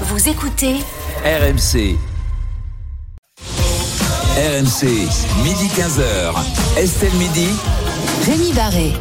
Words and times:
Vous 0.00 0.28
écoutez 0.28 0.74
RMC. 1.24 1.96
RMC, 4.36 4.86
midi 5.44 5.68
15h. 5.68 6.34
Estelle 6.76 7.14
Midi. 7.14 7.48
Rémi 8.26 8.52
Barré. 8.54 8.92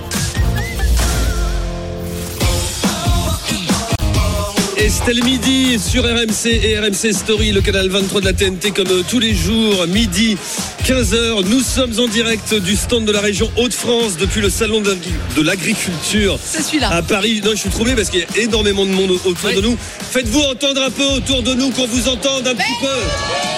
Estelle 4.77 5.23
Midi 5.23 5.77
sur 5.79 6.03
RMC 6.03 6.47
et 6.47 6.79
RMC 6.79 7.13
Story, 7.13 7.51
le 7.51 7.61
canal 7.61 7.89
23 7.89 8.21
de 8.21 8.25
la 8.25 8.33
TNT 8.33 8.71
comme 8.71 8.87
euh, 8.89 9.03
tous 9.07 9.19
les 9.19 9.33
jours, 9.33 9.85
midi 9.87 10.35
15h. 10.85 11.43
Nous 11.47 11.61
sommes 11.61 11.93
en 11.99 12.07
direct 12.07 12.53
du 12.55 12.75
stand 12.75 13.05
de 13.05 13.11
la 13.11 13.21
région 13.21 13.49
Hauts-de-France 13.55 14.17
depuis 14.19 14.41
le 14.41 14.49
salon 14.49 14.81
de 14.81 15.41
l'agriculture 15.41 16.37
C'est 16.43 16.63
celui-là. 16.63 16.89
à 16.89 17.01
Paris. 17.01 17.41
Non, 17.45 17.51
je 17.51 17.57
suis 17.57 17.69
troublé 17.69 17.93
parce 17.95 18.09
qu'il 18.09 18.21
y 18.21 18.23
a 18.23 18.41
énormément 18.43 18.85
de 18.85 18.91
monde 18.91 19.11
au- 19.11 19.29
autour 19.29 19.49
Oui. 19.49 19.55
de 19.55 19.61
nous. 19.61 19.77
Faites-vous 20.11 20.41
entendre 20.41 20.81
un 20.81 20.91
peu 20.91 21.05
autour 21.05 21.43
de 21.43 21.53
nous, 21.53 21.69
qu'on 21.71 21.87
vous 21.87 22.07
entende 22.09 22.47
un 22.47 22.55
petit 22.55 22.73
peu. 22.81 23.52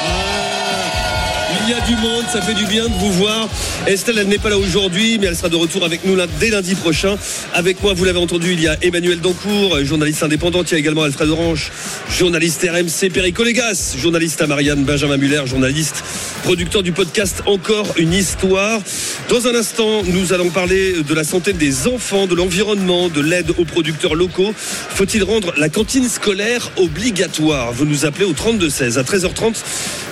Il 1.68 1.72
y 1.72 1.74
a 1.74 1.82
du 1.82 1.96
monde, 1.96 2.24
ça 2.32 2.42
fait 2.44 2.54
du 2.54 2.68
bien 2.68 2.88
de 2.88 2.94
vous 2.94 3.12
voir. 3.14 3.50
Estelle, 3.88 4.20
elle 4.20 4.28
n'est 4.28 4.38
pas 4.38 4.52
là 4.52 4.58
aujourd'hui, 4.60 5.18
mais 5.18 5.26
elle 5.26 5.36
sera 5.36 5.50
de 5.50 5.56
retour 5.56 5.84
avec 5.84 6.06
nous 6.06 6.16
dès 6.40 6.52
lundi 6.52 6.76
prochain. 6.76 7.18
Avec 7.56 7.82
moi, 7.82 7.94
vous 7.96 8.06
l'avez 8.06 8.20
entendu, 8.20 8.54
il 8.54 8.62
y 8.62 8.68
a 8.68 8.78
Emmanuel 8.84 9.20
Dancourt, 9.20 9.84
journaliste 9.84 10.22
indépendant. 10.22 10.62
Il 10.62 10.72
y 10.74 10.76
a 10.76 10.78
également 10.78 11.02
Alfred 11.02 11.28
Orange, 11.28 11.72
journaliste 12.08 12.68
RMC, 12.70 13.10
Perico 13.12 13.44
Légas, 13.44 13.96
journaliste 13.98 14.44
à 14.44 14.48
Marianne, 14.48 14.84
Benjamin 14.84 15.18
Muller, 15.18 15.42
journaliste, 15.48 16.04
producteur 16.44 16.84
du 16.84 16.92
podcast 16.92 17.42
Encore 17.48 17.88
une 17.98 18.14
histoire. 18.14 18.80
Dans 19.30 19.48
un 19.48 19.56
instant, 19.56 20.04
nous 20.04 20.34
allons 20.34 20.52
parler 20.52 21.02
de 21.02 21.14
la 21.16 21.24
santé 21.24 21.52
des 21.54 21.88
enfants, 21.88 22.28
de 22.28 22.36
l'environnement, 22.36 23.10
de 23.10 23.22
l'aide 23.22 23.52
aux 23.58 23.66
producteurs 23.66 24.14
locaux. 24.14 24.54
Faut-il 24.56 25.24
rendre 25.24 25.52
la 25.58 25.70
cantine 25.70 26.08
scolaire 26.08 26.70
obligatoire? 26.78 27.74
Vous 27.74 27.86
nous 27.86 28.06
appelez 28.06 28.26
au 28.26 28.34
32-16 28.34 29.00
à 29.00 29.02
13h30. 29.02 29.56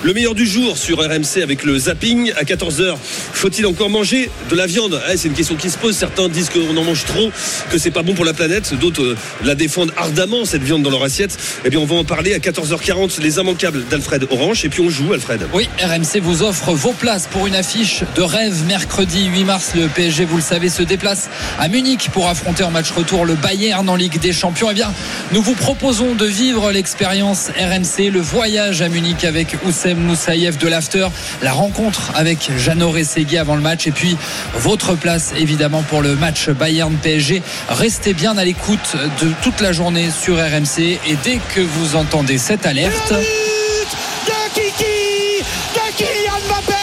Le 0.02 0.12
meilleur 0.12 0.34
du 0.34 0.46
jour 0.46 0.76
sur 0.76 0.98
RMC 0.98 1.43
avec 1.44 1.62
le 1.62 1.78
zapping 1.78 2.32
à 2.36 2.42
14h. 2.42 2.96
Faut-il 3.00 3.66
encore 3.66 3.90
manger 3.90 4.30
de 4.50 4.56
la 4.56 4.66
viande? 4.66 5.00
Eh, 5.12 5.16
C'est 5.16 5.28
une 5.28 5.34
question 5.34 5.54
qui 5.54 5.70
se 5.70 5.78
pose. 5.78 5.94
Certains 5.94 6.28
disent 6.28 6.50
qu'on 6.50 6.76
en 6.76 6.82
mange 6.82 7.04
trop, 7.04 7.30
que 7.70 7.78
c'est 7.78 7.90
pas 7.90 8.02
bon 8.02 8.14
pour 8.14 8.24
la 8.24 8.32
planète. 8.32 8.74
D'autres 8.74 9.02
euh, 9.02 9.16
la 9.44 9.54
défendent 9.54 9.92
ardemment, 9.96 10.44
cette 10.44 10.62
viande 10.62 10.82
dans 10.82 10.90
leur 10.90 11.04
assiette. 11.04 11.38
Eh 11.64 11.70
bien, 11.70 11.78
on 11.78 11.84
va 11.84 11.96
en 11.96 12.04
parler 12.04 12.34
à 12.34 12.38
14h40. 12.38 13.20
Les 13.20 13.36
immanquables 13.38 13.84
d'Alfred 13.88 14.26
Orange. 14.30 14.64
Et 14.64 14.68
puis 14.70 14.80
on 14.80 14.88
joue, 14.88 15.12
Alfred. 15.12 15.42
Oui, 15.52 15.68
RMC 15.80 16.20
vous 16.20 16.42
offre 16.42 16.72
vos 16.72 16.92
places 16.92 17.28
pour 17.30 17.46
une 17.46 17.54
affiche 17.54 18.02
de 18.16 18.22
rêve 18.22 18.56
mercredi 18.66 19.26
8 19.26 19.44
mars. 19.44 19.72
Le 19.76 19.86
PSG, 19.88 20.24
vous 20.24 20.36
le 20.36 20.42
savez, 20.42 20.70
se 20.70 20.82
déplace 20.82 21.28
à 21.58 21.68
Munich 21.68 22.08
pour 22.12 22.28
affronter 22.28 22.64
en 22.64 22.70
match 22.70 22.90
retour 22.90 23.26
le 23.26 23.34
Bayern 23.34 23.88
en 23.88 23.96
Ligue 23.96 24.18
des 24.18 24.32
Champions. 24.32 24.68
Eh 24.70 24.74
bien, 24.74 24.92
nous 25.32 25.42
vous 25.42 25.54
proposons 25.54 26.14
de 26.14 26.24
vivre 26.24 26.72
l'expérience 26.72 27.50
RMC, 27.58 28.10
le 28.10 28.20
voyage 28.20 28.80
à 28.80 28.88
Munich 28.88 29.24
avec 29.24 29.56
Oussem 29.66 29.98
Moussaïef 29.98 30.56
de 30.58 30.68
l'After, 30.68 31.08
la 31.42 31.52
rencontre 31.52 32.12
avec 32.14 32.50
Jeannot 32.56 32.90
Rességui 32.90 33.38
avant 33.38 33.56
le 33.56 33.62
match 33.62 33.86
et 33.86 33.90
puis 33.92 34.16
votre 34.54 34.94
place 34.94 35.32
évidemment 35.36 35.82
pour 35.82 36.02
le 36.02 36.14
match 36.16 36.48
Bayern-PSG. 36.48 37.42
Restez 37.68 38.14
bien 38.14 38.36
à 38.36 38.44
l'écoute 38.44 38.96
de 39.22 39.30
toute 39.42 39.60
la 39.60 39.72
journée 39.72 40.10
sur 40.10 40.36
RMC 40.36 40.98
et 41.06 41.16
dès 41.22 41.38
que 41.54 41.60
vous 41.60 41.96
entendez 41.96 42.38
cette 42.38 42.66
alerte. 42.66 43.12
de 43.12 44.54
Kiki, 44.54 45.44
de 45.74 45.96
Kylian 45.96 46.38
Mbappé. 46.48 46.74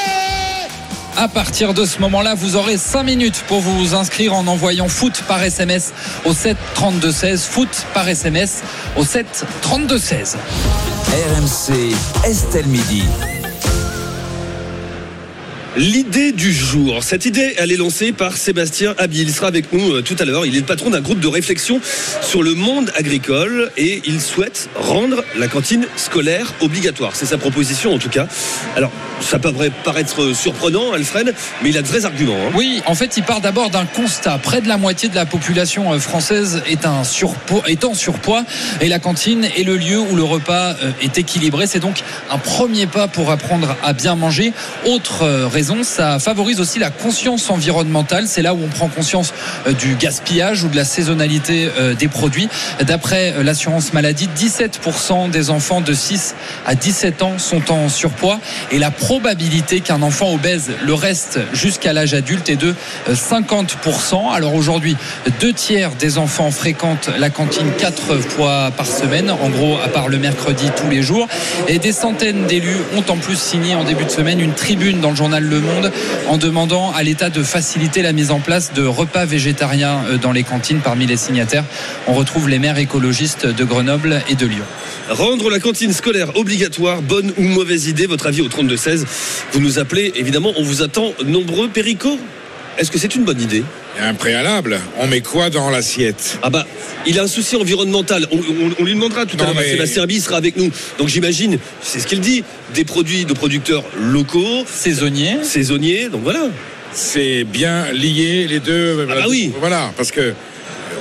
À 1.17 1.27
partir 1.27 1.73
de 1.73 1.85
ce 1.85 1.99
moment-là, 1.99 2.33
vous 2.35 2.55
aurez 2.55 2.77
5 2.77 3.03
minutes 3.03 3.43
pour 3.47 3.59
vous 3.61 3.93
inscrire 3.95 4.33
en 4.33 4.47
envoyant 4.47 4.87
foot 4.87 5.23
par 5.27 5.43
SMS 5.43 5.93
au 6.25 6.33
7 6.33 6.57
32 6.73 7.11
16. 7.11 7.43
Foot 7.43 7.85
par 7.93 8.07
SMS 8.07 8.63
au 8.97 9.03
7 9.03 9.45
32 9.61 9.99
16. 9.99 10.37
RMC, 11.11 11.93
Estelle 12.25 12.67
Midi. 12.67 13.03
L'idée 15.81 16.31
du 16.31 16.53
jour. 16.53 17.03
Cette 17.03 17.25
idée, 17.25 17.55
elle 17.57 17.71
est 17.71 17.75
lancée 17.75 18.11
par 18.11 18.37
Sébastien 18.37 18.93
Abi. 18.99 19.21
Il 19.21 19.33
sera 19.33 19.47
avec 19.47 19.73
nous 19.73 19.93
euh, 19.93 20.03
tout 20.03 20.15
à 20.19 20.25
l'heure. 20.25 20.45
Il 20.45 20.55
est 20.55 20.59
le 20.59 20.65
patron 20.65 20.91
d'un 20.91 21.01
groupe 21.01 21.19
de 21.19 21.27
réflexion 21.27 21.81
sur 22.21 22.43
le 22.43 22.53
monde 22.53 22.91
agricole 22.95 23.71
et 23.77 23.99
il 24.05 24.21
souhaite 24.21 24.69
rendre 24.75 25.23
la 25.35 25.47
cantine 25.47 25.87
scolaire 25.95 26.53
obligatoire. 26.61 27.15
C'est 27.15 27.25
sa 27.25 27.39
proposition 27.39 27.95
en 27.95 27.97
tout 27.97 28.09
cas. 28.09 28.27
Alors, 28.75 28.91
ça 29.21 29.39
peut 29.39 29.51
paraître 29.83 30.35
surprenant, 30.35 30.93
Alfred, 30.93 31.33
mais 31.63 31.69
il 31.69 31.77
a 31.79 31.81
de 31.81 31.87
vrais 31.87 32.05
arguments. 32.05 32.35
hein. 32.35 32.51
Oui, 32.53 32.83
en 32.85 32.93
fait, 32.93 33.17
il 33.17 33.23
part 33.23 33.41
d'abord 33.41 33.71
d'un 33.71 33.85
constat. 33.85 34.37
Près 34.37 34.61
de 34.61 34.67
la 34.67 34.77
moitié 34.77 35.09
de 35.09 35.15
la 35.15 35.25
population 35.25 35.93
euh, 35.93 35.97
française 35.99 36.61
est, 36.67 36.85
un 36.85 37.01
est 37.67 37.85
en 37.85 37.93
surpoids 37.95 38.43
et 38.81 38.87
la 38.87 38.99
cantine 38.99 39.45
est 39.57 39.63
le 39.63 39.77
lieu 39.77 39.97
où 39.99 40.15
le 40.15 40.23
repas 40.23 40.75
euh, 40.83 40.91
est 41.01 41.17
équilibré. 41.17 41.65
C'est 41.65 41.79
donc 41.79 42.01
un 42.29 42.37
premier 42.37 42.85
pas 42.85 43.07
pour 43.07 43.31
apprendre 43.31 43.75
à 43.83 43.93
bien 43.93 44.15
manger. 44.15 44.53
Autre 44.85 45.23
euh, 45.23 45.47
ça 45.83 46.19
favorise 46.19 46.59
aussi 46.59 46.79
la 46.79 46.89
conscience 46.89 47.49
environnementale. 47.49 48.27
C'est 48.27 48.41
là 48.41 48.53
où 48.53 48.59
on 48.63 48.67
prend 48.67 48.87
conscience 48.87 49.33
euh, 49.67 49.73
du 49.73 49.95
gaspillage 49.95 50.63
ou 50.63 50.69
de 50.69 50.75
la 50.75 50.85
saisonnalité 50.85 51.69
euh, 51.77 51.93
des 51.93 52.07
produits. 52.07 52.49
D'après 52.81 53.33
euh, 53.33 53.43
l'assurance 53.43 53.93
maladie, 53.93 54.29
17% 54.35 55.29
des 55.29 55.49
enfants 55.49 55.81
de 55.81 55.93
6 55.93 56.35
à 56.65 56.75
17 56.75 57.21
ans 57.23 57.39
sont 57.39 57.71
en 57.71 57.89
surpoids 57.89 58.39
et 58.71 58.79
la 58.79 58.91
probabilité 58.91 59.81
qu'un 59.81 60.01
enfant 60.01 60.33
obèse 60.33 60.71
le 60.83 60.93
reste 60.93 61.39
jusqu'à 61.53 61.93
l'âge 61.93 62.13
adulte 62.13 62.49
est 62.49 62.55
de 62.55 62.75
euh, 63.09 63.13
50%. 63.13 64.33
Alors 64.33 64.55
aujourd'hui, 64.55 64.95
deux 65.39 65.53
tiers 65.53 65.91
des 65.91 66.17
enfants 66.17 66.51
fréquentent 66.51 67.09
la 67.17 67.29
cantine 67.29 67.67
quatre 67.77 68.17
fois 68.17 68.71
par 68.75 68.85
semaine, 68.85 69.31
en 69.31 69.49
gros 69.49 69.77
à 69.83 69.87
part 69.87 70.07
le 70.07 70.17
mercredi 70.17 70.69
tous 70.75 70.89
les 70.89 71.01
jours. 71.01 71.27
Et 71.67 71.79
des 71.79 71.91
centaines 71.91 72.45
d'élus 72.45 72.77
ont 72.95 73.11
en 73.11 73.17
plus 73.17 73.37
signé 73.37 73.75
en 73.75 73.83
début 73.83 74.05
de 74.05 74.11
semaine 74.11 74.39
une 74.39 74.53
tribune 74.53 75.01
dans 75.01 75.11
le 75.11 75.15
journal 75.15 75.43
Le 75.51 75.59
Monde 75.59 75.91
en 76.29 76.37
demandant 76.37 76.93
à 76.93 77.03
l'État 77.03 77.29
de 77.29 77.43
faciliter 77.43 78.01
la 78.01 78.13
mise 78.13 78.31
en 78.31 78.39
place 78.39 78.71
de 78.71 78.85
repas 78.85 79.25
végétariens 79.25 80.01
euh, 80.07 80.17
dans 80.17 80.31
les 80.31 80.43
cantines. 80.43 80.79
Parmi 80.79 81.05
les 81.05 81.17
signataires, 81.17 81.65
on 82.07 82.13
retrouve 82.13 82.47
les 82.47 82.57
maires 82.57 82.77
écologistes 82.77 83.45
de 83.45 83.63
Grenoble 83.65 84.21
et 84.29 84.35
de 84.35 84.45
Lyon. 84.45 84.63
Rendre 85.09 85.49
la 85.49 85.59
cantine 85.59 85.91
scolaire 85.91 86.37
obligatoire, 86.37 87.01
bonne 87.01 87.33
ou 87.37 87.41
mauvaise 87.43 87.87
idée, 87.87 88.05
votre 88.05 88.27
avis 88.27 88.39
au 88.39 88.47
32-16. 88.47 89.03
Vous 89.51 89.59
nous 89.59 89.77
appelez, 89.77 90.13
évidemment, 90.15 90.53
on 90.55 90.63
vous 90.63 90.83
attend 90.83 91.11
nombreux, 91.25 91.67
Perico. 91.67 92.17
Est-ce 92.77 92.89
que 92.89 92.97
c'est 92.97 93.13
une 93.15 93.25
bonne 93.25 93.41
idée? 93.41 93.65
Il 93.95 94.01
y 94.01 94.05
a 94.05 94.07
un 94.09 94.13
préalable. 94.13 94.79
On 94.99 95.07
met 95.07 95.21
quoi 95.21 95.49
dans 95.49 95.69
l'assiette? 95.69 96.39
Ah 96.43 96.49
bah, 96.49 96.65
il 97.05 97.19
a 97.19 97.23
un 97.23 97.27
souci 97.27 97.55
environnemental. 97.55 98.25
On, 98.31 98.37
on- 98.37 98.71
on 98.79 98.83
lui 98.85 98.93
demandera 98.93 99.25
tout 99.25 99.35
à 99.39 99.43
l'heure. 99.43 99.53
mais- 99.55 99.71
Sébastien 99.71 100.05
sera 100.19 100.37
avec 100.37 100.55
nous. 100.55 100.71
Donc 100.97 101.09
j'imagine, 101.09 101.57
c'est 101.81 101.99
ce 101.99 102.07
qu'il 102.07 102.21
dit, 102.21 102.43
des 102.73 102.85
produits 102.85 103.25
de 103.25 103.33
producteurs 103.33 103.83
locaux, 103.99 104.63
Saisonnier. 104.65 105.37
saisonniers. 105.43 106.09
Donc 106.09 106.21
voilà. 106.23 106.47
C'est 106.93 107.43
bien 107.43 107.91
lié 107.91 108.47
les 108.47 108.59
deux. 108.59 109.07
Ah 109.09 109.15
bah 109.15 109.25
oui. 109.29 109.51
Voilà, 109.59 109.91
parce 109.97 110.11
que 110.11 110.33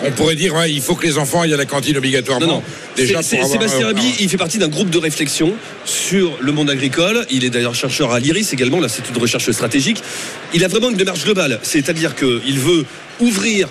on 0.04 0.10
pourrait 0.12 0.34
dire 0.34 0.54
ouais, 0.54 0.70
il 0.70 0.80
faut 0.80 0.94
que 0.94 1.06
les 1.06 1.18
enfants 1.18 1.42
aillent 1.42 1.54
à 1.54 1.56
la 1.56 1.66
cantine 1.66 1.96
obligatoirement. 1.96 2.46
Non, 2.46 2.52
non. 2.54 2.62
Déjà 2.96 3.20
pour 3.22 3.32
avoir, 3.34 3.48
Sébastien 3.50 3.86
euh, 3.86 3.90
Abi, 3.90 4.14
il 4.20 4.28
fait 4.28 4.36
partie 4.36 4.58
d'un 4.58 4.68
groupe 4.68 4.90
de 4.90 4.98
réflexion 4.98 5.54
sur 5.84 6.36
le 6.40 6.52
monde 6.52 6.70
agricole. 6.70 7.26
Il 7.30 7.44
est 7.44 7.50
d'ailleurs 7.50 7.74
chercheur 7.74 8.12
à 8.12 8.20
l'IRIS 8.20 8.52
également, 8.52 8.80
l'Institut 8.80 9.12
de 9.12 9.18
recherche 9.18 9.50
stratégique. 9.50 10.02
Il 10.54 10.64
a 10.64 10.68
vraiment 10.68 10.90
une 10.90 10.96
démarche 10.96 11.24
globale. 11.24 11.58
C'est-à-dire 11.62 12.14
qu'il 12.14 12.58
veut 12.58 12.84
ouvrir 13.20 13.68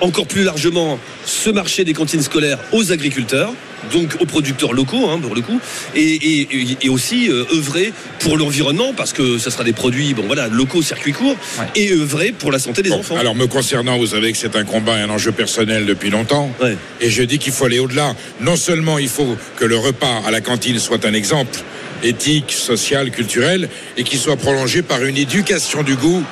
encore 0.00 0.26
plus 0.26 0.44
largement 0.44 0.98
ce 1.24 1.50
marché 1.50 1.84
des 1.84 1.92
cantines 1.92 2.22
scolaires 2.22 2.58
aux 2.72 2.92
agriculteurs, 2.92 3.52
donc 3.92 4.16
aux 4.20 4.26
producteurs 4.26 4.72
locaux, 4.72 5.08
hein, 5.10 5.18
pour 5.20 5.34
le 5.34 5.40
coup, 5.40 5.60
et, 5.94 6.00
et- 6.02 6.48
et 6.82 6.88
aussi 6.88 7.28
euh, 7.30 7.44
œuvrer 7.52 7.92
pour 8.20 8.36
l'environnement, 8.36 8.92
parce 8.96 9.12
que 9.12 9.38
ce 9.38 9.50
sera 9.50 9.64
des 9.64 9.72
produits 9.72 10.14
bon, 10.14 10.24
voilà, 10.26 10.48
locaux, 10.48 10.82
circuit 10.82 11.12
court, 11.12 11.36
Ouais. 11.58 11.64
et 11.76 11.92
œuvrer 11.92 12.32
pour 12.32 12.52
la 12.52 12.58
santé 12.58 12.82
des 12.82 12.90
Bon, 12.90 12.98
enfants. 13.00 13.16
alors 13.16 13.34
me 13.34 13.46
concernant, 13.46 13.96
vous 13.98 14.08
savez 14.08 14.32
que 14.32 14.38
c'est 14.38 14.56
un 14.56 14.64
combat 14.64 14.98
et 14.98 15.02
un 15.02 15.10
enjeu 15.10 15.32
personnel 15.32 15.86
depuis 15.86 16.10
longtemps. 16.10 16.50
Ouais. 16.62 16.76
Et 17.00 17.10
je 17.10 17.22
dis 17.22 17.38
qu'il 17.38 17.52
faut 17.52 17.64
aller 17.64 17.78
au-delà. 17.78 18.14
Non 18.40 18.56
seulement 18.56 18.98
il 18.98 19.08
faut 19.08 19.36
que 19.58 19.64
le 19.64 19.76
repas 19.76 20.22
à 20.26 20.30
la 20.30 20.40
cantine 20.40 20.78
soit 20.78 21.04
un 21.04 21.14
exemple 21.14 21.58
éthique, 22.04 22.52
social, 22.52 23.10
culturel, 23.10 23.68
et 23.96 24.04
qu'il 24.04 24.20
soit 24.20 24.36
prolongé 24.36 24.82
par 24.82 25.04
une 25.04 25.16
éducation 25.16 25.82
du 25.82 25.96
goût 25.96 26.22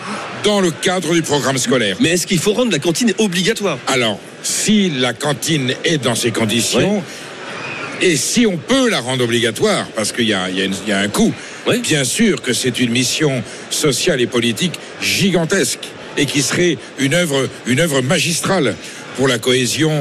dans 0.45 0.61
le 0.61 0.71
cadre 0.71 1.13
du 1.13 1.23
programme 1.23 1.59
scolaire. 1.59 1.97
Mais 1.99 2.11
est-ce 2.11 2.27
qu'il 2.27 2.39
faut 2.39 2.53
rendre 2.53 2.71
la 2.71 2.79
cantine 2.79 3.13
obligatoire? 3.19 3.77
Alors, 3.89 4.21
si 4.45 4.91
la 4.91 5.13
cantine 5.13 5.75
est 5.85 5.99
dans 5.99 6.15
ces 6.15 6.31
conditions, 6.31 7.03
et 8.03 8.17
si 8.17 8.47
on 8.47 8.57
peut 8.57 8.89
la 8.91 9.01
rendre 9.01 9.25
obligatoire, 9.25 9.87
parce 9.95 10.13
qu'il 10.13 10.25
y 10.25 10.29
y 10.33 10.89
y 10.89 10.93
a 10.93 10.99
un 10.99 11.09
coût, 11.09 11.33
Oui. 11.67 11.81
bien 11.81 12.05
sûr 12.05 12.43
que 12.43 12.53
c'est 12.53 12.79
une 12.81 12.91
mission 12.91 13.43
sociale 13.71 14.21
et 14.21 14.27
politique 14.27 14.75
gigantesque, 15.01 15.81
et 16.17 16.27
qui 16.27 16.43
serait 16.43 16.79
une 16.99 17.15
œuvre, 17.15 17.49
une 17.67 17.81
œuvre 17.81 18.01
magistrale 18.03 18.75
pour 19.17 19.29
la 19.29 19.39
cohésion 19.39 19.93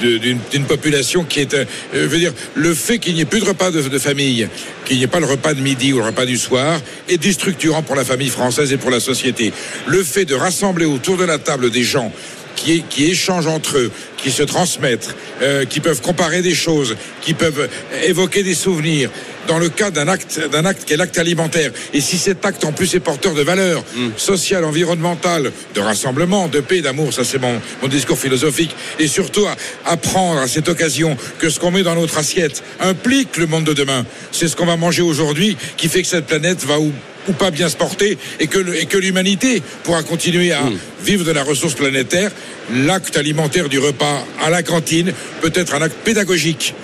d'une 0.00 0.64
population 0.64 1.24
qui 1.24 1.40
est, 1.40 1.54
euh, 1.54 1.64
je 1.92 1.98
veux 2.06 2.18
dire, 2.18 2.32
le 2.54 2.72
fait 2.72 3.00
qu'il 3.00 3.14
n'y 3.14 3.22
ait 3.22 3.24
plus 3.24 3.40
de 3.40 3.46
repas 3.46 3.72
de, 3.72 3.82
de 3.82 3.98
famille, 3.98 4.48
qu'il 4.84 4.96
n'y 4.96 5.02
ait 5.02 5.08
pas 5.08 5.18
le 5.18 5.26
repas 5.26 5.54
de 5.54 5.60
midi 5.60 5.92
ou 5.92 5.98
le 5.98 6.04
repas 6.04 6.24
du 6.24 6.38
soir, 6.38 6.80
est 7.08 7.18
déstructurant 7.18 7.82
pour 7.82 7.96
la 7.96 8.04
famille 8.04 8.28
française 8.28 8.72
et 8.72 8.76
pour 8.76 8.92
la 8.92 9.00
société. 9.00 9.52
Le 9.88 10.04
fait 10.04 10.24
de 10.24 10.36
rassembler 10.36 10.84
autour 10.84 11.16
de 11.16 11.24
la 11.24 11.38
table 11.38 11.70
des 11.70 11.82
gens 11.82 12.12
qui, 12.58 12.82
qui 12.88 13.06
échangent 13.06 13.46
entre 13.46 13.78
eux, 13.78 13.90
qui 14.16 14.30
se 14.30 14.42
transmettent, 14.42 15.14
euh, 15.42 15.64
qui 15.64 15.80
peuvent 15.80 16.00
comparer 16.02 16.42
des 16.42 16.54
choses, 16.54 16.96
qui 17.22 17.34
peuvent 17.34 17.68
évoquer 18.04 18.42
des 18.42 18.54
souvenirs 18.54 19.10
dans 19.46 19.58
le 19.58 19.70
cas 19.70 19.90
d'un 19.90 20.08
acte, 20.08 20.40
d'un 20.52 20.64
acte 20.66 20.84
qui 20.84 20.92
est 20.92 20.96
l'acte 20.98 21.16
alimentaire. 21.18 21.70
Et 21.94 22.00
si 22.02 22.18
cet 22.18 22.44
acte 22.44 22.64
en 22.64 22.72
plus 22.72 22.94
est 22.94 23.00
porteur 23.00 23.32
de 23.32 23.40
valeurs 23.42 23.82
sociales, 24.18 24.64
environnementales, 24.64 25.50
de 25.74 25.80
rassemblement, 25.80 26.48
de 26.48 26.60
paix, 26.60 26.82
d'amour, 26.82 27.14
ça 27.14 27.24
c'est 27.24 27.38
mon, 27.40 27.58
mon 27.80 27.88
discours 27.88 28.18
philosophique, 28.18 28.74
et 28.98 29.06
surtout 29.08 29.46
à- 29.46 29.56
apprendre 29.90 30.40
à 30.40 30.48
cette 30.48 30.68
occasion 30.68 31.16
que 31.38 31.48
ce 31.48 31.58
qu'on 31.60 31.70
met 31.70 31.82
dans 31.82 31.94
notre 31.94 32.18
assiette 32.18 32.62
implique 32.80 33.36
le 33.38 33.46
monde 33.46 33.64
de 33.64 33.72
demain. 33.72 34.04
C'est 34.32 34.48
ce 34.48 34.56
qu'on 34.56 34.66
va 34.66 34.76
manger 34.76 35.00
aujourd'hui 35.02 35.56
qui 35.78 35.88
fait 35.88 36.02
que 36.02 36.08
cette 36.08 36.26
planète 36.26 36.64
va 36.66 36.78
ou 36.78 36.92
ou 37.28 37.32
pas 37.32 37.50
bien 37.50 37.68
se 37.68 37.76
porter 37.76 38.18
et 38.40 38.46
que, 38.46 38.58
le- 38.58 38.76
et 38.80 38.86
que 38.86 38.98
l'humanité 38.98 39.62
pourra 39.84 40.02
continuer 40.02 40.52
à 40.52 40.62
vivre 41.04 41.24
de 41.24 41.30
la 41.32 41.42
ressource 41.42 41.74
planétaire. 41.74 42.30
L'acte 42.74 43.16
alimentaire 43.16 43.68
du 43.68 43.78
repas 43.78 44.24
à 44.42 44.50
la 44.50 44.62
cantine 44.62 45.12
peut 45.40 45.52
être 45.54 45.74
un 45.74 45.82
acte 45.82 45.96
pédagogique, 46.04 46.74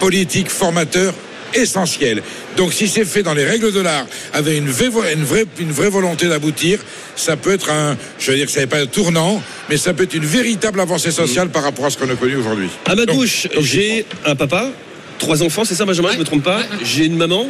politique, 0.00 0.50
formateur 0.50 1.14
essentiel. 1.54 2.22
Donc 2.56 2.72
si 2.72 2.88
c'est 2.88 3.04
fait 3.04 3.22
dans 3.22 3.34
les 3.34 3.44
règles 3.44 3.72
de 3.72 3.80
l'art, 3.80 4.06
avec 4.32 4.56
une 4.56 4.70
vraie, 4.70 4.88
vo- 4.88 5.02
une 5.14 5.24
vraie, 5.24 5.44
une 5.58 5.70
vraie 5.72 5.90
volonté 5.90 6.26
d'aboutir, 6.26 6.78
ça 7.14 7.36
peut 7.36 7.52
être 7.52 7.70
un, 7.70 7.96
je 8.18 8.30
veux 8.30 8.36
dire 8.38 8.46
que 8.46 8.52
ça 8.52 8.60
n'est 8.60 8.66
pas 8.66 8.78
un 8.80 8.86
tournant, 8.86 9.42
mais 9.68 9.76
ça 9.76 9.92
peut 9.92 10.04
être 10.04 10.14
une 10.14 10.24
véritable 10.24 10.80
avancée 10.80 11.10
sociale 11.10 11.50
par 11.50 11.62
rapport 11.62 11.84
à 11.86 11.90
ce 11.90 11.98
qu'on 11.98 12.08
a 12.10 12.14
connu 12.14 12.36
aujourd'hui. 12.36 12.68
À 12.86 12.94
ma 12.94 13.04
Donc- 13.04 13.16
gauche, 13.16 13.48
donc, 13.54 13.64
j'ai 13.64 14.06
un 14.24 14.34
papa, 14.34 14.70
trois 15.18 15.42
enfants, 15.42 15.64
c'est 15.66 15.74
ça 15.74 15.84
Benjamin, 15.84 16.10
je 16.14 16.18
me 16.18 16.24
trompe 16.24 16.42
pas. 16.42 16.60
J'ai 16.84 17.04
une 17.04 17.16
maman, 17.16 17.46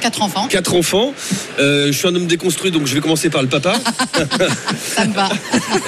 Quatre 0.00 0.22
enfants, 0.22 0.46
quatre 0.48 0.74
enfants. 0.74 1.14
Euh, 1.58 1.86
je 1.86 1.92
suis 1.92 2.06
un 2.06 2.14
homme 2.14 2.26
déconstruit, 2.26 2.70
donc 2.70 2.86
je 2.86 2.94
vais 2.94 3.00
commencer 3.00 3.30
par 3.30 3.42
le 3.42 3.48
papa. 3.48 3.74
ça 4.78 5.06
me 5.06 5.14
va. 5.14 5.28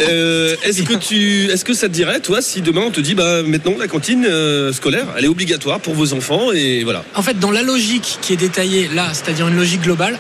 Euh, 0.08 0.55
est-ce 0.64 0.82
que 0.82 0.94
tu, 0.94 1.46
est-ce 1.46 1.64
que 1.64 1.75
ça 1.75 1.88
te 1.88 1.93
dirait, 1.93 2.20
toi, 2.20 2.40
si 2.40 2.62
demain 2.62 2.82
on 2.87 2.90
te 2.90 3.00
dit, 3.00 3.14
bah 3.14 3.43
maintenant 3.43 3.75
la 3.78 3.88
cantine 3.88 4.25
euh, 4.26 4.72
scolaire, 4.72 5.06
elle 5.16 5.25
est 5.25 5.28
obligatoire 5.28 5.81
pour 5.81 5.94
vos 5.94 6.12
enfants 6.12 6.52
et 6.52 6.84
voilà. 6.84 7.05
En 7.14 7.22
fait, 7.22 7.38
dans 7.38 7.50
la 7.50 7.62
logique 7.62 8.19
qui 8.20 8.32
est 8.32 8.37
détaillée 8.37 8.88
là, 8.94 9.08
c'est-à-dire 9.12 9.49
une 9.49 9.56
logique 9.56 9.82
globale, 9.82 10.19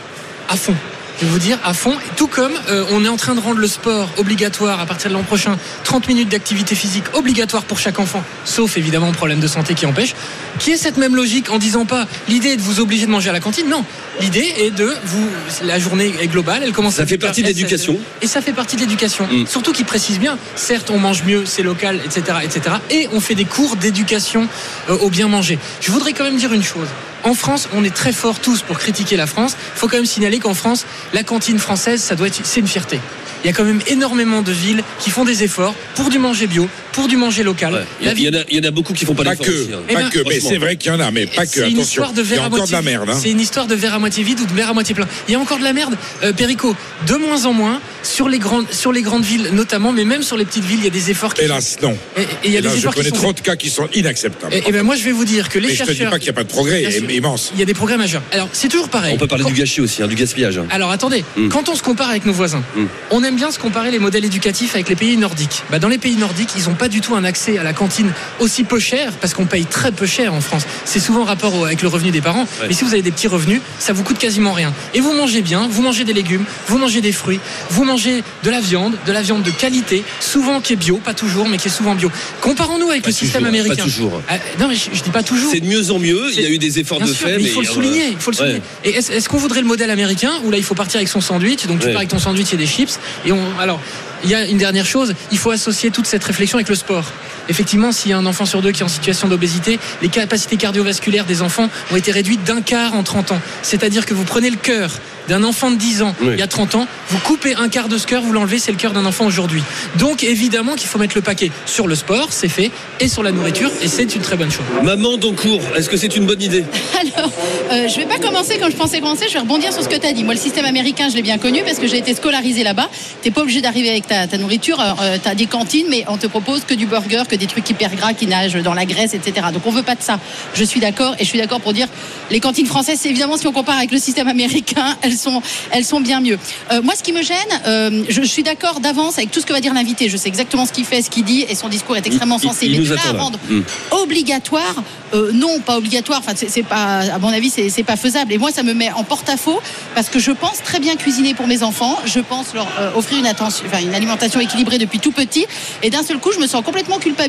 à 0.48 0.56
fond. 0.56 0.74
Je 1.18 1.24
vais 1.24 1.30
vous 1.32 1.38
dire, 1.40 1.58
à 1.64 1.74
fond. 1.74 1.96
Tout 2.16 2.28
comme 2.28 2.52
euh, 2.68 2.84
on 2.92 3.04
est 3.04 3.08
en 3.08 3.16
train 3.16 3.34
de 3.34 3.40
rendre 3.40 3.58
le 3.58 3.66
sport 3.66 4.08
obligatoire 4.18 4.78
à 4.78 4.86
partir 4.86 5.10
de 5.10 5.14
l'an 5.14 5.24
prochain, 5.24 5.58
30 5.82 6.06
minutes 6.06 6.28
d'activité 6.28 6.76
physique 6.76 7.04
obligatoire 7.14 7.64
pour 7.64 7.80
chaque 7.80 7.98
enfant, 7.98 8.22
sauf 8.44 8.76
évidemment 8.76 9.10
problème 9.10 9.40
de 9.40 9.48
santé 9.48 9.74
qui 9.74 9.84
empêche, 9.84 10.14
qui 10.60 10.70
est 10.70 10.76
cette 10.76 10.96
même 10.96 11.16
logique 11.16 11.50
en 11.50 11.58
disant 11.58 11.86
pas 11.86 12.06
l'idée 12.28 12.50
est 12.50 12.56
de 12.56 12.62
vous 12.62 12.78
obliger 12.78 13.06
de 13.06 13.10
manger 13.10 13.30
à 13.30 13.32
la 13.32 13.40
cantine, 13.40 13.68
non. 13.68 13.84
L'idée 14.20 14.54
est 14.58 14.70
de 14.70 14.92
vous. 15.04 15.28
La 15.64 15.78
journée 15.78 16.12
est 16.20 16.28
globale, 16.28 16.62
elle 16.64 16.72
commence 16.72 16.94
Ça 16.94 17.02
à 17.02 17.06
fait 17.06 17.14
8 17.14 17.18
partie 17.18 17.42
de 17.42 17.48
l'éducation. 17.48 17.98
Et 18.22 18.26
ça 18.26 18.40
fait 18.40 18.52
partie 18.52 18.76
de 18.76 18.82
l'éducation. 18.82 19.26
Mm. 19.30 19.46
Surtout 19.46 19.72
qu'il 19.72 19.86
précise 19.86 20.20
bien, 20.20 20.38
certes, 20.54 20.90
on 20.90 20.98
mange 20.98 21.24
mieux, 21.24 21.44
c'est 21.46 21.62
local, 21.62 22.00
etc., 22.04 22.38
etc. 22.44 22.76
Et 22.90 23.08
on 23.12 23.20
fait 23.20 23.34
des 23.34 23.44
cours 23.44 23.76
d'éducation 23.76 24.46
euh, 24.88 24.96
au 24.98 25.10
bien 25.10 25.28
manger. 25.28 25.58
Je 25.80 25.90
voudrais 25.90 26.12
quand 26.12 26.24
même 26.24 26.36
dire 26.36 26.52
une 26.52 26.62
chose. 26.62 26.88
En 27.24 27.34
France, 27.34 27.68
on 27.74 27.84
est 27.84 27.94
très 27.94 28.12
forts 28.12 28.38
tous 28.38 28.62
pour 28.62 28.78
critiquer 28.78 29.16
la 29.16 29.26
France. 29.26 29.56
Il 29.74 29.78
faut 29.78 29.88
quand 29.88 29.96
même 29.96 30.06
signaler 30.06 30.38
qu'en 30.38 30.54
France, 30.54 30.86
la 31.12 31.22
cantine 31.22 31.58
française, 31.58 32.00
ça 32.02 32.14
doit 32.14 32.26
être, 32.28 32.40
c'est 32.44 32.60
une 32.60 32.66
fierté. 32.68 33.00
Il 33.44 33.46
y 33.46 33.50
a 33.50 33.52
quand 33.52 33.62
même 33.64 33.80
énormément 33.86 34.42
de 34.42 34.50
villes 34.50 34.82
qui 34.98 35.10
font 35.10 35.24
des 35.24 35.44
efforts 35.44 35.72
pour 35.94 36.10
du 36.10 36.18
manger 36.18 36.48
bio, 36.48 36.68
pour 36.90 37.06
du 37.06 37.16
manger 37.16 37.44
local. 37.44 37.72
Ouais. 37.72 37.80
Il 38.00 38.06
y, 38.06 38.08
a- 38.08 38.12
il 38.12 38.16
ville- 38.16 38.24
y 38.34 38.36
en 38.36 38.40
a, 38.40 38.44
il 38.50 38.56
y 38.56 38.60
en 38.66 38.68
a 38.68 38.70
beaucoup 38.72 38.92
qui 38.94 39.04
font 39.04 39.14
pas 39.14 39.22
Pas 39.22 39.36
que, 39.36 39.42
aussi, 39.42 39.70
hein. 39.72 39.78
Eh 39.88 39.94
pas 39.94 40.00
ben, 40.02 40.08
que, 40.10 40.18
mais 40.18 40.24
franchement. 40.24 40.48
c'est 40.50 40.56
vrai 40.58 40.74
qu'il 40.74 40.90
y 40.90 40.94
en 40.96 40.98
a, 40.98 41.10
mais 41.12 41.26
pas 41.26 41.46
que. 41.46 41.52
c'est 41.52 41.70
une 41.70 41.78
histoire 41.78 42.12
de 42.12 42.20
il 42.22 42.26
y 42.26 42.30
verre 42.30 42.42
à 42.42 42.46
encore 42.46 42.58
moitié 42.58 42.76
de 42.76 42.84
la 42.84 42.90
merde. 42.90 43.10
hein. 43.10 43.18
C'est 43.22 43.30
une 43.30 43.38
histoire 43.40 43.68
de 43.68 43.76
verre 43.76 43.94
à 43.94 44.00
moitié 44.00 44.24
vide 44.24 44.40
ou 44.40 44.44
de 44.46 44.52
verre 44.52 44.70
à 44.70 44.74
moitié 44.74 44.92
plein. 44.96 45.06
Il 45.28 45.32
y 45.32 45.34
a 45.36 45.38
encore 45.38 45.58
de 45.58 45.62
la 45.62 45.72
merde, 45.72 45.96
euh, 46.24 46.32
Perico, 46.32 46.74
de 47.06 47.14
moins 47.14 47.44
en 47.44 47.52
moins 47.52 47.80
sur 48.02 48.28
les 48.28 48.40
grandes 48.40 48.66
sur 48.72 48.90
les 48.90 49.02
grandes 49.02 49.22
villes 49.24 49.50
notamment, 49.52 49.92
mais 49.92 50.04
même 50.04 50.24
sur 50.24 50.36
les 50.36 50.44
petites 50.44 50.64
villes, 50.64 50.78
il 50.80 50.84
y 50.84 50.88
a 50.88 50.90
des 50.90 51.12
efforts 51.12 51.32
qui 51.34 51.42
Hélas, 51.42 51.76
non. 51.80 51.96
et 52.16 52.22
et 52.22 52.26
il 52.46 52.50
y 52.50 52.56
a 52.56 52.58
Hélas, 52.58 52.72
des 52.72 52.78
je 52.80 52.82
efforts 52.82 52.94
qui 52.94 53.00
connais 53.02 53.10
sont 53.10 53.22
trop 53.22 53.32
de 53.32 53.40
cas 53.40 53.54
qui 53.54 53.70
sont 53.70 53.88
inacceptables. 53.94 54.52
et, 54.52 54.64
et 54.66 54.72
ben 54.72 54.82
moi 54.82 54.96
je 54.96 55.04
vais 55.04 55.12
vous 55.12 55.24
dire 55.24 55.48
que 55.48 55.60
les 55.60 55.68
mais 55.68 55.74
je 55.74 55.82
te 55.84 55.86
chercheurs 55.86 56.06
dis 56.06 56.10
pas 56.10 56.18
qu'il 56.18 56.26
n'y 56.26 56.30
a 56.30 56.32
pas 56.32 56.42
de 56.42 56.48
progrès, 56.48 56.82
immense. 57.08 57.50
il 57.54 57.60
y 57.60 57.62
a 57.62 57.66
des 57.66 57.74
progrès 57.74 57.96
majeurs. 57.96 58.22
Alors 58.32 58.48
c'est 58.52 58.68
toujours 58.68 58.88
pareil. 58.88 59.14
On 59.14 59.18
peut 59.18 59.28
parler 59.28 59.44
Quand- 59.44 59.50
du 59.50 59.56
gâchis 59.60 59.80
aussi, 59.80 60.02
hein, 60.02 60.08
du 60.08 60.16
gaspillage. 60.16 60.60
alors 60.70 60.90
attendez, 60.98 61.24
Mm. 61.36 61.48
quand 61.48 61.68
on 61.68 61.74
se 61.76 61.82
compare 61.82 62.10
avec 62.10 62.26
nos 62.26 62.32
voisins, 62.32 62.62
Mm. 62.76 62.84
on 63.10 63.22
aime 63.24 63.36
bien 63.36 63.50
se 63.50 63.58
comparer 63.58 63.90
les 63.90 63.98
modèles 64.00 64.24
éducatifs 64.24 64.74
avec 64.74 64.88
les 64.88 64.96
pays 64.96 65.16
nordiques. 65.16 65.62
Bah, 65.70 65.78
dans 65.78 65.88
les 65.88 65.98
pays 65.98 66.16
nordiques, 66.16 66.50
ils 66.56 66.64
n'ont 66.68 66.74
pas 66.74 66.88
du 66.88 67.00
tout 67.00 67.14
un 67.14 67.24
accès 67.24 67.56
à 67.58 67.62
la 67.62 67.72
cantine 67.72 68.12
aussi 68.40 68.64
peu 68.64 68.78
cher, 68.80 69.12
parce 69.20 69.32
qu'on 69.34 69.46
paye 69.46 69.64
très 69.64 69.92
peu 69.92 70.06
cher 70.06 70.34
en 70.34 70.40
France. 70.40 70.62
C'est 70.84 70.98
souvent 71.00 71.22
en 71.22 71.24
rapport 71.24 71.64
avec 71.64 71.82
le 71.82 71.88
revenu 71.88 72.10
des 72.10 72.20
parents. 72.20 72.42
Ouais. 72.60 72.68
Mais 72.68 72.74
si 72.74 72.82
vous 72.84 72.92
avez 72.92 73.02
des 73.02 73.10
petits 73.12 73.28
revenus, 73.28 73.60
ça 73.78 73.92
vous 73.92 74.02
coûte 74.02 74.18
quasiment 74.18 74.52
rien. 74.52 74.72
Et 74.94 75.00
vous 75.00 75.12
mangez 75.12 75.40
bien, 75.42 75.68
vous 75.70 75.82
mangez 75.82 76.04
des 76.04 76.12
légumes, 76.12 76.44
vous 76.66 76.78
mangez 76.78 77.00
des 77.00 77.12
fruits, 77.12 77.40
vous 77.70 77.84
mangez 77.84 78.22
de 78.44 78.50
la 78.50 78.60
viande, 78.60 78.94
de 79.06 79.12
la 79.12 79.22
viande 79.22 79.42
de 79.42 79.50
qualité, 79.50 80.02
souvent 80.20 80.60
qui 80.60 80.72
est 80.72 80.76
bio, 80.76 80.96
pas 80.96 81.14
toujours, 81.14 81.48
mais 81.48 81.58
qui 81.58 81.68
est 81.68 81.70
souvent 81.70 81.94
bio. 81.94 82.10
Comparons-nous 82.40 82.90
avec 82.90 83.02
Pas 83.02 83.10
le 83.10 83.14
système 83.14 83.44
américain. 83.46 83.76
Pas 83.76 83.82
toujours. 83.82 84.20
Ah, 84.28 84.38
non 84.58 84.68
mais 84.68 84.74
je, 84.74 84.90
je 84.92 85.02
dis 85.02 85.10
pas 85.10 85.22
toujours. 85.22 85.50
C'est 85.52 85.60
de 85.60 85.66
mieux 85.66 85.90
en 85.90 85.98
mieux. 85.98 86.30
Il 86.34 86.40
y 86.40 86.46
a 86.46 86.50
eu 86.50 86.58
des 86.58 86.78
efforts 86.78 86.98
Bien 86.98 87.06
de 87.06 87.12
sûr, 87.12 87.28
fait, 87.28 87.36
mais 87.36 87.42
il 87.44 87.50
faut 87.50 87.60
le 87.60 87.66
souligner. 87.66 88.08
Il 88.10 88.18
faut 88.18 88.30
le 88.32 88.36
ouais. 88.36 88.42
souligner. 88.42 88.62
Et 88.84 88.90
est-ce, 88.96 89.12
est-ce 89.12 89.28
qu'on 89.28 89.36
voudrait 89.38 89.60
le 89.60 89.66
modèle 89.66 89.90
américain 89.90 90.32
où 90.44 90.50
là 90.50 90.56
il 90.58 90.64
faut 90.64 90.74
partir 90.74 90.87
avec 90.96 91.08
son 91.08 91.20
sandwich, 91.20 91.66
donc 91.66 91.80
tu 91.80 91.86
Ouais. 91.86 91.92
pars 91.92 92.00
avec 92.00 92.10
ton 92.10 92.18
sandwich 92.18 92.52
et 92.52 92.56
des 92.56 92.66
chips. 92.66 92.98
Et 93.24 93.32
on, 93.32 93.40
alors, 93.60 93.80
il 94.24 94.30
y 94.30 94.34
a 94.34 94.46
une 94.46 94.58
dernière 94.58 94.86
chose, 94.86 95.14
il 95.30 95.38
faut 95.38 95.50
associer 95.50 95.90
toute 95.90 96.06
cette 96.06 96.24
réflexion 96.24 96.56
avec 96.58 96.68
le 96.68 96.74
sport. 96.74 97.04
Effectivement, 97.48 97.92
s'il 97.92 98.10
y 98.10 98.14
a 98.14 98.18
un 98.18 98.26
enfant 98.26 98.46
sur 98.46 98.62
deux 98.62 98.72
qui 98.72 98.80
est 98.80 98.84
en 98.84 98.88
situation 98.88 99.28
d'obésité, 99.28 99.78
les 100.02 100.08
capacités 100.08 100.56
cardiovasculaires 100.56 101.24
des 101.24 101.42
enfants 101.42 101.68
ont 101.92 101.96
été 101.96 102.12
réduites 102.12 102.44
d'un 102.44 102.60
quart 102.60 102.94
en 102.94 103.02
30 103.02 103.32
ans. 103.32 103.40
C'est-à-dire 103.62 104.06
que 104.06 104.14
vous 104.14 104.24
prenez 104.24 104.50
le 104.50 104.56
cœur 104.56 104.90
d'un 105.28 105.44
enfant 105.44 105.70
de 105.70 105.76
10 105.76 106.00
ans 106.02 106.14
Oui. 106.22 106.28
il 106.32 106.38
y 106.38 106.42
a 106.42 106.46
30 106.46 106.74
ans, 106.76 106.86
vous 107.10 107.18
coupez 107.18 107.54
un 107.54 107.68
quart 107.68 107.88
de 107.88 107.98
ce 107.98 108.06
cœur, 108.06 108.22
vous 108.22 108.32
l'enlevez, 108.32 108.58
c'est 108.58 108.72
le 108.72 108.78
cœur 108.78 108.92
d'un 108.92 109.04
enfant 109.04 109.26
aujourd'hui. 109.26 109.62
Donc 109.98 110.24
évidemment 110.24 110.74
qu'il 110.74 110.88
faut 110.88 110.98
mettre 110.98 111.14
le 111.16 111.20
paquet 111.20 111.50
sur 111.66 111.86
le 111.86 111.94
sport, 111.94 112.28
c'est 112.30 112.48
fait, 112.48 112.70
et 112.98 113.08
sur 113.08 113.22
la 113.22 113.30
nourriture, 113.30 113.70
et 113.82 113.88
c'est 113.88 114.14
une 114.16 114.22
très 114.22 114.36
bonne 114.36 114.50
chose. 114.50 114.64
Maman 114.82 115.18
d'encours, 115.18 115.60
est-ce 115.76 115.90
que 115.90 115.98
c'est 115.98 116.16
une 116.16 116.24
bonne 116.24 116.40
idée? 116.40 116.64
Alors, 117.14 117.30
euh, 117.72 117.88
je 117.88 117.96
vais 117.96 118.06
pas 118.06 118.16
commencer 118.18 118.56
comme 118.58 118.70
je 118.70 118.76
pensais 118.76 119.00
commencer, 119.00 119.26
je 119.28 119.34
vais 119.34 119.40
rebondir 119.40 119.70
sur 119.70 119.82
ce 119.82 119.88
que 119.90 119.96
tu 119.96 120.06
as 120.06 120.14
dit. 120.14 120.24
Moi, 120.24 120.32
le 120.32 120.40
système 120.40 120.64
américain, 120.64 121.10
je 121.10 121.16
l'ai 121.16 121.22
bien 121.22 121.36
connu 121.36 121.60
parce 121.62 121.78
que 121.78 121.86
j'ai 121.86 121.98
été 121.98 122.14
scolarisé 122.14 122.64
là-bas. 122.64 122.88
T'es 123.20 123.30
pas 123.30 123.42
obligé 123.42 123.60
d'arriver 123.60 123.90
avec 123.90 124.06
ta, 124.06 124.26
ta 124.26 124.38
nourriture. 124.38 124.80
Euh, 124.80 125.18
tu 125.22 125.28
as 125.28 125.34
des 125.34 125.44
cantines, 125.46 125.88
mais 125.90 126.04
on 126.08 126.16
te 126.16 126.26
propose 126.26 126.64
que 126.64 126.72
du 126.72 126.86
burger, 126.86 127.24
que 127.28 127.36
des 127.38 127.46
trucs 127.46 127.68
hyper 127.70 127.94
gras 127.94 128.12
qui 128.12 128.26
nagent 128.26 128.60
dans 128.62 128.74
la 128.74 128.84
graisse, 128.84 129.14
etc. 129.14 129.46
Donc 129.52 129.62
on 129.66 129.70
veut 129.70 129.82
pas 129.82 129.94
de 129.94 130.02
ça. 130.02 130.18
Je 130.54 130.64
suis 130.64 130.80
d'accord 130.80 131.14
et 131.18 131.24
je 131.24 131.28
suis 131.28 131.38
d'accord 131.38 131.60
pour 131.60 131.72
dire 131.72 131.86
les 132.30 132.40
cantines 132.40 132.66
françaises, 132.66 133.04
évidemment 133.06 133.36
si 133.36 133.46
on 133.46 133.52
compare 133.52 133.76
avec 133.78 133.90
le 133.92 133.98
système 133.98 134.28
américain, 134.28 134.96
elles 135.02 135.16
sont, 135.16 135.40
elles 135.70 135.84
sont 135.84 136.00
bien 136.00 136.20
mieux. 136.20 136.38
Euh, 136.72 136.82
moi, 136.82 136.94
ce 136.96 137.02
qui 137.02 137.12
me 137.12 137.22
gêne, 137.22 137.36
euh, 137.66 138.04
je, 138.08 138.22
je 138.22 138.26
suis 138.26 138.42
d'accord 138.42 138.80
d'avance 138.80 139.18
avec 139.18 139.30
tout 139.30 139.40
ce 139.40 139.46
que 139.46 139.52
va 139.52 139.60
dire 139.60 139.74
l'invité. 139.74 140.08
Je 140.08 140.16
sais 140.16 140.28
exactement 140.28 140.66
ce 140.66 140.72
qu'il 140.72 140.84
fait, 140.84 141.02
ce 141.02 141.10
qu'il 141.10 141.24
dit 141.24 141.44
et 141.48 141.54
son 141.54 141.68
discours 141.68 141.96
est 141.96 142.06
extrêmement 142.06 142.38
Il- 142.42 142.48
sensé. 142.48 142.66
il 142.66 142.72
mais 142.80 142.86
de 142.86 142.94
là 142.94 143.00
à 143.08 143.12
rendre 143.12 143.38
Mm. 143.48 143.60
obligatoire, 143.92 144.74
euh, 145.14 145.30
non, 145.32 145.60
pas 145.60 145.76
obligatoire. 145.78 146.20
Enfin, 146.20 146.32
c'est 146.36 146.62
pas, 146.62 147.00
à 147.12 147.18
mon 147.18 147.28
avis, 147.28 147.50
c'est 147.50 147.82
pas 147.82 147.96
faisable. 147.96 148.32
Et 148.32 148.38
moi, 148.38 148.50
ça 148.50 148.62
me 148.62 148.74
met 148.74 148.90
en 148.92 149.04
porte-à-faux 149.04 149.60
parce 149.94 150.08
que 150.08 150.18
je 150.18 150.30
pense 150.32 150.62
très 150.62 150.80
bien 150.80 150.96
cuisiner 150.96 151.34
pour 151.34 151.46
mes 151.46 151.62
enfants. 151.62 151.98
Je 152.04 152.20
pense 152.20 152.54
leur 152.54 152.66
offrir 152.96 153.18
une, 153.18 153.26
attention, 153.26 153.64
enfin, 153.66 153.82
une 153.82 153.94
alimentation 153.94 154.40
équilibrée 154.40 154.78
depuis 154.78 154.98
tout 154.98 155.12
petit. 155.12 155.46
Et 155.82 155.90
d'un 155.90 156.02
seul 156.02 156.18
coup, 156.18 156.32
je 156.32 156.38
me 156.40 156.46
sens 156.46 156.62
complètement 156.64 156.98
culpabilisée 156.98 157.27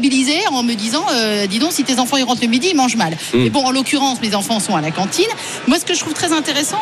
en 0.51 0.63
me 0.63 0.73
disant, 0.73 1.05
euh, 1.11 1.47
dis 1.47 1.59
donc, 1.59 1.71
si 1.71 1.83
tes 1.83 1.99
enfants 1.99 2.17
ils 2.17 2.23
rentrent 2.23 2.41
le 2.41 2.47
midi, 2.47 2.69
ils 2.71 2.75
mangent 2.75 2.95
mal. 2.95 3.17
Et 3.33 3.49
bon, 3.49 3.65
en 3.65 3.71
l'occurrence, 3.71 4.21
mes 4.21 4.35
enfants 4.35 4.59
sont 4.59 4.75
à 4.75 4.81
la 4.81 4.91
cantine. 4.91 5.25
Moi, 5.67 5.79
ce 5.79 5.85
que 5.85 5.93
je 5.93 5.99
trouve 5.99 6.13
très 6.13 6.33
intéressant. 6.33 6.79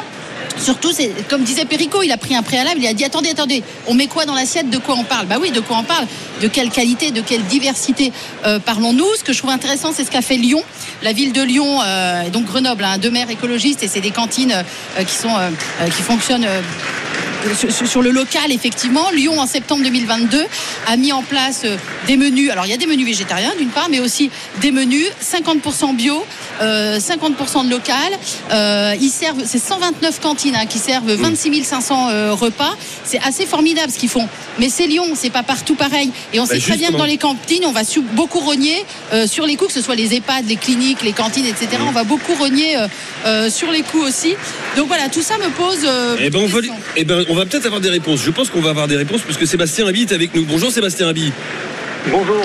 Surtout, 0.58 0.92
c'est 0.92 1.12
comme 1.30 1.44
disait 1.44 1.66
Perico, 1.66 2.02
il 2.02 2.12
a 2.12 2.18
pris 2.18 2.36
un 2.36 2.42
préalable, 2.42 2.80
il 2.80 2.88
a 2.88 2.94
dit 2.94 3.06
attendez, 3.06 3.30
attendez, 3.30 3.64
on 3.86 3.94
met 3.94 4.08
quoi 4.08 4.26
dans 4.26 4.34
l'assiette, 4.34 4.70
de 4.70 4.78
quoi 4.78 4.96
on 4.98 5.04
parle? 5.04 5.28
Bah 5.28 5.38
oui, 5.40 5.52
de 5.52 5.60
quoi 5.60 5.78
on 5.78 5.84
parle? 5.84 6.08
De 6.42 6.48
quelle 6.48 6.70
qualité, 6.70 7.12
de 7.12 7.22
quelle 7.22 7.44
diversité 7.44 8.12
euh, 8.46 8.58
parlons-nous? 8.58 9.06
Ce 9.18 9.24
que 9.24 9.34
je 9.34 9.38
trouve 9.38 9.52
intéressant, 9.52 9.92
c'est 9.94 10.04
ce 10.04 10.12
qu'a 10.12 10.22
fait 10.22 10.38
Lyon. 10.38 10.64
La 11.04 11.14
ville 11.14 11.32
de 11.32 11.42
Lyon, 11.44 11.80
euh, 11.84 12.24
et 12.24 12.30
donc 12.32 12.46
Grenoble, 12.46 12.84
hein, 12.84 12.98
deux 12.98 13.12
maires 13.12 13.30
écologistes, 13.30 13.84
et 13.84 13.88
c'est 13.88 14.02
des 14.02 14.12
cantines 14.12 14.52
euh, 14.54 15.04
qui 15.04 15.16
sont 15.16 15.30
qui 15.96 16.02
fonctionnent. 16.02 16.48
Sur- 17.56 18.01
le 18.01 18.12
local, 18.12 18.51
effectivement, 18.51 19.10
Lyon 19.12 19.39
en 19.39 19.48
septembre 19.48 19.84
2022 19.84 20.46
a 20.88 20.98
mis 20.98 21.12
en 21.12 21.24
place 21.24 21.62
euh, 21.66 21.75
des 22.06 22.18
menus. 22.18 22.50
Alors 22.51 22.66
il 22.66 22.70
y 22.70 22.74
a 22.74 22.77
des 22.77 22.86
menus 22.88 23.06
végétariens 23.06 23.54
d'une 23.58 23.70
part, 23.70 23.89
mais 23.89 24.00
aussi 24.00 24.30
des 24.62 24.72
menus 24.72 25.08
50% 25.22 25.96
bio, 25.96 26.25
50% 26.62 27.66
de 27.66 27.70
local. 27.72 27.96
Euh, 28.52 28.94
ils 29.00 29.10
servent, 29.10 29.42
c'est 29.46 29.60
129 29.60 30.20
cantines 30.20 30.56
hein, 30.56 30.66
qui 30.68 30.80
servent 30.80 31.12
26 31.12 31.64
500 31.64 32.10
euh, 32.10 32.34
repas. 32.34 32.76
C'est 33.04 33.20
assez 33.24 33.46
formidable 33.46 33.92
ce 33.92 33.98
qu'ils 33.98 34.10
font. 34.10 34.28
Mais 34.60 34.70
c'est 34.70 34.88
Lyon, 34.88 35.06
c'est 35.16 35.30
pas 35.30 35.44
partout 35.44 35.76
pareil. 35.76 36.12
Et 36.34 36.40
on 36.40 36.46
Bah, 36.46 36.56
sait 36.56 36.60
très 36.60 36.78
bien 36.78 36.92
que 36.92 36.98
dans 36.98 37.06
les 37.06 37.18
cantines, 37.18 37.66
on 37.66 37.72
va 37.72 37.82
beaucoup 38.14 38.40
rogner 38.40 38.86
euh, 39.14 39.28
sur 39.28 39.46
les 39.46 39.56
coûts, 39.56 39.68
que 39.68 39.74
ce 39.74 39.82
soit 39.82 39.96
les 39.96 40.14
EHPAD, 40.16 40.48
les 40.48 40.56
cliniques, 40.56 41.04
les 41.04 41.14
cantines, 41.14 41.46
etc. 41.46 41.68
On 41.88 41.92
va 41.92 42.04
beaucoup 42.04 42.34
rogner 42.36 42.78
euh, 42.78 42.88
euh, 43.26 43.50
sur 43.50 43.72
les 43.72 43.82
coûts 43.82 44.02
aussi. 44.02 44.36
Donc 44.76 44.88
voilà, 44.88 45.10
tout 45.10 45.22
ça 45.22 45.38
me 45.38 45.50
pose. 45.50 45.80
euh, 45.86 46.16
Eh 46.20 46.30
ben, 46.30 46.40
on 46.44 46.48
va, 46.48 46.60
eh 46.96 47.04
ben, 47.06 47.26
on 47.30 47.36
va 47.36 47.46
peut-être 47.46 47.66
avoir 47.66 47.82
des 47.82 47.90
réponses. 47.90 48.22
Je 48.24 48.32
pense 48.32 48.50
qu'on 48.50 48.62
va 48.62 48.70
avoir 48.72 48.88
des 48.88 48.98
réponses 48.98 49.22
puisque 49.22 49.48
Sébastien 49.48 49.86
Rabi 49.86 50.02
est 50.02 50.12
avec 50.12 50.34
nous. 50.36 50.46
Bonjour 50.46 50.72
Sébastien 50.72 51.06
Rabi. 51.08 51.32
Bonjour. 52.12 52.44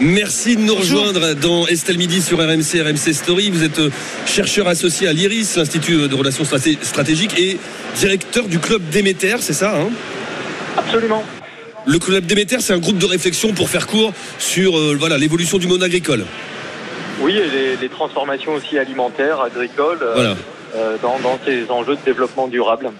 Merci 0.00 0.56
de 0.56 0.60
nous 0.62 0.74
rejoindre 0.74 1.34
dans 1.34 1.66
Estelle 1.68 1.98
Midi 1.98 2.20
sur 2.20 2.38
RMC, 2.38 2.82
RMC 2.82 3.12
Story. 3.14 3.50
Vous 3.50 3.62
êtes 3.62 3.78
euh, 3.78 3.90
chercheur 4.26 4.66
associé 4.66 5.06
à 5.06 5.12
l'IRIS, 5.12 5.54
l'Institut 5.56 6.08
de 6.08 6.14
relations 6.14 6.42
Straté- 6.44 6.78
stratégiques, 6.82 7.38
et 7.38 7.58
directeur 7.96 8.48
du 8.48 8.58
club 8.58 8.82
Déméter, 8.90 9.36
c'est 9.40 9.52
ça 9.52 9.76
hein? 9.78 9.88
Absolument. 10.76 11.22
Le 11.86 11.98
club 12.00 12.26
Déméter, 12.26 12.56
c'est 12.60 12.72
un 12.72 12.78
groupe 12.78 12.98
de 12.98 13.06
réflexion 13.06 13.52
pour 13.52 13.70
faire 13.70 13.86
court 13.86 14.12
sur 14.40 14.76
euh, 14.76 14.96
voilà 14.98 15.16
l'évolution 15.16 15.58
du 15.58 15.68
monde 15.68 15.82
agricole. 15.84 16.24
Oui, 17.20 17.36
et 17.36 17.48
les, 17.48 17.76
les 17.76 17.88
transformations 17.88 18.54
aussi 18.54 18.76
alimentaires, 18.78 19.40
agricoles, 19.42 20.00
euh, 20.02 20.12
Voilà. 20.14 20.36
euh, 20.74 20.96
dans, 21.02 21.20
dans 21.20 21.38
ces 21.44 21.70
enjeux 21.70 21.94
de 21.94 22.00
développement 22.04 22.48
durable. 22.48 22.90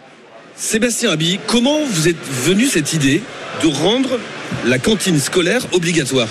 Sébastien 0.54 1.10
Abi, 1.10 1.40
comment 1.48 1.80
vous 1.84 2.06
êtes 2.08 2.24
venu 2.44 2.66
cette 2.66 2.92
idée 2.92 3.20
de 3.62 3.66
rendre 3.66 4.20
la 4.64 4.78
cantine 4.78 5.18
scolaire 5.18 5.62
obligatoire? 5.72 6.28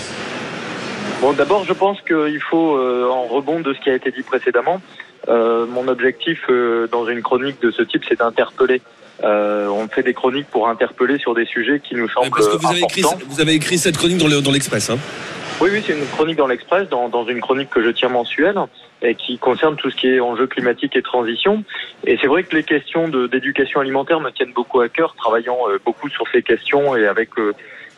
Bon, 1.24 1.32
d'abord, 1.32 1.64
je 1.64 1.72
pense 1.72 1.98
qu'il 2.02 2.38
faut, 2.50 2.76
euh, 2.76 3.08
en 3.08 3.22
rebond 3.22 3.60
de 3.60 3.72
ce 3.72 3.80
qui 3.80 3.88
a 3.88 3.94
été 3.94 4.10
dit 4.10 4.22
précédemment, 4.22 4.82
euh, 5.28 5.64
mon 5.64 5.88
objectif 5.88 6.38
euh, 6.50 6.86
dans 6.92 7.06
une 7.08 7.22
chronique 7.22 7.62
de 7.62 7.70
ce 7.70 7.80
type, 7.82 8.02
c'est 8.06 8.18
d'interpeller. 8.18 8.82
Euh, 9.22 9.68
on 9.68 9.88
fait 9.88 10.02
des 10.02 10.12
chroniques 10.12 10.48
pour 10.48 10.68
interpeller 10.68 11.16
sur 11.16 11.32
des 11.34 11.46
sujets 11.46 11.80
qui 11.80 11.94
nous 11.94 12.10
semblent 12.10 12.28
Parce 12.28 12.46
que 12.48 12.56
vous 12.58 12.66
avez, 12.70 12.80
écrit, 12.82 13.00
importants. 13.00 13.24
vous 13.26 13.40
avez 13.40 13.54
écrit 13.54 13.78
cette 13.78 13.96
chronique 13.96 14.18
dans 14.18 14.28
le- 14.28 14.42
dans 14.42 14.50
l'Express. 14.52 14.90
hein. 14.90 14.98
Oui, 15.62 15.70
oui, 15.72 15.82
c'est 15.86 15.94
une 15.98 16.04
chronique 16.08 16.36
dans 16.36 16.46
l'Express, 16.48 16.90
dans, 16.90 17.08
dans 17.08 17.24
une 17.24 17.40
chronique 17.40 17.70
que 17.70 17.82
je 17.82 17.88
tiens 17.88 18.10
mensuelle 18.10 18.58
et 19.00 19.14
qui 19.14 19.38
concerne 19.38 19.76
tout 19.76 19.88
ce 19.90 19.96
qui 19.96 20.08
est 20.08 20.20
enjeux 20.20 20.46
climatiques 20.48 20.94
et 20.94 21.00
transition. 21.00 21.64
Et 22.06 22.18
c'est 22.20 22.26
vrai 22.26 22.42
que 22.42 22.54
les 22.54 22.64
questions 22.64 23.08
d'éducation 23.08 23.80
alimentaire 23.80 24.20
me 24.20 24.28
tiennent 24.30 24.52
beaucoup 24.52 24.80
à 24.80 24.90
cœur, 24.90 25.14
travaillant 25.16 25.56
euh, 25.70 25.78
beaucoup 25.86 26.10
sur 26.10 26.26
ces 26.32 26.42
questions 26.42 26.94
et 26.96 27.06
avec 27.06 27.30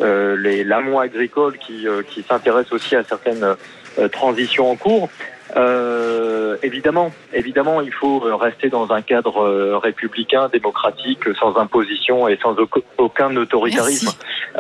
euh, 0.01 0.37
les 0.37 0.65
l'amont 0.65 0.99
agricole 0.99 1.59
qui, 1.59 1.87
euh, 1.87 2.03
qui 2.03 2.23
s'intéresse 2.23 2.73
aussi 2.73 2.97
à 2.97 3.03
certaines 3.03 3.57
euh, 3.99 4.09
transitions 4.09 4.71
en 4.71 4.77
cours. 4.77 5.09
Euh, 5.57 6.57
évidemment, 6.63 7.13
évidemment, 7.33 7.81
il 7.81 7.93
faut 7.93 8.23
euh, 8.27 8.35
rester 8.35 8.69
dans 8.69 8.91
un 8.91 9.01
cadre 9.01 9.79
républicain, 9.83 10.49
démocratique, 10.53 11.21
sans 11.39 11.57
imposition 11.57 12.27
et 12.29 12.37
sans 12.43 12.55
auc- 12.55 12.83
aucun 12.99 13.35
autoritarisme. 13.37 14.11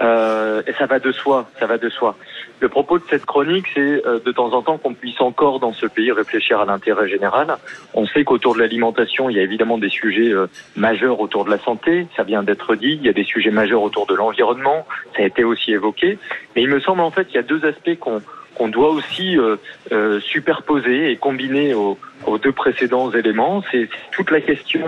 Euh, 0.00 0.62
et 0.66 0.72
ça 0.74 0.86
va 0.86 0.98
de 1.00 1.12
soi, 1.12 1.48
ça 1.58 1.66
va 1.66 1.76
de 1.78 1.88
soi. 1.88 2.16
Le 2.60 2.68
propos 2.68 2.98
de 2.98 3.04
cette 3.10 3.26
chronique, 3.26 3.66
c'est 3.74 4.06
euh, 4.06 4.18
de 4.24 4.32
temps 4.32 4.52
en 4.52 4.62
temps 4.62 4.78
qu'on 4.78 4.94
puisse 4.94 5.20
encore 5.20 5.60
dans 5.60 5.72
ce 5.72 5.86
pays 5.86 6.10
réfléchir 6.10 6.58
à 6.60 6.64
l'intérêt 6.64 7.08
général. 7.08 7.56
On 7.92 8.06
sait 8.06 8.24
qu'autour 8.24 8.54
de 8.54 8.60
l'alimentation, 8.60 9.28
il 9.28 9.36
y 9.36 9.40
a 9.40 9.42
évidemment 9.42 9.76
des 9.76 9.90
sujets 9.90 10.32
euh, 10.32 10.46
majeurs 10.74 11.20
autour 11.20 11.44
de 11.44 11.50
la 11.50 11.58
santé, 11.58 12.06
ça 12.16 12.22
vient 12.22 12.42
d'être 12.42 12.74
dit. 12.74 12.98
Il 13.00 13.04
y 13.04 13.10
a 13.10 13.12
des 13.12 13.24
sujets 13.24 13.50
majeurs 13.50 13.82
autour 13.82 14.06
de 14.06 14.14
l'environnement, 14.14 14.86
ça 15.14 15.22
a 15.22 15.26
été 15.26 15.44
aussi 15.44 15.72
évoqué. 15.72 16.18
Mais 16.54 16.62
il 16.62 16.68
me 16.68 16.80
semble 16.80 17.02
en 17.02 17.10
fait 17.10 17.26
qu'il 17.26 17.36
y 17.36 17.40
a 17.40 17.42
deux 17.42 17.64
aspects 17.66 17.98
qu'on 17.98 18.22
qu'on 18.56 18.68
doit 18.68 18.90
aussi 18.90 19.38
euh, 19.38 19.56
euh, 19.92 20.20
superposer 20.20 21.10
et 21.10 21.16
combiner 21.16 21.74
aux, 21.74 21.98
aux 22.26 22.38
deux 22.38 22.52
précédents 22.52 23.10
éléments. 23.10 23.62
C'est 23.70 23.88
toute 24.12 24.30
la 24.30 24.40
question 24.40 24.82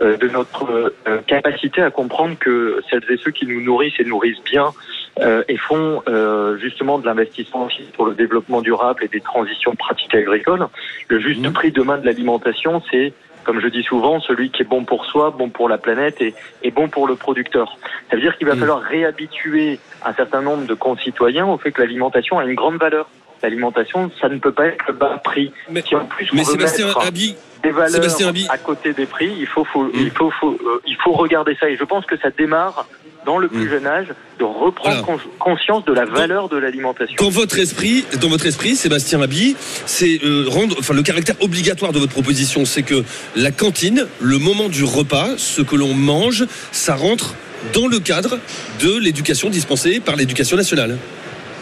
euh, 0.00 0.16
de 0.16 0.28
notre 0.28 0.94
euh, 1.06 1.18
capacité 1.26 1.82
à 1.82 1.90
comprendre 1.90 2.36
que 2.38 2.80
celles 2.88 3.04
et 3.10 3.16
ceux 3.16 3.32
qui 3.32 3.46
nous 3.46 3.60
nourrissent 3.60 3.98
et 3.98 4.04
nourrissent 4.04 4.42
bien 4.44 4.72
euh, 5.20 5.42
et 5.48 5.56
font 5.56 6.02
euh, 6.08 6.56
justement 6.58 6.98
de 6.98 7.06
l'investissement 7.06 7.68
pour 7.94 8.06
le 8.06 8.14
développement 8.14 8.60
durable 8.62 9.04
et 9.04 9.08
des 9.08 9.20
transitions 9.20 9.74
pratiques 9.74 10.14
agricoles. 10.14 10.66
Le 11.08 11.20
juste 11.20 11.40
Mhm. 11.44 11.52
prix 11.52 11.72
demain 11.72 11.98
de 11.98 12.06
l'alimentation, 12.06 12.82
c'est, 12.90 13.12
comme 13.44 13.60
je 13.60 13.68
dis 13.68 13.82
souvent, 13.82 14.20
celui 14.20 14.50
qui 14.50 14.62
est 14.62 14.66
bon 14.66 14.84
pour 14.84 15.04
soi, 15.06 15.30
bon 15.36 15.48
pour 15.48 15.68
la 15.68 15.78
planète 15.78 16.20
et, 16.20 16.34
et 16.62 16.70
bon 16.70 16.88
pour 16.88 17.06
le 17.08 17.14
producteur. 17.16 17.76
Ça 18.10 18.16
veut 18.16 18.22
dire 18.22 18.36
qu'il 18.38 18.46
va 18.46 18.54
Mhm. 18.54 18.60
falloir 18.60 18.80
réhabituer 18.80 19.78
un 20.04 20.14
certain 20.14 20.42
nombre 20.42 20.66
de 20.66 20.74
concitoyens 20.74 21.46
au 21.46 21.58
fait 21.58 21.72
que 21.72 21.80
l'alimentation 21.82 22.38
a 22.38 22.44
une 22.44 22.54
grande 22.54 22.76
valeur. 22.76 23.08
L'alimentation, 23.42 24.10
ça 24.20 24.28
ne 24.28 24.38
peut 24.38 24.52
pas 24.52 24.66
être 24.66 24.84
le 24.88 24.94
bas 24.94 25.20
prix. 25.22 25.52
Mais, 25.70 25.82
Si 25.82 25.94
en 25.94 26.04
plus 26.06 26.28
on 26.32 26.36
mais 26.36 26.42
veut 26.42 26.52
Sébastien 26.52 26.86
mettre 26.86 27.06
Abi, 27.06 27.36
des 27.62 27.70
valeurs 27.70 28.02
à 28.50 28.58
côté 28.58 28.92
des 28.92 29.06
prix, 29.06 29.32
il 29.38 29.46
faut, 29.46 29.64
faut- 29.64 29.90
il 29.94 30.10
faut, 30.10 30.30
faut, 30.30 30.52
euh, 30.52 30.80
il 30.86 30.96
faut 30.96 31.12
regarder 31.12 31.56
ça. 31.60 31.68
Et 31.68 31.76
je 31.76 31.84
pense 31.84 32.04
que 32.06 32.16
ça 32.18 32.30
démarre 32.30 32.86
dans 33.26 33.38
le 33.38 33.48
plus 33.48 33.66
Mm. 33.66 33.70
jeune 33.70 33.86
âge 33.86 34.06
de 34.38 34.44
reprendre 34.44 35.04
Voilà. 35.04 35.20
conscience 35.38 35.84
de 35.84 35.92
la 35.92 36.04
valeur 36.04 36.48
de 36.48 36.56
l'alimentation. 36.56 37.16
dans 37.22 37.30
votre 37.30 37.58
esprit, 37.58 38.04
dans 38.20 38.28
votre 38.28 38.46
esprit, 38.46 38.76
Sébastien 38.76 39.20
Abi, 39.20 39.56
c'est 39.58 40.20
euh, 40.24 40.44
rendre, 40.48 40.76
enfin 40.78 40.94
le 40.94 41.02
caractère 41.02 41.34
obligatoire 41.42 41.92
de 41.92 41.98
votre 41.98 42.12
proposition, 42.12 42.64
c'est 42.64 42.82
que 42.84 43.02
la 43.36 43.50
cantine, 43.50 44.06
le 44.20 44.38
moment 44.38 44.68
du 44.68 44.84
repas, 44.84 45.36
ce 45.36 45.60
que 45.62 45.76
l'on 45.76 45.94
mange, 45.94 46.46
ça 46.72 46.94
rentre 46.94 47.34
dans 47.74 47.88
le 47.88 47.98
cadre 47.98 48.38
de 48.80 48.96
l'éducation 48.98 49.50
dispensée 49.50 49.98
par 50.00 50.14
l'éducation 50.16 50.56
nationale. 50.56 50.96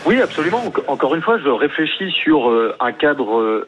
Oui, 0.04 0.20
absolument. 0.20 0.62
Enc- 0.68 0.82
Encore 0.86 1.14
une 1.16 1.22
fois, 1.22 1.38
je 1.42 1.48
réfléchis 1.48 2.12
sur 2.22 2.48
euh, 2.50 2.76
un 2.78 2.92
cadre 2.92 3.40
euh, 3.40 3.66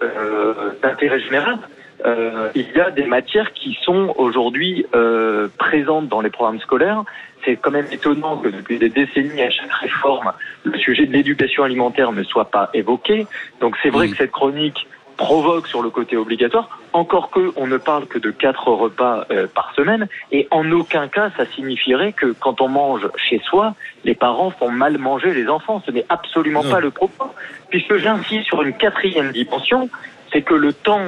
d'intérêt 0.82 1.18
général. 1.20 1.58
Euh, 2.04 2.50
il 2.54 2.66
y 2.74 2.80
a 2.80 2.90
des 2.90 3.04
matières 3.04 3.52
qui 3.52 3.76
sont 3.82 4.14
aujourd'hui 4.16 4.86
euh, 4.94 5.48
présentes 5.58 6.08
dans 6.08 6.20
les 6.20 6.30
programmes 6.30 6.60
scolaires. 6.60 7.02
C'est 7.44 7.56
quand 7.56 7.70
même 7.70 7.86
étonnant 7.90 8.36
que 8.36 8.48
depuis 8.48 8.78
des 8.78 8.88
décennies, 8.88 9.42
à 9.42 9.50
chaque 9.50 9.72
réforme, 9.72 10.32
le 10.64 10.78
sujet 10.78 11.06
de 11.06 11.12
l'éducation 11.12 11.64
alimentaire 11.64 12.12
ne 12.12 12.22
soit 12.22 12.50
pas 12.50 12.70
évoqué. 12.74 13.26
Donc 13.60 13.76
c'est 13.82 13.90
vrai 13.90 14.08
que 14.08 14.16
cette 14.16 14.32
chronique 14.32 14.86
provoque 15.16 15.66
sur 15.66 15.82
le 15.82 15.90
côté 15.90 16.16
obligatoire, 16.16 16.78
encore 16.92 17.30
que 17.30 17.52
on 17.56 17.66
ne 17.66 17.76
parle 17.76 18.06
que 18.06 18.20
de 18.20 18.30
quatre 18.30 18.68
repas 18.68 19.26
euh, 19.32 19.48
par 19.52 19.74
semaine, 19.74 20.06
et 20.30 20.46
en 20.52 20.70
aucun 20.70 21.08
cas 21.08 21.30
ça 21.36 21.44
signifierait 21.46 22.12
que 22.12 22.26
quand 22.38 22.60
on 22.60 22.68
mange 22.68 23.08
chez 23.16 23.40
soi, 23.40 23.74
les 24.04 24.14
parents 24.14 24.50
font 24.50 24.70
mal 24.70 24.96
manger 24.98 25.34
les 25.34 25.48
enfants. 25.48 25.82
Ce 25.84 25.90
n'est 25.90 26.06
absolument 26.08 26.62
Non. 26.62 26.70
pas 26.70 26.78
le 26.78 26.92
propos, 26.92 27.32
puisque 27.68 27.96
j'insiste 27.96 28.44
sur 28.46 28.62
une 28.62 28.74
quatrième 28.74 29.32
dimension, 29.32 29.90
c'est 30.32 30.42
que 30.42 30.54
le 30.54 30.72
temps 30.72 31.06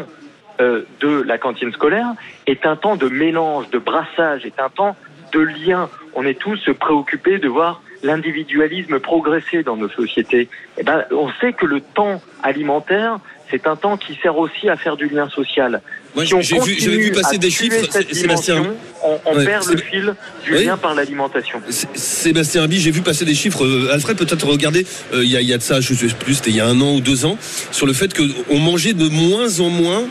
euh, 0.60 0.82
de 1.00 1.22
la 1.22 1.38
cantine 1.38 1.72
scolaire 1.72 2.08
est 2.46 2.66
un 2.66 2.76
temps 2.76 2.96
de 2.96 3.08
mélange, 3.08 3.70
de 3.70 3.78
brassage, 3.78 4.44
est 4.44 4.60
un 4.60 4.68
temps 4.68 4.96
de 5.32 5.40
lien. 5.40 5.88
On 6.14 6.24
est 6.24 6.38
tous 6.38 6.60
préoccupés 6.78 7.38
de 7.38 7.48
voir 7.48 7.82
l'individualisme 8.02 8.98
progresser 8.98 9.62
dans 9.62 9.76
nos 9.76 9.88
sociétés. 9.90 10.48
Eh 10.78 10.82
ben, 10.82 11.04
on 11.10 11.28
sait 11.40 11.52
que 11.52 11.66
le 11.66 11.80
temps 11.80 12.20
alimentaire, 12.42 13.18
c'est 13.50 13.66
un 13.66 13.76
temps 13.76 13.96
qui 13.96 14.18
sert 14.22 14.36
aussi 14.38 14.68
à 14.68 14.76
faire 14.76 14.96
du 14.96 15.08
lien 15.08 15.28
social. 15.28 15.80
Moi, 16.14 16.24
Si 16.26 16.34
on 16.34 16.40
j'ai 16.40 16.58
vu, 16.58 17.12
passer 17.12 17.38
des 17.38 17.50
chiffres, 17.50 17.86
Sébastien. 18.12 18.62
On, 19.04 19.18
on 19.26 19.36
Ouais, 19.36 19.44
perd 19.44 19.66
le 19.70 19.76
fil 19.76 20.14
du 20.44 20.54
Oui. 20.56 20.64
lien 20.64 20.76
par 20.76 20.94
l'alimentation. 20.94 21.60
Sébastien 21.94 22.62
Abi, 22.64 22.78
j'ai 22.80 22.90
vu 22.90 23.00
passer 23.02 23.24
des 23.24 23.34
chiffres. 23.34 23.64
Alfred, 23.92 24.16
peut-être 24.16 24.46
regarder, 24.46 24.86
euh, 25.14 25.22
il 25.24 25.30
y, 25.30 25.36
a- 25.36 25.40
il 25.40 25.48
y 25.48 25.52
a 25.52 25.58
de 25.58 25.62
ça, 25.62 25.80
je 25.80 25.94
sais 25.94 26.08
plus, 26.14 26.34
c'était 26.34 26.50
il 26.50 26.56
y 26.56 26.60
a 26.60 26.66
un 26.66 26.80
an 26.80 26.94
ou 26.96 27.00
deux 27.00 27.24
ans, 27.26 27.36
sur 27.70 27.86
le 27.86 27.92
fait 27.92 28.12
qu'on 28.16 28.58
mangeait 28.58 28.92
de 28.94 29.08
moins 29.08 29.60
en 29.60 29.68
moins 29.68 30.04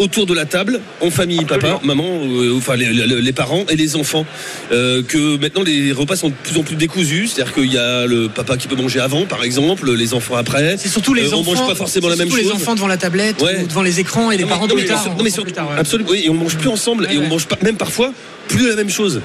autour 0.00 0.26
de 0.26 0.34
la 0.34 0.46
table, 0.46 0.80
en 1.00 1.10
famille, 1.10 1.44
papa, 1.44 1.78
maman, 1.84 2.04
euh, 2.24 2.56
enfin 2.56 2.74
les, 2.74 2.86
les- 2.92 3.20
les 3.22 3.32
parents 3.32 3.64
et 3.68 3.76
les 3.76 3.96
enfants. 3.96 4.26
Euh, 4.72 5.02
que 5.02 5.38
maintenant 5.38 5.62
les 5.62 5.92
repas 5.92 6.16
sont 6.16 6.30
de 6.30 6.34
plus 6.34 6.58
en 6.58 6.62
plus 6.62 6.74
décousus, 6.76 7.28
c'est-à-dire 7.28 7.54
qu'il 7.54 7.72
y 7.72 7.78
a 7.78 8.06
le 8.06 8.28
papa 8.28 8.56
qui 8.56 8.66
peut 8.66 8.76
manger 8.76 8.98
avant, 9.00 9.26
par 9.26 9.44
exemple, 9.44 9.90
les 9.94 10.14
enfants 10.14 10.36
après. 10.36 10.76
C'est 10.78 10.88
surtout 10.88 11.14
les 11.14 11.26
Euh, 11.28 11.36
on 11.36 11.40
enfants. 11.40 11.52
mange 11.54 11.68
pas 11.68 11.74
forcément 11.74 12.08
la 12.08 12.16
même 12.16 12.30
chose. 12.30 12.38
les 12.40 12.50
enfants 12.52 12.74
devant 12.74 12.88
la 12.88 12.96
tablette 12.96 13.40
Ouais. 13.42 13.60
ou 13.62 13.66
devant 13.66 13.82
les 13.82 14.00
écrans 14.00 14.30
et 14.30 14.36
les 14.36 14.44
Non, 14.44 14.48
parents 14.48 14.66
non, 14.66 14.74
plus 14.74 14.82
mais 14.82 14.88
tard. 14.88 15.06
non, 15.16 15.22
mais 15.22 15.30
sur- 15.30 15.42
plus 15.44 15.52
tard, 15.52 15.68
ouais. 15.70 15.78
absolument, 15.78 16.10
oui, 16.10 16.22
et 16.24 16.30
on 16.30 16.34
mange 16.34 16.56
plus 16.56 16.68
ensemble 16.68 17.04
Ouais, 17.04 17.14
et 17.14 17.18
on 17.18 17.28
mange 17.28 17.46
pas, 17.46 17.56
même 17.62 17.76
parfois 17.76 18.12
plus 18.48 18.68
la 18.68 18.76
même 18.76 18.90
chose. 18.90 19.20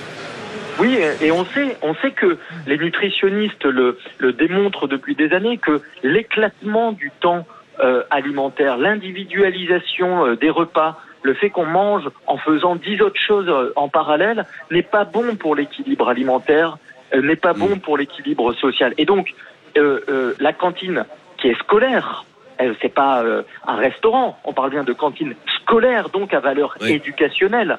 Oui, 0.77 0.89
et 1.22 1.32
on 1.32 1.46
sait, 1.46 1.77
on 1.82 1.94
sait 1.96 2.12
que 2.12 2.38
les 2.67 2.77
nutritionnistes 2.77 3.63
le, 3.63 3.98
le 4.17 4.34
démontrent 4.34 4.88
depuis 4.89 5.15
des 5.15 5.32
années 5.32 5.58
que 5.58 5.79
l'éclatement 6.03 6.91
du 6.91 7.12
temps 7.22 7.48
euh, 7.82 8.03
alimentaire, 8.10 8.77
l'individualisation 8.77 10.25
euh, 10.25 10.36
des 10.36 10.50
repas, 10.50 11.00
le 11.24 11.34
fait 11.34 11.50
qu'on 11.50 11.65
mange 11.65 12.10
en 12.27 12.38
faisant 12.38 12.75
dix 12.75 13.01
autres 13.01 13.20
choses 13.20 13.50
euh, 13.50 13.74
en 13.75 13.89
parallèle 13.89 14.46
n'est 14.72 14.82
pas 14.84 15.03
bon 15.03 15.36
pour 15.36 15.55
l'équilibre 15.55 16.08
alimentaire, 16.08 16.77
n'est 17.13 17.36
pas 17.36 17.53
bon 17.53 17.79
pour 17.79 17.98
l'équilibre 17.98 18.53
social. 18.53 18.94
Et 18.98 19.05
donc, 19.05 19.34
la 19.75 20.53
cantine 20.53 21.05
qui 21.38 21.50
est 21.50 21.60
scolaire, 21.60 22.25
elle 22.58 22.75
c'est 22.82 22.94
pas 22.94 23.24
un 23.67 23.75
restaurant, 23.75 24.39
on 24.44 24.53
parle 24.53 24.72
bien 24.72 24.84
de 24.84 24.91
cantine 24.94 25.36
scolaire, 25.62 26.10
donc 26.10 26.34
à 26.34 26.39
valeur 26.39 26.75
Oui. 26.82 26.94
éducationnelle, 26.94 27.77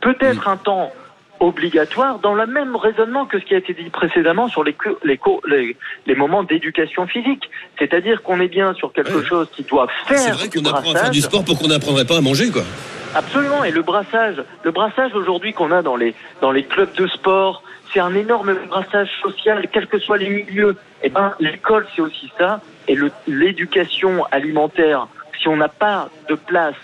peut 0.00 0.16
être 0.20 0.48
un 0.48 0.56
temps 0.56 0.92
obligatoire 1.44 2.18
dans 2.18 2.34
le 2.34 2.46
même 2.46 2.74
raisonnement 2.76 3.26
que 3.26 3.38
ce 3.38 3.44
qui 3.44 3.54
a 3.54 3.58
été 3.58 3.74
dit 3.74 3.90
précédemment 3.90 4.48
sur 4.48 4.64
les, 4.64 4.76
les, 5.04 5.20
les, 5.48 5.76
les 6.06 6.14
moments 6.14 6.42
d'éducation 6.42 7.06
physique. 7.06 7.50
C'est-à-dire 7.78 8.22
qu'on 8.22 8.40
est 8.40 8.48
bien 8.48 8.74
sur 8.74 8.92
quelque 8.92 9.18
Ouais. 9.18 9.24
chose 9.26 9.48
qui 9.54 9.62
doit 9.62 9.86
C'est 10.08 10.16
faire 10.16 10.34
vrai 10.34 10.48
du 10.48 10.58
qu'on 10.62 10.68
apprend 10.70 10.94
à 10.94 10.98
faire 10.98 11.10
du 11.10 11.20
sport 11.20 11.44
pour 11.44 11.58
qu'on 11.58 11.68
n'apprendrait 11.68 12.04
pas 12.06 12.16
à 12.18 12.20
manger, 12.20 12.50
quoi. 12.50 12.62
Absolument. 13.14 13.62
Et 13.62 13.70
le 13.70 13.82
brassage, 13.82 14.42
le 14.64 14.70
brassage 14.72 15.14
aujourd'hui 15.14 15.52
qu'on 15.52 15.70
a 15.70 15.82
dans 15.82 15.94
les 15.94 16.14
dans 16.40 16.50
les 16.50 16.64
clubs 16.64 16.92
de 16.96 17.06
sport, 17.06 17.62
c'est 17.92 18.00
un 18.00 18.14
énorme 18.14 18.54
brassage 18.68 19.10
social, 19.22 19.68
quels 19.72 19.86
que 19.86 19.98
soient 20.00 20.18
les 20.18 20.28
milieux. 20.30 20.76
Et 21.04 21.10
ben, 21.10 21.32
l'école 21.38 21.86
c'est 21.94 22.02
aussi 22.02 22.32
ça. 22.38 22.60
Et 22.88 22.96
l'éducation 23.28 24.24
alimentaire, 24.32 25.06
si 25.40 25.46
on 25.48 25.56
n'a 25.56 25.68
pas 25.68 26.08
de 26.28 26.34
place 26.34 26.74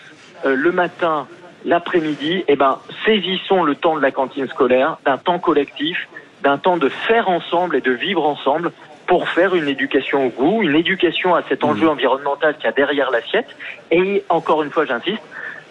euh, 0.44 0.54
le 0.54 0.70
matin, 0.70 1.26
l'après-midi, 1.64 2.44
et 2.48 2.56
ben, 2.56 2.78
saisissons 3.04 3.62
le 3.62 3.74
temps 3.74 3.96
de 3.96 4.02
la 4.02 4.10
cantine 4.10 4.48
scolaire, 4.48 4.98
d'un 5.04 5.18
temps 5.18 5.38
collectif, 5.38 6.08
d'un 6.42 6.58
temps 6.58 6.76
de 6.76 6.88
faire 6.88 7.28
ensemble 7.28 7.76
et 7.76 7.80
de 7.80 7.92
vivre 7.92 8.26
ensemble 8.26 8.72
pour 9.06 9.28
faire 9.28 9.54
une 9.54 9.68
éducation 9.68 10.26
au 10.26 10.28
goût, 10.28 10.62
une 10.62 10.76
éducation 10.76 11.34
à 11.34 11.42
cet 11.48 11.64
enjeu 11.64 11.88
environnemental 11.88 12.54
qu'il 12.54 12.64
y 12.64 12.68
a 12.68 12.72
derrière 12.72 13.10
l'assiette. 13.10 13.48
Et 13.90 14.22
encore 14.28 14.62
une 14.62 14.70
fois, 14.70 14.86
j'insiste, 14.86 15.22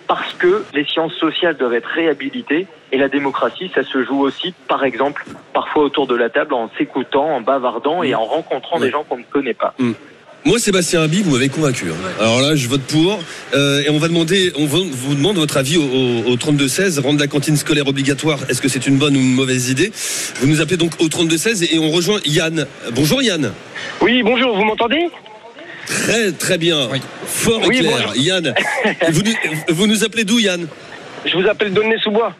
parce 0.07 0.33
que 0.33 0.65
les 0.73 0.83
sciences 0.83 1.13
sociales 1.13 1.55
doivent 1.55 1.75
être 1.75 1.87
réhabilitées 1.87 2.67
et 2.91 2.97
la 2.97 3.07
démocratie, 3.07 3.71
ça 3.73 3.83
se 3.83 4.03
joue 4.03 4.19
aussi, 4.21 4.53
par 4.67 4.83
exemple, 4.83 5.23
parfois 5.53 5.83
autour 5.83 6.07
de 6.07 6.15
la 6.15 6.29
table 6.29 6.53
en 6.53 6.69
s'écoutant, 6.77 7.35
en 7.35 7.41
bavardant 7.41 8.03
et 8.03 8.15
en 8.15 8.25
rencontrant 8.25 8.79
des 8.79 8.89
gens 8.89 9.03
qu'on 9.03 9.19
ne 9.19 9.23
connaît 9.23 9.53
pas. 9.53 9.73
Moi, 10.45 10.57
Sébastien 10.57 11.01
Habib, 11.01 11.25
vous 11.25 11.31
m'avez 11.33 11.49
convaincu. 11.49 11.87
hein. 11.89 11.95
Alors 12.19 12.41
là, 12.41 12.55
je 12.55 12.67
vote 12.67 12.81
pour. 12.81 13.19
Euh, 13.53 13.83
et 13.83 13.89
on 13.89 13.97
va 13.99 14.07
demander, 14.07 14.53
on 14.55 14.65
vous 14.65 15.13
demande 15.15 15.35
votre 15.35 15.57
avis 15.57 15.77
au, 15.77 15.83
au, 15.83 16.31
au 16.31 16.35
32-16. 16.37 16.99
Rendre 17.01 17.19
la 17.19 17.27
cantine 17.27 17.57
scolaire 17.57 17.87
obligatoire, 17.87 18.39
est-ce 18.49 18.61
que 18.61 18.69
c'est 18.69 18.87
une 18.87 18.97
bonne 18.97 19.17
ou 19.17 19.19
une 19.19 19.33
mauvaise 19.33 19.69
idée 19.69 19.91
Vous 20.39 20.47
nous 20.47 20.61
appelez 20.61 20.77
donc 20.77 20.93
au 20.99 21.07
32-16 21.07 21.67
et 21.73 21.77
on 21.77 21.91
rejoint 21.91 22.19
Yann. 22.25 22.65
Bonjour 22.93 23.21
Yann. 23.21 23.51
Oui, 24.01 24.23
bonjour, 24.23 24.55
vous 24.55 24.63
m'entendez? 24.63 25.09
Très 25.85 26.31
très 26.31 26.57
bien. 26.57 26.87
Fort 27.25 27.61
et 27.65 27.67
Oui, 27.67 27.79
clair. 27.79 27.91
bonjour. 27.97 28.15
Yann, 28.15 28.53
vous, 29.11 29.21
nous- 29.21 29.75
vous 29.75 29.87
nous 29.87 30.03
appelez 30.05 30.23
d'où 30.23 30.39
Yann? 30.39 30.67
Je 31.25 31.35
vous 31.37 31.47
appelle 31.47 31.73
Donné-sous-Bois. 31.73 32.33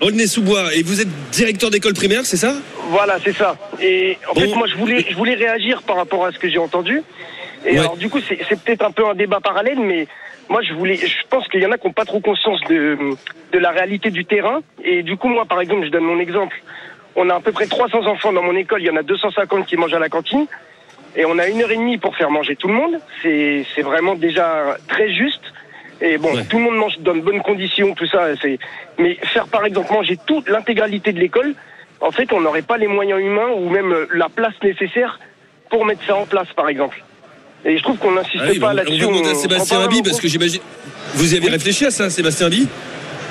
Aulnay-sous-Bois. 0.00 0.74
Et 0.74 0.82
vous 0.82 1.00
êtes 1.00 1.08
directeur 1.30 1.70
d'école 1.70 1.94
primaire, 1.94 2.22
c'est 2.26 2.36
ça? 2.36 2.56
Voilà, 2.92 3.14
c'est 3.24 3.32
ça. 3.32 3.56
Et 3.80 4.18
en 4.30 4.34
fait, 4.34 4.46
Bon. 4.48 4.56
moi, 4.56 4.66
je 4.66 4.76
voulais, 4.76 5.00
je 5.08 5.16
voulais 5.16 5.34
réagir 5.34 5.82
par 5.82 5.96
rapport 5.96 6.26
à 6.26 6.30
ce 6.32 6.38
que 6.38 6.48
j'ai 6.48 6.58
entendu. 6.58 7.02
Et 7.64 7.72
Ouais. 7.72 7.78
alors, 7.78 7.96
du 7.96 8.08
coup, 8.10 8.20
c'est 8.20 8.38
c'est 8.48 8.60
peut-être 8.62 8.84
un 8.84 8.90
peu 8.90 9.06
un 9.06 9.14
débat 9.14 9.40
parallèle, 9.40 9.78
mais 9.80 10.06
moi, 10.50 10.60
je 10.62 10.74
voulais, 10.74 10.96
je 10.96 11.22
pense 11.30 11.48
qu'il 11.48 11.62
y 11.62 11.66
en 11.66 11.72
a 11.72 11.78
qui 11.78 11.86
n'ont 11.86 11.92
pas 11.94 12.04
trop 12.04 12.20
conscience 12.20 12.60
de, 12.68 12.98
de 13.52 13.58
la 13.58 13.70
réalité 13.70 14.10
du 14.10 14.24
terrain. 14.26 14.60
Et 14.84 15.02
du 15.02 15.16
coup, 15.16 15.28
moi, 15.28 15.44
par 15.46 15.60
exemple, 15.62 15.86
je 15.86 15.90
donne 15.90 16.04
mon 16.04 16.18
exemple. 16.18 16.56
On 17.16 17.30
a 17.30 17.34
à 17.36 17.40
peu 17.40 17.52
près 17.52 17.66
300 17.66 18.06
enfants 18.06 18.32
dans 18.32 18.42
mon 18.42 18.56
école. 18.56 18.82
Il 18.82 18.86
y 18.86 18.90
en 18.90 18.96
a 18.96 19.02
250 19.02 19.66
qui 19.66 19.76
mangent 19.76 19.94
à 19.94 19.98
la 19.98 20.08
cantine. 20.10 20.46
Et 21.16 21.24
on 21.24 21.38
a 21.38 21.46
une 21.48 21.62
heure 21.62 21.70
et 21.70 21.76
demie 21.76 21.98
pour 21.98 22.16
faire 22.16 22.30
manger 22.30 22.56
tout 22.56 22.68
le 22.68 22.74
monde. 22.74 22.98
C'est 23.22 23.64
c'est 23.74 23.82
vraiment 23.82 24.14
déjà 24.14 24.76
très 24.88 25.08
juste. 25.12 25.44
Et 26.00 26.18
bon, 26.18 26.34
Ouais. 26.34 26.44
tout 26.50 26.56
le 26.58 26.64
monde 26.64 26.76
mange 26.76 26.98
dans 27.00 27.14
de 27.14 27.20
bonnes 27.20 27.42
conditions, 27.42 27.94
tout 27.94 28.06
ça. 28.06 28.22
C'est. 28.40 28.58
Mais 28.98 29.14
faire 29.34 29.46
par 29.46 29.64
exemple 29.64 29.92
manger 29.92 30.16
toute 30.26 30.48
l'intégralité 30.48 31.12
de 31.12 31.20
l'école, 31.20 31.54
en 32.02 32.10
fait, 32.10 32.32
on 32.32 32.40
n'aurait 32.40 32.62
pas 32.62 32.76
les 32.76 32.88
moyens 32.88 33.20
humains 33.20 33.48
ou 33.56 33.70
même 33.70 33.92
euh, 33.92 34.06
la 34.12 34.28
place 34.28 34.54
nécessaire 34.62 35.18
pour 35.70 35.86
mettre 35.86 36.04
ça 36.06 36.16
en 36.16 36.26
place, 36.26 36.48
par 36.54 36.68
exemple. 36.68 37.02
Et 37.64 37.78
je 37.78 37.82
trouve 37.82 37.96
qu'on 37.98 38.12
n'insiste 38.12 38.42
Ah 38.44 38.50
oui, 38.50 38.58
pas 38.58 38.72
on 38.72 38.74
là-dessus. 38.74 39.04
à 39.30 39.34
Sébastien 39.34 39.78
parce 40.04 40.20
que 40.20 40.28
j'imagine. 40.28 40.60
Vous 41.14 41.34
y 41.34 41.36
avez 41.36 41.48
réfléchi 41.48 41.86
à 41.86 41.90
ça, 41.90 42.10
Sébastien 42.10 42.48
Habib? 42.48 42.68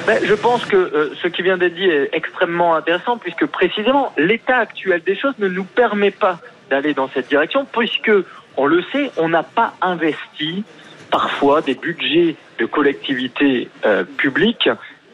Ben, 0.07 0.19
je 0.23 0.33
pense 0.33 0.65
que 0.65 0.75
euh, 0.77 1.13
ce 1.21 1.27
qui 1.27 1.43
vient 1.43 1.57
d'être 1.57 1.75
dit 1.75 1.85
est 1.85 2.09
extrêmement 2.13 2.73
intéressant 2.75 3.17
puisque 3.17 3.45
précisément 3.45 4.11
l'état 4.17 4.57
actuel 4.57 5.01
des 5.05 5.15
choses 5.15 5.35
ne 5.37 5.47
nous 5.47 5.63
permet 5.65 6.11
pas 6.11 6.39
d'aller 6.69 6.93
dans 6.93 7.09
cette 7.13 7.27
direction 7.27 7.67
puisque 7.71 8.11
on 8.57 8.65
le 8.65 8.81
sait, 8.91 9.11
on 9.17 9.29
n'a 9.29 9.43
pas 9.43 9.73
investi 9.81 10.63
parfois 11.11 11.61
des 11.61 11.75
budgets 11.75 12.35
de 12.57 12.65
collectivités 12.65 13.69
euh, 13.85 14.03
publiques 14.17 14.69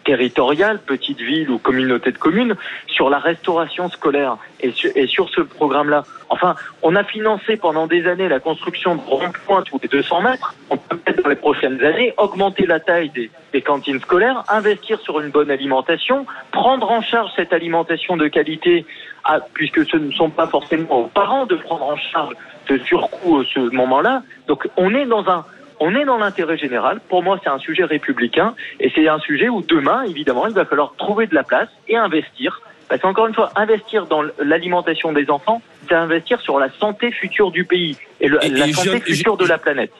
territoriales, 0.08 0.80
petites 0.80 1.20
villes 1.20 1.50
ou 1.50 1.58
communautés 1.58 2.14
de 2.14 2.18
communes 2.18 2.56
sur 2.88 3.10
la 3.10 3.20
restauration 3.20 3.90
scolaire 3.90 4.38
et 4.62 4.72
sur, 5.06 5.30
ce 5.30 5.42
programme-là. 5.42 6.06
Enfin, 6.30 6.56
on 6.82 6.96
a 6.96 7.04
financé 7.04 7.58
pendant 7.58 7.88
des 7.88 8.08
années 8.08 8.30
la 8.30 8.40
construction 8.40 8.96
de 8.96 9.02
ronds-points 9.02 9.64
tous 9.64 9.80
les 9.84 9.90
200 9.90 10.22
mètres. 10.22 10.56
On 10.70 10.78
peut 10.78 10.96
peut-être 10.96 11.24
dans 11.24 11.30
les 11.30 11.36
prochaines 11.36 11.84
années 11.84 12.14
augmenter 12.18 12.66
la 12.66 12.80
taille 12.80 13.10
des, 13.10 13.30
cantines 13.62 14.00
scolaires, 14.00 14.44
investir 14.50 15.00
sur 15.02 15.20
une 15.20 15.30
bonne 15.30 15.50
alimentation, 15.50 16.28
prendre 16.52 16.90
en 16.92 17.02
charge 17.02 17.32
cette 17.36 17.52
alimentation 17.52 18.16
de 18.16 18.28
qualité, 18.28 18.86
à- 19.26 19.40
puisque 19.54 19.84
ce 19.90 19.98
ne 19.98 20.12
sont 20.12 20.30
pas 20.30 20.46
forcément 20.46 21.02
aux 21.02 21.08
parents 21.08 21.48
de 21.48 21.56
prendre 21.56 21.86
en 21.86 21.98
charge 21.98 22.34
ce 22.68 22.78
surcoût 22.78 23.40
à 23.40 23.44
ce 23.52 23.60
moment-là. 23.76 24.22
Donc 24.48 24.70
on 24.78 24.94
est 24.94 25.08
dans 25.08 25.28
un 25.28 25.44
on 25.80 25.96
est 25.96 26.06
dans 26.06 26.18
l'intérêt 26.18 26.58
général. 26.58 27.00
Pour 27.10 27.24
moi, 27.24 27.40
c'est 27.44 27.50
un 27.50 27.60
sujet 27.60 27.84
républicain 27.84 28.56
et 28.80 28.92
c'est 28.96 29.08
un 29.08 29.20
sujet 29.20 29.50
où 29.50 29.62
demain, 29.62 30.04
évidemment, 30.04 30.48
il 30.48 30.54
va 30.54 30.66
falloir 30.66 30.94
trouver 30.98 31.28
de 31.28 31.36
la 31.36 31.44
place 31.44 31.70
et 31.88 31.96
investir. 31.96 32.62
Parce 32.90 33.02
qu'encore 33.02 33.28
une 33.28 33.34
fois, 33.36 33.52
investir 33.56 34.06
dans 34.06 34.24
l'alimentation 34.42 35.12
des 35.12 35.30
enfants, 35.30 35.62
c'est 35.90 35.96
investir 35.96 36.40
sur 36.42 36.58
la 36.60 36.70
santé 36.80 37.12
future 37.12 37.52
du 37.52 37.66
pays 37.66 37.98
et, 38.22 38.28
le- 38.28 38.40
Et- 38.44 38.50
la 38.50 38.68
et 38.68 38.74
santé 38.74 39.02
future 39.02 39.36
de 39.38 39.46
la 39.46 39.58
planète. 39.58 39.92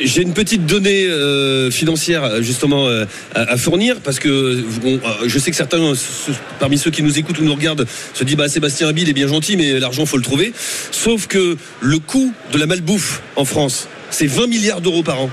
J'ai 0.00 0.22
une 0.22 0.32
petite 0.32 0.64
donnée 0.64 1.06
euh, 1.06 1.70
financière 1.70 2.42
justement 2.42 2.86
euh, 2.88 3.04
à, 3.34 3.42
à 3.52 3.56
fournir 3.58 3.96
parce 4.02 4.18
que 4.18 4.62
bon, 4.80 4.94
euh, 5.04 5.28
je 5.28 5.38
sais 5.38 5.50
que 5.50 5.56
certains 5.56 5.78
euh, 5.82 5.94
parmi 6.58 6.78
ceux 6.78 6.90
qui 6.90 7.02
nous 7.02 7.18
écoutent 7.18 7.38
ou 7.38 7.44
nous 7.44 7.54
regardent 7.54 7.86
se 8.14 8.24
disent 8.24 8.36
bah 8.36 8.48
Sébastien 8.48 8.88
Habib 8.88 9.06
est 9.06 9.12
bien 9.12 9.28
gentil 9.28 9.58
mais 9.58 9.78
l'argent 9.78 10.06
faut 10.06 10.16
le 10.16 10.22
trouver. 10.22 10.52
Sauf 10.56 11.26
que 11.26 11.58
le 11.82 11.98
coût 11.98 12.32
de 12.52 12.58
la 12.58 12.64
malbouffe 12.66 13.22
en 13.36 13.44
France 13.44 13.86
c'est 14.12 14.26
20 14.26 14.46
milliards 14.46 14.80
d'euros 14.80 15.02
par 15.02 15.20
an. 15.20 15.30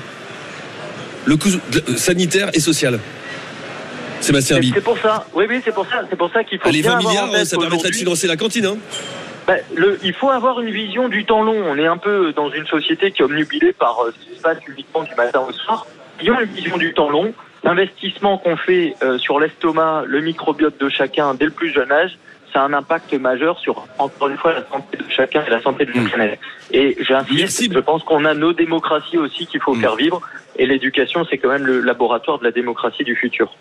Le 1.26 1.36
coût 1.36 1.50
de- 1.72 1.96
sanitaire 1.98 2.50
et 2.54 2.60
social. 2.60 3.00
Sébastien 4.22 4.60
C'est 4.74 4.82
pour 4.84 4.98
ça. 4.98 5.26
Oui, 5.34 5.46
oui, 5.48 5.62
c'est 5.64 5.74
pour 5.74 5.86
ça. 5.86 6.02
C'est 6.10 6.16
pour 6.16 6.32
ça 6.32 6.44
qu'il 6.44 6.60
faut 6.60 6.70
Les 6.70 6.82
bien 6.82 6.92
20 6.94 6.98
avoir 6.98 7.24
en 7.24 7.28
milliards, 7.28 7.46
ça 7.46 7.58
permettrait 7.58 7.90
de 7.92 7.96
financer 7.96 8.28
la 8.28 8.36
cantine. 8.38 8.66
Hein. 8.66 8.78
Le, 9.76 9.98
il 10.04 10.14
faut 10.14 10.30
avoir 10.30 10.60
une 10.60 10.70
vision 10.72 11.10
du 11.10 11.26
temps 11.26 11.42
long. 11.44 11.56
On 11.68 11.78
est 11.78 11.88
un 11.88 11.98
peu 11.98 12.34
dans 12.34 12.52
une 12.52 12.68
société 12.68 13.12
qui 13.12 13.22
est 13.22 13.26
omnubilée 13.26 13.74
par 13.74 14.00
euh, 14.04 14.14
ce 14.20 14.30
qui 14.30 14.38
se 14.38 14.42
passe 14.42 14.58
uniquement 14.68 15.04
du 15.04 15.16
matin 15.16 15.42
au 15.48 15.52
soir. 15.52 15.88
Ayons 16.22 16.40
une 16.40 16.52
vision 16.52 16.78
du 16.78 16.94
temps 16.94 17.10
long. 17.10 17.34
L'investissement 17.64 18.38
qu'on 18.38 18.58
fait 18.58 18.96
euh, 19.04 19.18
sur 19.18 19.40
l'estomac, 19.40 20.04
le 20.06 20.22
microbiote 20.22 20.80
de 20.80 20.90
chacun 20.90 21.34
dès 21.34 21.46
le 21.46 21.52
plus 21.52 21.74
jeune 21.74 21.92
âge, 21.92 22.18
ça 22.54 22.62
a 22.62 22.66
un 22.66 22.74
impact 22.74 23.14
majeur 23.14 23.60
sur, 23.60 23.86
encore 23.98 24.30
une 24.30 24.38
fois, 24.38 24.54
la 24.54 24.68
santé 24.68 24.98
de 24.98 25.04
chacun 25.10 25.44
et 25.46 25.50
la 25.50 25.62
santé 25.62 25.86
de 25.86 25.92
la 25.92 26.10
planète. 26.10 26.40
Et 26.72 26.98
j'insiste, 27.00 27.74
je 27.74 27.80
pense 27.80 28.04
qu'on 28.04 28.26
a 28.26 28.34
nos 28.34 28.54
démocraties 28.54 29.18
aussi 29.18 29.46
qu'il 29.48 29.62
faut 29.62 29.76
faire 29.76 29.96
vivre. 29.96 30.22
Et 30.58 30.66
l'éducation, 30.66 31.26
c'est 31.30 31.38
quand 31.38 31.50
même 31.50 31.66
le 31.66 31.82
laboratoire 31.82 32.40
de 32.40 32.44
la 32.44 32.52
démocratie 32.52 33.04
du 33.04 33.16
futur. 33.16 33.56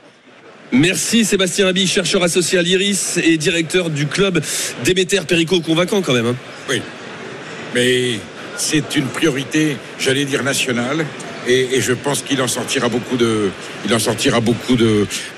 Merci 0.71 1.25
Sébastien 1.25 1.67
Habib, 1.67 1.87
chercheur 1.87 2.23
associé 2.23 2.59
à 2.59 2.63
l'IRIS 2.63 3.19
et 3.25 3.39
directeur 3.39 3.89
du 3.89 4.07
club 4.07 4.41
Déméter 4.85 5.21
Perico, 5.27 5.61
convaincant 5.61 6.03
quand 6.03 6.13
même. 6.13 6.27
hein. 6.27 6.37
Oui. 6.69 6.83
Mais 7.75 8.19
c'est 8.57 8.97
une 8.97 9.07
priorité, 9.07 9.77
j'allais 9.99 10.25
dire 10.27 10.43
nationale. 10.43 11.07
Et, 11.49 11.81
je 11.81 11.95
pense 11.95 12.23
qu'il 12.23 12.43
en 12.43 12.49
sortira 12.49 12.89
beaucoup 12.89 13.17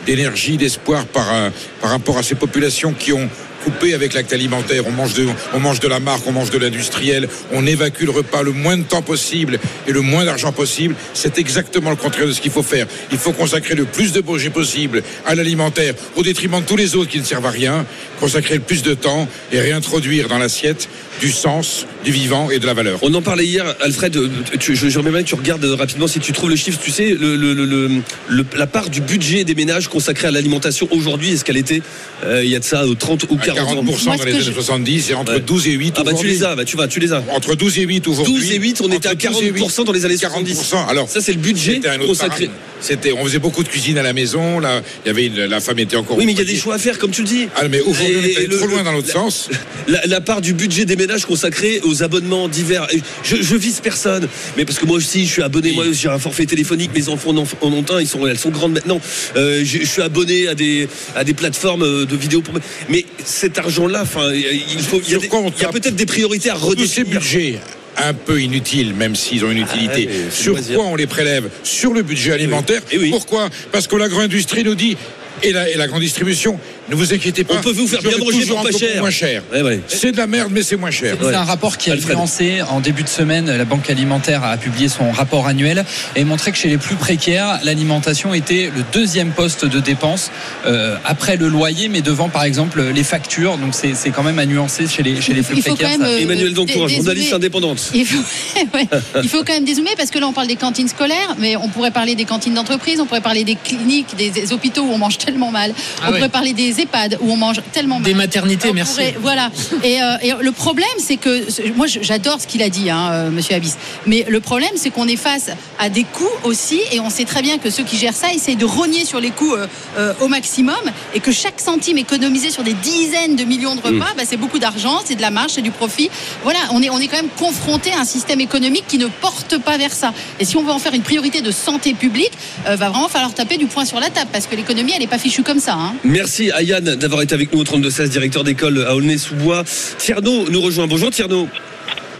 d'énergie, 0.06 0.56
d'espoir 0.56 1.06
par 1.06 1.32
euh, 1.32 1.50
par 1.80 1.90
rapport 1.90 2.18
à 2.18 2.22
ces 2.24 2.34
populations 2.34 2.92
qui 2.92 3.12
ont 3.12 3.28
coupé 3.64 3.94
avec 3.94 4.14
l'acte 4.14 4.32
alimentaire. 4.32 4.84
On 4.86 4.90
mange 4.90 5.14
de, 5.14 5.26
on 5.52 5.60
mange 5.60 5.80
de 5.80 5.88
la 5.88 6.00
marque, 6.00 6.26
on 6.26 6.32
mange 6.32 6.50
de 6.50 6.58
l'industriel, 6.58 7.28
on 7.52 7.66
évacue 7.66 8.04
le 8.04 8.10
repas 8.10 8.42
le 8.42 8.52
moins 8.52 8.76
de 8.76 8.82
temps 8.82 9.02
possible 9.02 9.58
et 9.86 9.92
le 9.92 10.00
moins 10.00 10.24
d'argent 10.24 10.52
possible. 10.52 10.94
C'est 11.14 11.38
exactement 11.38 11.90
le 11.90 11.96
contraire 11.96 12.26
de 12.26 12.32
ce 12.32 12.40
qu'il 12.40 12.50
faut 12.50 12.62
faire. 12.62 12.86
Il 13.12 13.18
faut 13.18 13.32
consacrer 13.32 13.74
le 13.74 13.84
plus 13.84 14.12
de 14.12 14.20
budget 14.20 14.50
possible 14.50 15.02
à 15.26 15.34
l'alimentaire 15.34 15.94
au 16.16 16.22
détriment 16.22 16.60
de 16.60 16.66
tous 16.66 16.76
les 16.76 16.96
autres 16.96 17.10
qui 17.10 17.18
ne 17.18 17.24
servent 17.24 17.46
à 17.46 17.50
rien. 17.50 17.84
Consacrer 18.18 18.54
le 18.54 18.60
plus 18.60 18.82
de 18.82 18.94
temps 18.94 19.28
et 19.52 19.60
réintroduire 19.60 20.28
dans 20.28 20.38
l'assiette 20.38 20.88
du 21.20 21.30
sens, 21.30 21.86
du 22.04 22.12
vivant 22.12 22.50
et 22.50 22.58
de 22.58 22.66
la 22.66 22.74
valeur. 22.74 22.98
On 23.02 23.12
en 23.14 23.22
parlait 23.22 23.44
hier, 23.46 23.76
Alfred. 23.80 24.16
euh, 24.16 24.28
Tu, 24.58 24.74
je- 24.74 24.88
J'aimerais 24.88 25.10
bien 25.10 25.22
que 25.22 25.28
tu 25.28 25.34
regardes 25.34 25.64
euh, 25.64 25.74
rapidement 25.74 26.06
si 26.06 26.18
tu 26.18 26.32
trouves 26.32 26.48
le 26.50 26.56
chiffre. 26.56 26.78
Tu 26.82 26.90
sais, 26.90 27.10
le, 27.18 27.36
le- 27.36 27.52
le- 27.54 28.44
la 28.56 28.66
part 28.66 28.88
du 28.90 29.00
budget 29.00 29.44
des 29.44 29.54
ménages 29.54 29.88
consacré 29.88 30.28
à 30.28 30.30
l'alimentation 30.30 30.88
aujourd'hui, 30.90 31.32
est-ce 31.32 31.44
qu'elle 31.44 31.56
était 31.58 31.82
euh, 32.24 32.42
il 32.44 32.50
y 32.50 32.56
a 32.56 32.58
de 32.58 32.64
ça 32.64 32.82
euh, 32.84 32.94
30 32.94 33.24
ou 33.30 33.36
40 33.36 33.68
40% 33.68 34.08
ans 34.10 34.16
dans 34.16 34.24
les 34.24 34.32
années 34.34 34.42
70 34.54 35.10
et 35.10 35.14
entre 35.14 35.34
Ouais. 35.34 35.40
12 35.40 35.68
et 35.68 35.72
8 35.72 35.94
Ah 35.98 36.04
bah 36.04 36.12
tu 36.14 36.26
les 36.26 36.42
as, 36.42 36.54
bah 36.56 36.64
tu 36.64 36.76
vas, 36.76 36.88
tu 36.88 37.00
les 37.00 37.12
as. 37.12 37.22
Entre 37.30 37.54
12 37.54 37.78
et 37.78 37.82
8 37.82 38.08
aujourd'hui. 38.08 38.34
12 38.34 38.52
et 38.52 38.56
8, 38.58 38.80
on 38.82 38.90
était 38.90 39.08
à 39.08 39.12
Entre 39.12 39.28
12 39.30 39.42
et 39.42 39.50
8, 39.50 39.60
40% 39.62 39.84
dans 39.84 39.92
les 39.92 40.04
années 40.06 40.16
70. 40.16 40.54
40%. 40.72 40.88
Alors, 40.88 41.08
ça 41.08 41.20
c'est 41.20 41.32
le 41.32 41.38
budget 41.38 41.80
consacré. 42.06 42.50
C'était, 42.82 43.12
on 43.12 43.22
faisait 43.24 43.38
beaucoup 43.38 43.62
de 43.62 43.68
cuisine 43.68 43.98
à 43.98 44.02
la 44.02 44.14
maison. 44.14 44.58
Là, 44.58 44.80
il 45.04 45.08
y 45.08 45.10
avait 45.10 45.26
une- 45.26 45.44
la 45.44 45.60
femme 45.60 45.78
était 45.78 45.96
encore. 45.96 46.16
Oui, 46.16 46.24
mais 46.24 46.32
il 46.32 46.38
y 46.38 46.40
a 46.40 46.44
des 46.44 46.56
choix 46.56 46.76
à 46.76 46.78
faire, 46.78 46.98
comme 46.98 47.10
tu 47.10 47.20
le 47.20 47.28
dis. 47.28 47.46
Ah, 47.54 47.68
mais 47.68 47.80
aujourd'hui, 47.82 48.34
on 48.38 48.40
est 48.40 48.48
trop 48.58 48.66
loin 48.68 48.82
dans 48.82 48.92
l'autre 48.92 49.08
la- 49.08 49.12
sens. 49.12 49.50
La, 49.86 50.00
la 50.06 50.20
part 50.22 50.40
du 50.40 50.54
budget 50.54 50.86
des 50.86 50.96
ménages 50.96 51.09
consacré 51.18 51.80
aux 51.84 52.02
abonnements 52.02 52.48
divers. 52.48 52.86
Et 52.92 53.00
Je, 53.22 53.36
je 53.36 53.56
vise 53.56 53.80
personne, 53.80 54.28
mais 54.56 54.64
parce 54.64 54.78
que 54.78 54.86
moi 54.86 54.96
aussi, 54.96 55.26
je 55.26 55.32
suis 55.32 55.42
abonné. 55.42 55.72
Moi, 55.72 55.86
j'ai 55.92 56.08
un 56.08 56.18
forfait 56.18 56.46
téléphonique. 56.46 56.90
Mes 56.94 57.08
enfants 57.08 57.30
en 57.30 57.38
ont, 57.38 57.46
en 57.60 57.72
ont 57.72 57.84
un. 57.90 58.00
Ils 58.00 58.06
sont, 58.08 58.26
elles 58.26 58.38
sont 58.38 58.50
grandes 58.50 58.72
maintenant. 58.72 59.00
Euh, 59.36 59.62
je, 59.64 59.78
je 59.80 59.84
suis 59.84 60.02
abonné 60.02 60.48
à 60.48 60.54
des 60.54 60.88
à 61.14 61.24
des 61.24 61.34
plateformes 61.34 61.82
euh, 61.82 62.04
de 62.06 62.16
vidéos. 62.16 62.40
Pour... 62.42 62.54
Mais 62.88 63.04
cet 63.24 63.58
argent-là, 63.58 64.02
enfin, 64.02 64.32
il 64.32 64.80
faut. 64.80 65.00
Il 65.06 65.12
y 65.12 65.14
a, 65.14 65.18
des- 65.18 65.26
il 65.26 65.32
y 65.32 65.46
a 65.46 65.50
tape 65.50 65.72
peut-être 65.72 65.96
des 65.96 66.06
priorités 66.06 66.50
à 66.50 66.54
redéfinir. 66.54 67.20
budgets 67.20 67.58
un 67.96 68.14
peu 68.14 68.40
inutiles, 68.40 68.94
même 68.94 69.14
s'ils 69.16 69.44
ont 69.44 69.50
une 69.50 69.58
utilité. 69.58 70.08
Ah 70.10 70.14
ouais, 70.14 70.30
Sur 70.30 70.54
quoi 70.74 70.84
on 70.86 70.96
les 70.96 71.06
prélève? 71.06 71.50
Sur 71.64 71.92
le 71.92 72.02
budget 72.02 72.32
alimentaire. 72.32 72.80
Eh 72.92 72.98
oui. 72.98 73.10
Pourquoi? 73.10 73.48
Parce 73.72 73.86
que 73.88 73.96
l'agro-industrie 73.96 74.64
nous 74.64 74.74
dit, 74.74 74.96
et 75.42 75.52
la, 75.52 75.68
et 75.68 75.74
la 75.76 75.86
grande 75.86 76.00
distribution, 76.00 76.58
Ne 76.90 76.96
vous 76.96 77.14
inquiétez 77.14 77.44
pas. 77.44 77.54
On 77.58 77.60
peut 77.60 77.70
vous 77.72 77.86
faire 77.86 78.02
bien 78.02 78.18
manger 78.18 78.46
pour 78.46 78.58
un 78.60 78.64
pas 78.64 78.72
cher. 78.76 79.00
moins 79.00 79.10
cher. 79.10 79.42
Ouais, 79.52 79.62
ouais. 79.62 79.80
C'est 79.86 80.12
de 80.12 80.16
la 80.16 80.26
merde, 80.26 80.50
mais 80.52 80.62
c'est 80.62 80.76
moins 80.76 80.90
cher. 80.90 81.16
C'est 81.20 81.34
un 81.34 81.44
rapport 81.44 81.76
qui 81.78 81.90
a 81.90 81.94
été 81.94 82.12
lancé 82.12 82.62
en 82.62 82.80
début 82.80 83.04
de 83.04 83.08
semaine. 83.08 83.46
La 83.46 83.64
Banque 83.64 83.88
alimentaire 83.90 84.42
a 84.42 84.56
publié 84.56 84.88
son 84.88 85.10
rapport 85.12 85.46
annuel 85.46 85.84
et 86.16 86.24
montré 86.24 86.50
que 86.50 86.58
chez 86.58 86.68
les 86.68 86.78
plus 86.78 86.96
précaires, 86.96 87.60
l'alimentation 87.62 88.34
était 88.34 88.70
le 88.74 88.82
deuxième 88.92 89.30
poste 89.30 89.64
de 89.64 89.78
dépense 89.78 90.30
euh, 90.66 90.96
après 91.04 91.36
le 91.36 91.48
loyer, 91.48 91.88
mais 91.88 92.00
devant 92.02 92.28
par 92.28 92.42
exemple 92.42 92.82
les 92.82 93.04
factures. 93.04 93.56
Donc 93.58 93.74
c'est 93.74 93.94
c'est 93.94 94.10
quand 94.10 94.22
même 94.24 94.38
à 94.40 94.46
nuancer 94.46 94.88
chez 94.88 95.02
les, 95.02 95.20
chez 95.20 95.32
les 95.34 95.42
plus 95.42 95.62
précaires. 95.62 95.90
même, 95.90 96.02
euh, 96.02 96.18
Emmanuel 96.18 96.54
Doncourt, 96.54 96.88
journaliste 96.88 97.32
indépendante. 97.32 97.90
Il 97.94 98.04
faut, 98.06 98.18
ouais, 98.74 98.88
il 99.22 99.28
faut 99.28 99.44
quand 99.44 99.52
même 99.52 99.64
dézoomer 99.64 99.94
parce 99.96 100.10
que 100.10 100.18
là 100.18 100.26
on 100.26 100.32
parle 100.32 100.48
des 100.48 100.56
cantines 100.56 100.88
scolaires, 100.88 101.36
mais 101.38 101.56
on 101.56 101.68
pourrait 101.68 101.90
parler 101.92 102.14
des 102.16 102.24
cantines 102.24 102.54
d'entreprise, 102.54 103.00
on 103.00 103.06
pourrait 103.06 103.20
parler 103.20 103.44
des 103.44 103.54
cliniques, 103.56 104.16
des, 104.16 104.30
des 104.30 104.52
hôpitaux 104.52 104.82
où 104.82 104.90
on 104.92 104.98
mange 104.98 105.18
tellement 105.18 105.50
mal, 105.52 105.72
Ah 105.76 106.06
on 106.08 106.10
ouais. 106.12 106.16
pourrait 106.18 106.28
parler 106.30 106.52
des 106.52 106.79
EHPAD 106.80 107.18
où 107.20 107.30
on 107.32 107.36
mange 107.36 107.60
tellement 107.72 107.96
mal. 107.96 108.04
Des 108.04 108.14
maternités, 108.14 108.70
On 108.70 108.74
merci. 108.74 108.94
pourrait- 108.94 109.14
voilà. 109.20 109.50
Et, 109.84 110.02
euh, 110.02 110.16
et 110.22 110.32
le 110.40 110.52
problème, 110.52 110.88
c'est 110.98 111.16
que 111.16 111.46
moi, 111.76 111.86
j'adore 111.86 112.40
ce 112.40 112.46
qu'il 112.46 112.62
a 112.62 112.68
dit, 112.68 112.90
hein, 112.90 113.10
euh, 113.12 113.30
Monsieur 113.30 113.54
Abyss. 113.54 113.76
Mais 114.06 114.24
le 114.28 114.40
problème, 114.40 114.70
c'est 114.76 114.90
qu'on 114.90 115.06
est 115.08 115.16
face 115.16 115.50
à 115.78 115.88
des 115.88 116.04
coûts 116.04 116.26
aussi, 116.44 116.80
et 116.92 117.00
on 117.00 117.10
sait 117.10 117.24
très 117.24 117.42
bien 117.42 117.58
que 117.58 117.70
ceux 117.70 117.82
qui 117.84 117.96
gèrent 117.96 118.14
ça 118.14 118.32
essayent 118.32 118.56
de 118.56 118.64
rogner 118.64 119.04
sur 119.04 119.20
les 119.20 119.30
coûts 119.30 119.54
euh, 119.54 119.66
euh, 119.98 120.12
au 120.20 120.28
maximum, 120.28 120.74
et 121.14 121.20
que 121.20 121.32
chaque 121.32 121.60
centime 121.60 121.98
économisé 121.98 122.50
sur 122.50 122.62
des 122.62 122.74
dizaines 122.74 123.36
de 123.36 123.44
millions 123.44 123.74
de 123.76 123.80
repas, 123.80 124.12
bah, 124.16 124.22
c'est 124.26 124.36
beaucoup 124.36 124.58
d'argent, 124.58 125.00
c'est 125.04 125.14
de 125.14 125.22
la 125.22 125.30
marge, 125.30 125.52
c'est 125.52 125.62
du 125.62 125.70
profit. 125.70 126.10
Voilà, 126.42 126.58
on 126.72 126.82
est, 126.82 126.90
on 126.90 126.98
est 126.98 127.06
quand 127.08 127.16
même 127.16 127.28
confronté 127.38 127.92
à 127.92 128.00
un 128.00 128.04
système 128.04 128.40
économique 128.40 128.84
qui 128.88 128.98
ne 128.98 129.06
porte 129.06 129.58
pas 129.58 129.76
vers 129.76 129.92
ça. 129.92 130.12
Et 130.38 130.44
si 130.44 130.56
on 130.56 130.62
veut 130.62 130.72
en 130.72 130.78
faire 130.78 130.94
une 130.94 131.02
priorité 131.02 131.40
de 131.42 131.50
santé 131.50 131.94
publique, 131.94 132.32
euh, 132.66 132.76
va 132.76 132.88
vraiment 132.90 133.08
falloir 133.08 133.34
taper 133.34 133.56
du 133.56 133.66
poing 133.66 133.84
sur 133.84 134.00
la 134.00 134.10
table, 134.10 134.30
parce 134.32 134.46
que 134.46 134.56
l'économie, 134.56 134.92
elle 134.94 135.00
n'est 135.00 135.06
pas 135.06 135.18
fichue 135.18 135.42
comme 135.42 135.60
ça. 135.60 135.74
hein. 135.74 135.94
Merci 136.04 136.50
à 136.60 136.62
Yann 136.62 136.84
d'avoir 136.96 137.22
été 137.22 137.34
avec 137.34 137.54
nous 137.54 137.60
au 137.60 137.64
32-16, 137.64 138.08
directeur 138.08 138.44
d'école 138.44 138.84
à 138.86 138.94
Aulnay-sous-Bois. 138.94 139.64
Tierno 139.96 140.46
nous 140.50 140.60
rejoint. 140.60 140.86
Bonjour 140.86 141.10
Tierno. 141.10 141.48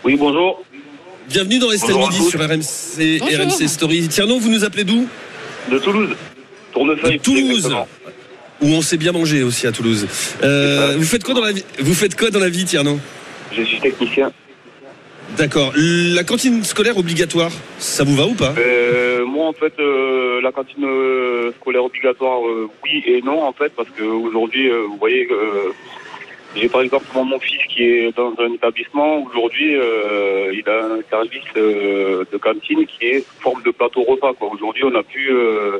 Oui, 0.02 0.16
bonjour. 0.16 0.64
Bienvenue 1.28 1.58
dans 1.58 1.70
Estelle 1.70 1.94
Bonjour 1.94 2.10
Midi 2.10 2.30
sur 2.30 2.40
RMC, 2.40 3.18
Bonjour. 3.20 3.38
RMC 3.38 3.68
Story. 3.68 4.08
Tierno, 4.08 4.38
vous 4.38 4.48
nous 4.48 4.64
appelez 4.64 4.84
d'où? 4.84 5.06
De 5.70 5.78
Toulouse. 5.78 6.16
Tournefeuille. 6.72 7.18
De 7.18 7.22
Toulouse. 7.22 7.66
exactement. 7.66 7.88
Où 8.62 8.68
on 8.68 8.80
s'est 8.80 8.96
bien 8.96 9.12
mangé 9.12 9.42
aussi 9.42 9.66
à 9.66 9.72
Toulouse. 9.72 10.06
Euh, 10.42 10.96
vous 10.96 11.04
faites 11.04 11.22
quoi 11.22 11.34
dans 11.34 11.44
la 11.44 11.52
vie? 11.52 11.64
Vous 11.78 11.94
faites 11.94 12.16
quoi 12.16 12.30
dans 12.30 12.40
la 12.40 12.48
vie, 12.48 12.64
Tierno 12.64 12.98
Je 13.52 13.62
suis 13.62 13.78
technicien. 13.78 14.32
D'accord. 15.36 15.72
La 15.76 16.24
cantine 16.24 16.62
scolaire 16.64 16.98
obligatoire, 16.98 17.50
ça 17.78 18.04
vous 18.04 18.14
va 18.14 18.26
ou 18.26 18.34
pas? 18.34 18.52
Euh, 18.58 19.24
moi, 19.24 19.46
en 19.46 19.52
fait, 19.52 19.72
euh, 19.78 20.40
la 20.42 20.52
cantine 20.52 20.84
euh, 20.84 21.52
scolaire 21.60 21.84
obligatoire, 21.84 22.46
euh, 22.46 22.68
oui 22.84 23.02
et 23.06 23.22
non, 23.22 23.42
en 23.44 23.52
fait, 23.52 23.72
parce 23.74 23.88
qu'aujourd'hui, 23.96 24.68
vous 24.70 24.96
voyez, 24.98 25.28
j'ai 26.56 26.68
par 26.68 26.82
exemple 26.82 27.06
mon, 27.14 27.24
mon 27.24 27.38
fils 27.38 27.62
qui 27.68 27.84
est 27.84 28.16
dans 28.16 28.34
un 28.38 28.52
établissement. 28.52 29.24
Aujourd'hui, 29.24 29.76
il 30.52 30.64
a 30.68 30.84
un 30.84 31.02
service 31.08 31.44
de 31.54 32.36
cantine 32.38 32.84
qui 32.86 33.06
est 33.06 33.24
forme 33.40 33.62
de 33.62 33.70
plateau 33.70 34.02
repas. 34.02 34.32
Aujourd'hui, 34.40 34.84
on 34.84 35.02
plus 35.02 35.30
euh, 35.32 35.78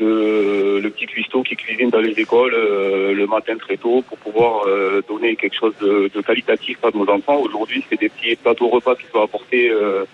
le, 0.00 0.80
le 0.80 0.90
petit 0.90 1.06
cuistot 1.06 1.42
qui 1.42 1.56
cuisine 1.56 1.90
dans 1.90 2.00
les 2.00 2.18
écoles 2.18 2.54
euh, 2.54 3.12
le 3.12 3.26
matin 3.26 3.56
très 3.56 3.76
tôt 3.76 4.02
pour 4.08 4.18
pouvoir 4.18 4.66
euh, 4.66 5.02
donner 5.08 5.36
quelque 5.36 5.56
chose 5.56 5.74
de, 5.80 6.10
de 6.14 6.20
qualitatif 6.22 6.78
à 6.82 6.90
nos 6.94 7.08
enfants. 7.08 7.38
Aujourd'hui, 7.40 7.84
c'est 7.88 8.00
des 8.00 8.08
petits 8.08 8.36
plateaux 8.36 8.68
repas 8.68 8.94
qui 8.96 9.06
sont 9.12 9.22
apportés 9.22 9.70
euh, 9.70 10.04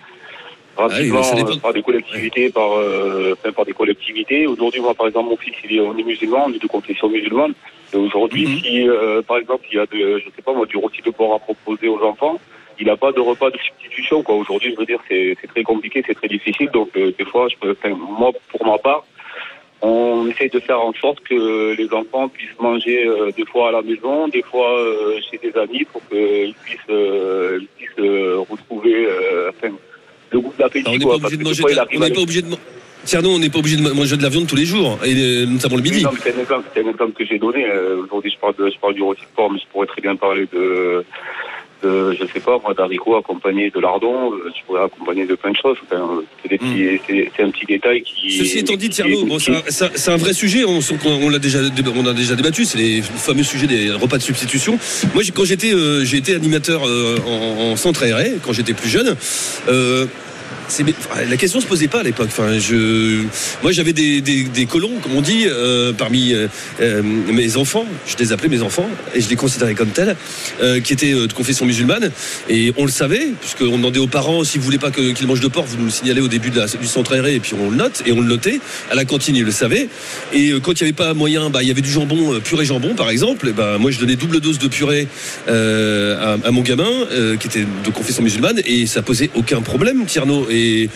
rapidement 0.75 1.21
Ah 1.23 1.35
oui, 1.35 1.53
euh, 1.55 1.59
par 1.59 1.73
des 1.73 1.81
collectivités, 1.81 2.49
par, 2.49 2.69
enfin, 2.71 3.51
par 3.51 3.65
des 3.65 3.73
collectivités. 3.73 4.45
Aujourd'hui, 4.45 4.81
moi, 4.81 4.93
par 4.93 5.07
exemple, 5.07 5.29
mon 5.29 5.37
fils, 5.37 5.55
il 5.63 5.77
est, 5.77 5.79
on 5.79 5.97
est 5.97 6.03
musulman, 6.03 6.45
on 6.47 6.53
est 6.53 6.61
de 6.61 6.67
confession 6.67 7.09
musulmane. 7.09 7.53
Et 7.93 7.97
aujourd'hui, 7.97 8.45
Mhm. 8.45 8.59
si, 8.59 8.87
par 9.27 9.37
exemple, 9.37 9.65
il 9.71 9.77
y 9.77 9.79
a 9.79 9.85
de, 9.85 10.19
je 10.19 10.25
sais 10.35 10.41
pas 10.43 10.53
moi, 10.53 10.65
du 10.65 10.77
rôti 10.77 11.01
de 11.01 11.09
porc 11.09 11.33
à 11.35 11.39
proposer 11.39 11.87
aux 11.87 12.01
enfants, 12.03 12.37
il 12.79 12.85
n'a 12.85 12.97
pas 12.97 13.11
de 13.11 13.21
repas 13.21 13.49
de 13.49 13.57
substitution, 13.57 14.21
quoi. 14.21 14.35
Aujourd'hui, 14.35 14.71
je 14.73 14.79
veux 14.79 14.85
dire, 14.85 14.99
c'est 15.07 15.35
très 15.47 15.63
compliqué, 15.63 16.03
c'est 16.05 16.13
très 16.13 16.27
difficile. 16.27 16.69
Donc, 16.71 16.89
des 16.93 17.25
fois, 17.25 17.47
je 17.47 17.55
peux, 17.59 17.71
enfin, 17.71 17.95
moi, 18.19 18.31
pour 18.51 18.65
ma 18.67 18.77
part, 18.77 19.03
on 19.81 20.27
essaye 20.27 20.49
de 20.49 20.59
faire 20.59 20.81
en 20.81 20.93
sorte 20.93 21.19
que 21.21 21.75
les 21.75 21.91
enfants 21.93 22.27
puissent 22.29 22.59
manger 22.59 23.05
euh, 23.05 23.31
des 23.37 23.45
fois 23.45 23.69
à 23.69 23.71
la 23.73 23.81
maison, 23.81 24.27
des 24.27 24.41
fois 24.41 24.79
euh, 24.79 25.19
chez 25.29 25.37
des 25.37 25.57
amis 25.59 25.85
pour 25.91 26.01
qu'ils 26.09 26.53
puissent, 26.63 26.79
euh, 26.89 27.59
ils 27.61 27.67
puissent 27.77 27.99
euh, 27.99 28.37
retrouver 28.49 29.05
euh, 29.05 29.49
enfin, 29.51 29.73
le 30.31 30.39
goût 30.39 30.53
de 30.57 30.63
l'appétit. 30.63 30.87
On 30.89 30.97
n'est 30.97 31.05
pas 31.05 31.15
obligé 31.15 31.37
de 31.37 31.43
manger 31.43 31.63
de 31.63 31.69
la- 31.75 31.81
arrive 31.83 31.99
on 32.01 32.03
n'est 32.05 32.11
pas 32.13 32.21
obligé 32.21 32.41
de 32.41 32.49
ma- 32.49 32.55
Tierno, 33.05 33.29
on 33.29 33.39
n'est 33.39 33.49
pas 33.49 33.59
obligé 33.59 33.77
de 33.77 33.81
manger 33.93 34.17
de 34.17 34.23
la 34.23 34.29
viande 34.29 34.47
tous 34.47 34.55
les 34.57 34.65
jours, 34.65 34.99
et 35.05 35.13
euh, 35.13 35.45
notamment 35.45 35.77
le 35.77 35.81
Oui, 35.83 35.91
midi. 35.91 36.05
c'est 36.21 36.35
un 36.35 36.39
exemple, 36.41 36.67
c'est 36.73 36.83
un 36.83 36.89
exemple 36.89 37.13
que 37.13 37.23
j'ai 37.25 37.37
donné. 37.39 37.65
Aujourd'hui, 38.03 38.31
je 38.31 38.37
parle, 38.39 38.55
de, 38.55 38.69
je 38.69 38.77
parle 38.79 38.95
du 38.95 39.01
rôti 39.03 39.21
de 39.21 39.27
porc, 39.35 39.51
mais 39.51 39.59
je 39.59 39.65
pourrais 39.71 39.87
très 39.87 40.01
bien 40.01 40.15
parler 40.17 40.45
de, 40.51 41.05
de 41.83 42.11
je 42.19 42.25
sais 42.33 42.39
pas, 42.39 42.59
moi, 42.63 42.73
d'haricots 42.73 43.15
accompagnés 43.17 43.69
de 43.69 43.79
lardons. 43.79 44.33
euh, 44.33 44.51
Je 44.55 44.65
pourrais 44.65 44.83
accompagner 44.83 45.25
de 45.25 45.35
plein 45.35 45.51
de 45.51 45.57
choses. 45.57 45.77
Enfin, 45.85 46.01
euh, 46.01 46.21
c'est 46.41 46.49
petits- 46.57 46.99
c'est- 47.35 47.43
un 47.43 47.51
petit 47.51 47.65
détail 47.65 48.01
qui. 48.03 48.27
Hmm. 48.27 48.39
Ceci 48.43 48.59
étant 48.59 48.75
dit, 48.75 48.89
Tierno, 48.89 49.25
bon, 49.25 49.37
c'est 49.39 49.51
un- 49.51 50.17
vrai 50.17 50.33
sujet. 50.33 50.63
On, 50.65 50.79
on 51.05 51.29
l'a 51.29 51.39
déjà, 51.39 51.59
on 51.95 52.05
a 52.05 52.13
déjà 52.13 52.35
débattu. 52.35 52.65
C'est 52.65 52.77
les 52.77 53.01
fameux 53.01 53.43
sujets 53.43 53.67
des 53.67 53.91
repas 53.91 54.17
de 54.17 54.23
substitution. 54.23 54.77
Moi, 55.13 55.23
quand 55.35 55.45
j'étais, 55.45 55.73
euh, 55.73 56.03
j'ai 56.05 56.17
été 56.17 56.33
animateur 56.35 56.81
euh, 56.87 57.17
en, 57.27 57.71
en 57.71 57.75
centre 57.75 58.03
aéré 58.03 58.33
quand 58.43 58.53
j'étais 58.53 58.73
plus 58.73 58.89
jeune. 58.89 59.15
Euh, 59.69 60.05
la 61.29 61.37
question 61.37 61.61
se 61.61 61.65
posait 61.65 61.87
pas 61.87 62.01
à 62.01 62.03
l'époque. 62.03 62.29
Moi, 63.63 63.71
j'avais 63.71 63.93
des, 63.93 64.65
colons, 64.69 64.91
comme 65.01 65.15
on 65.15 65.21
dit, 65.21 65.45
euh, 65.47 65.93
parmi 65.93 66.33
euh, 66.33 66.47
euh, 66.81 67.01
mes 67.03 67.57
enfants. 67.57 67.85
Je 68.05 68.17
les 68.17 68.31
appelais 68.31 68.49
mes 68.49 68.61
enfants 68.61 68.89
et 69.15 69.21
je 69.21 69.29
les 69.29 69.35
considérais 69.35 69.75
comme 69.75 69.89
tels, 69.89 70.15
qui 70.83 70.93
étaient 70.93 71.13
de 71.13 71.33
confession 71.33 71.65
musulmane. 71.65 72.11
Et 72.49 72.73
on 72.77 72.85
le 72.85 72.91
savait, 72.91 73.27
puisqu'on 73.39 73.77
demandait 73.77 73.99
aux 73.99 74.07
parents 74.07 74.43
si 74.43 74.57
vous 74.57 74.63
voulez 74.63 74.77
pas 74.77 74.91
qu'ils 74.91 75.27
mangent 75.27 75.41
de 75.41 75.47
porc, 75.47 75.65
vous 75.65 75.77
nous 75.77 75.85
le 75.85 75.91
signalez 75.91 76.21
au 76.21 76.27
début 76.27 76.49
du 76.49 76.87
centre 76.87 77.13
aéré 77.13 77.35
et 77.35 77.39
puis 77.39 77.53
on 77.59 77.69
le 77.69 77.77
note 77.77 78.03
et 78.05 78.11
on 78.11 78.21
le 78.21 78.27
notait. 78.27 78.59
À 78.91 78.95
la 78.95 79.05
cantine, 79.05 79.35
ils 79.35 79.43
le 79.43 79.51
savaient. 79.51 79.89
Et 80.33 80.51
quand 80.61 80.79
il 80.79 80.83
n'y 80.83 80.89
avait 80.89 80.93
pas 80.93 81.13
moyen, 81.13 81.49
bah, 81.49 81.63
il 81.63 81.67
y 81.67 81.71
avait 81.71 81.81
du 81.81 81.91
jambon, 81.91 82.39
purée 82.39 82.65
jambon 82.65 82.95
par 82.95 83.09
exemple. 83.09 83.51
Bah, 83.53 83.77
moi, 83.79 83.91
je 83.91 83.99
donnais 83.99 84.15
double 84.15 84.39
dose 84.39 84.59
de 84.59 84.67
purée 84.67 85.07
à, 85.47 86.51
mon 86.51 86.61
gamin 86.61 87.07
qui 87.39 87.47
était 87.47 87.65
de 87.85 87.89
confession 87.91 88.23
musulmane 88.23 88.61
et 88.65 88.85
ça 88.85 89.01
posait 89.01 89.29
aucun 89.35 89.61
problème, 89.61 90.05
Tierno. 90.05 90.47
Il, 90.57 90.89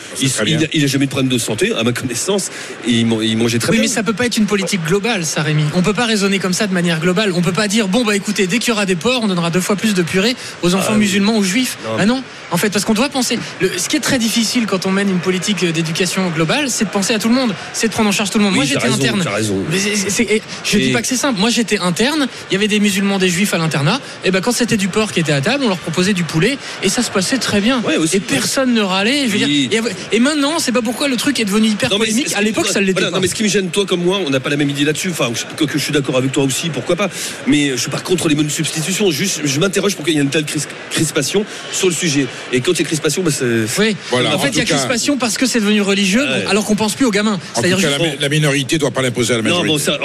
il, 0.47 0.56
a, 0.65 0.67
il 0.74 0.84
a 0.84 0.88
jamais 0.88 1.04
eu 1.04 1.08
de 1.08 1.12
problème 1.12 1.30
de 1.32 1.38
santé, 1.38 1.71
à 1.78 1.84
ma 1.84 1.91
connaissance. 1.91 2.50
Et 2.88 2.91
il, 2.91 3.06
man- 3.06 3.19
il 3.21 3.38
mangeait 3.38 3.60
très 3.60 3.71
Oui, 3.71 3.78
bien. 3.78 3.84
mais 3.84 3.88
ça 3.88 4.04
peut 4.04 4.13
pas 4.13 4.26
être 4.26 4.38
une 4.38 4.45
politique 4.45 4.84
globale, 4.86 5.26
ça, 5.26 5.41
Rémi. 5.41 5.63
On 5.76 5.82
peut 5.82 5.93
pas 5.93 6.06
raisonner 6.06 6.39
comme 6.39 6.54
ça 6.54 6.67
de 6.67 6.74
manière 6.74 7.00
globale. 7.00 7.32
On 7.36 7.41
peut 7.41 7.52
pas 7.52 7.67
dire 7.67 7.88
bon 7.88 8.04
bah 8.04 8.15
écoutez, 8.15 8.47
dès 8.47 8.60
qu'il 8.60 8.69
y 8.69 8.71
aura 8.71 8.86
des 8.86 8.95
porcs, 8.95 9.21
on 9.24 9.28
donnera 9.28 9.50
deux 9.50 9.62
fois 9.62 9.76
plus 9.76 9.93
de 9.93 10.02
purée 10.02 10.36
aux 10.62 10.74
enfants 10.76 10.88
Ah, 10.89 10.93
oui. 10.93 11.00
musulmans 11.00 11.38
ou 11.38 11.43
juifs. 11.43 11.78
Non. 11.86 11.91
Ah 12.00 12.06
non, 12.06 12.24
en 12.52 12.58
fait, 12.58 12.69
parce 12.69 12.86
qu'on 12.86 12.93
doit 12.93 13.10
penser. 13.10 13.38
Le- 13.60 13.71
ce 13.78 13.89
qui 13.89 13.95
est 13.95 14.00
très 14.02 14.19
difficile 14.19 14.65
quand 14.65 14.86
on 14.86 14.91
mène 14.91 15.10
une 15.10 15.19
politique 15.19 15.63
d'éducation 15.65 16.30
globale, 16.30 16.69
c'est 16.69 16.86
de 16.86 16.89
penser 16.89 17.13
à 17.13 17.19
tout 17.19 17.30
le 17.30 17.36
monde, 17.36 17.54
c'est 17.74 17.88
de 17.88 17.93
prendre 17.93 18.10
en 18.10 18.12
charge 18.12 18.30
tout 18.30 18.38
le 18.38 18.43
monde. 18.43 18.54
Oui, 18.54 18.60
Moi, 18.60 18.65
j'étais 18.65 18.88
interne. 18.88 19.24
Mais 19.71 19.80
c'est- 19.80 20.10
c'est- 20.10 20.24
et 20.24 20.41
je 20.63 20.78
Et- 20.78 20.82
dis 20.82 20.91
pas 20.91 21.02
que 21.02 21.08
c'est 21.08 21.15
simple. 21.17 21.39
Moi, 21.39 21.50
j'étais 21.50 21.80
interne. 21.80 22.28
Il 22.50 22.54
y 22.54 22.58
avait 22.58 22.67
des 22.67 22.80
musulmans, 22.80 23.19
des 23.19 23.30
juifs 23.30 23.54
à 23.54 23.58
l'internat. 23.58 24.00
Et 24.26 24.32
ben 24.32 24.41
quand 24.41 24.52
c'était 24.52 24.78
du 24.78 24.88
porc 24.88 25.12
qui 25.12 25.19
était 25.19 25.32
à 25.32 25.41
table, 25.41 25.63
on 25.65 25.67
leur 25.69 25.78
proposait 25.78 26.13
du 26.13 26.24
poulet 26.24 26.58
et 26.84 26.89
ça 26.89 27.04
se 27.04 27.12
passait 27.12 27.38
très 27.38 27.62
bien. 27.62 27.82
Ouais, 27.82 27.97
aussi. 27.97 28.17
et 28.17 28.19
personne 28.19 28.74
ne 28.74 28.82
râlait. 28.82 29.28
Je 29.28 29.32
veux 29.34 29.38
Oui. 29.52 29.70
et, 29.72 30.16
et 30.16 30.20
maintenant, 30.20 30.60
c'est 30.60 30.72
pas 30.72 30.82
pourquoi 30.82 31.08
le 31.08 31.18
truc 31.18 31.40
est 31.40 31.46
devenu 31.46 31.68
hyper 31.68 31.90
Non, 31.90 31.98
mais 31.98 32.06
polémique. 32.08 32.30
ce- 32.30 32.36
À 32.36 32.42
l'époque, 32.42 32.68
ça 32.68 32.80
l'était 32.80 32.94
voilà, 32.94 33.08
pas. 33.10 33.16
Non, 33.18 33.22
mais 33.22 33.28
ce 33.28 33.36
qui 33.36 33.44
me 33.44 33.48
gêne, 33.48 33.70
toi 33.70 33.86
comme 33.86 34.04
moi, 34.04 34.20
on 34.26 34.30
n'a 34.30 34.40
pas 34.40 34.50
la 34.50 34.58
même 34.58 34.70
idée 34.70 34.84
là-dessus. 34.86 35.10
Enfin, 35.10 35.32
que, 35.58 35.66
que 35.66 35.78
je 35.78 35.84
suis 35.84 35.94
d'accord 35.94 36.18
avec 36.18 36.32
toi 36.32 36.44
aussi, 36.44 36.70
pourquoi 36.70 36.96
pas. 36.96 37.10
Mais 37.48 37.72
je 37.72 37.76
suis 37.78 37.90
pas 37.92 38.00
contre 38.00 38.28
les 38.30 38.36
menus 38.36 38.52
de 38.52 38.56
substitution. 38.56 39.12
Juste, 39.12 39.42
je 39.46 39.60
m'interroge 39.60 39.96
pourquoi 39.96 40.12
il 40.12 40.16
y 40.16 40.20
a 40.20 40.24
une 40.24 40.30
telle 40.30 40.46
cris- 40.46 40.62
crispation 40.90 41.46
sur 41.74 41.88
le 41.90 41.94
sujet. 41.94 42.28
Et 42.54 42.62
quand 42.62 42.72
il 42.74 42.80
y 42.80 42.82
a 42.82 42.86
crispation, 42.86 43.24
bah, 43.24 43.32
c'est. 43.32 43.46
Oui. 43.80 43.96
Voilà, 44.10 44.32
en 44.32 44.36
en 44.36 44.40
fait, 44.40 44.50
il 44.50 44.58
y 44.58 44.62
a 44.62 44.66
cas- 44.66 44.76
crispation 44.76 45.18
parce 45.18 45.38
que 45.38 45.46
c'est 45.46 45.60
devenu 45.60 45.82
religieux, 45.82 46.24
Ouais. 46.24 46.46
alors 46.48 46.66
qu'on 46.66 46.76
pense 46.76 46.94
plus 46.96 47.06
aux 47.06 47.12
gamins. 47.12 47.40
C'est-à-dire 47.54 47.78
cas, 47.80 47.90
la, 47.98 47.98
juste- 48.06 48.22
la 48.22 48.30
minorité 48.30 48.76
ne 48.76 48.80
doit 48.80 48.92
pas 48.92 49.02
l'imposer 49.02 49.34
à 49.34 49.38
la 49.38 49.44
Non, 49.44 49.64
majorité. 49.64 49.68
bon, 49.68 49.78
ça, 49.80 49.98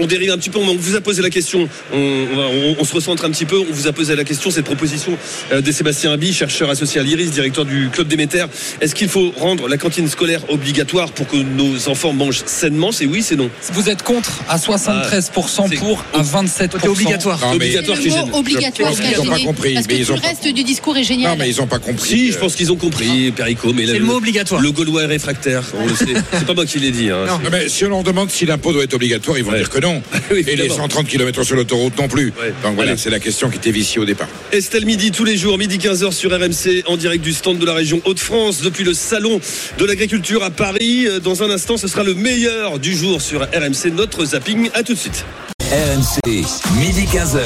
on, 0.00 0.06
dérive 0.06 0.30
un 0.30 0.38
petit 0.38 0.50
peu. 0.50 0.58
On 0.58 0.74
vous 0.76 0.96
a 0.96 1.00
posé 1.00 1.22
la 1.22 1.30
question. 1.30 1.68
On, 1.92 1.96
on 2.32 2.36
va- 2.36 2.46
on- 2.46 2.76
on 2.78 2.84
se 2.84 2.94
recentre 2.94 3.24
un 3.24 3.30
petit 3.30 3.44
peu. 3.46 3.56
On 3.58 3.72
vous 3.72 3.86
a 3.86 3.92
posé 3.92 4.14
la 4.14 4.24
question. 4.24 4.50
Cette 4.50 4.64
proposition 4.64 5.16
euh, 5.52 5.60
de 5.60 5.72
Sébastien 5.72 6.12
Abi, 6.12 6.32
chercheur 6.32 6.70
associé 6.70 7.00
à 7.00 7.04
l'IRIS, 7.04 7.30
directeur 7.30 7.64
du 7.64 7.88
club 7.90 8.08
Déméter. 8.08 8.44
Est-ce 8.80 8.91
qu'il 8.94 9.08
faut 9.08 9.32
rendre 9.38 9.68
la 9.68 9.76
cantine 9.76 10.08
scolaire 10.08 10.40
obligatoire 10.50 11.10
pour 11.12 11.26
que 11.26 11.36
nos 11.36 11.88
enfants 11.88 12.12
mangent 12.12 12.42
sainement? 12.46 12.92
C'est 12.92 13.06
oui, 13.06 13.22
c'est 13.22 13.36
non. 13.36 13.50
Vous 13.72 13.88
êtes 13.88 14.02
contre 14.02 14.40
à 14.48 14.58
73% 14.58 15.68
c'est- 15.68 15.76
pour, 15.76 16.04
à 16.14 16.22
27%. 16.22 16.68
Côté 16.72 16.88
obligatoire. 16.88 17.38
Non, 17.40 17.50
mais- 17.50 17.56
obligatoire 17.56 17.96
C'est 17.98 18.04
le 18.04 18.10
gêne. 18.10 18.28
mot 18.30 18.38
obligatoire 18.38 18.92
Je 18.92 18.96
pense 18.96 19.00
qui 19.00 19.14
a 19.14 19.18
qu'ils 19.18 19.28
ont 19.28 19.32
pas 19.32 19.38
compris, 19.40 19.74
Parce 19.74 19.86
que 19.86 19.92
mais 19.92 19.98
ils 20.00 20.06
tout 20.06 20.12
ont 20.12 20.14
le 20.16 20.20
pas- 20.20 20.28
reste 20.28 20.48
du 20.48 20.64
discours 20.64 20.96
est 20.96 21.04
génial. 21.04 21.30
Non, 21.32 21.36
mais 21.38 21.50
ils 21.50 21.56
n'ont 21.58 21.66
pas 21.66 21.78
compris. 21.78 22.08
Si, 22.08 22.32
je 22.32 22.38
pense 22.38 22.54
qu'ils 22.56 22.72
ont 22.72 22.76
compris, 22.76 23.30
Perico, 23.32 23.72
mais 23.72 23.86
C'est 23.86 23.98
le 23.98 24.04
mot 24.04 24.14
obligatoire. 24.16 24.60
Le 24.60 24.70
Gaulois 24.72 25.02
est 25.02 25.06
réfractaire, 25.06 25.62
on 25.78 25.86
le 25.86 25.94
sait. 25.94 26.06
C'est 26.32 26.46
pas 26.46 26.54
moi 26.54 26.66
qui 26.66 26.78
l'ai 26.78 26.90
dit. 26.90 27.10
hein. 27.10 27.24
Non. 27.26 27.38
Non, 27.44 27.50
mais 27.50 27.68
si 27.68 27.84
on 27.84 27.88
leur 27.88 28.02
demande 28.02 28.30
si 28.30 28.46
l'impôt 28.46 28.72
doit 28.72 28.84
être 28.84 28.94
obligatoire, 28.94 29.38
ils 29.38 29.44
vont 29.44 29.52
Ouais. 29.52 29.58
dire 29.58 29.70
que 29.70 29.78
non. 29.80 30.02
Oui, 30.30 30.38
Et 30.40 30.42
les 30.44 30.52
évidemment. 30.64 30.76
130 30.84 31.06
km 31.08 31.42
sur 31.44 31.56
l'autoroute 31.56 31.96
non 31.98 32.08
plus. 32.08 32.26
Ouais. 32.40 32.52
Donc 32.62 32.74
voilà, 32.74 32.96
c'est 32.96 33.10
la 33.10 33.20
question 33.20 33.50
qui 33.50 33.56
était 33.56 33.70
viciée 33.70 34.00
au 34.00 34.04
départ. 34.04 34.28
Estelle 34.50 34.86
Midi 34.86 35.10
tous 35.10 35.24
les 35.24 35.36
jours, 35.36 35.58
midi 35.58 35.78
15h 35.78 36.12
sur 36.12 36.30
RMC, 36.30 36.82
en 36.86 36.96
direct 36.96 37.22
du 37.22 37.32
stand 37.32 37.58
de 37.58 37.66
la 37.66 37.74
région 37.74 38.00
Hauts-de-France, 38.04 38.62
depuis 38.62 38.81
le 38.84 38.94
salon 38.94 39.40
de 39.78 39.84
l'agriculture 39.84 40.42
à 40.42 40.50
Paris. 40.50 41.06
Euh, 41.06 41.20
Dans 41.20 41.42
un 41.42 41.50
instant, 41.50 41.76
ce 41.76 41.88
sera 41.88 42.02
le 42.02 42.14
meilleur 42.14 42.78
du 42.78 42.94
jour 42.96 43.20
sur 43.20 43.42
RMC, 43.42 43.90
notre 43.92 44.24
zapping. 44.24 44.70
À 44.74 44.82
tout 44.82 44.94
de 44.94 44.98
suite. 44.98 45.24
RMC, 45.60 46.44
midi 46.78 47.04
15h. 47.12 47.40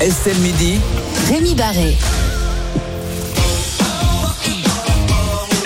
Estelle 0.00 0.38
Midi. 0.38 0.78
Rémi 1.28 1.54
Barré. 1.54 1.96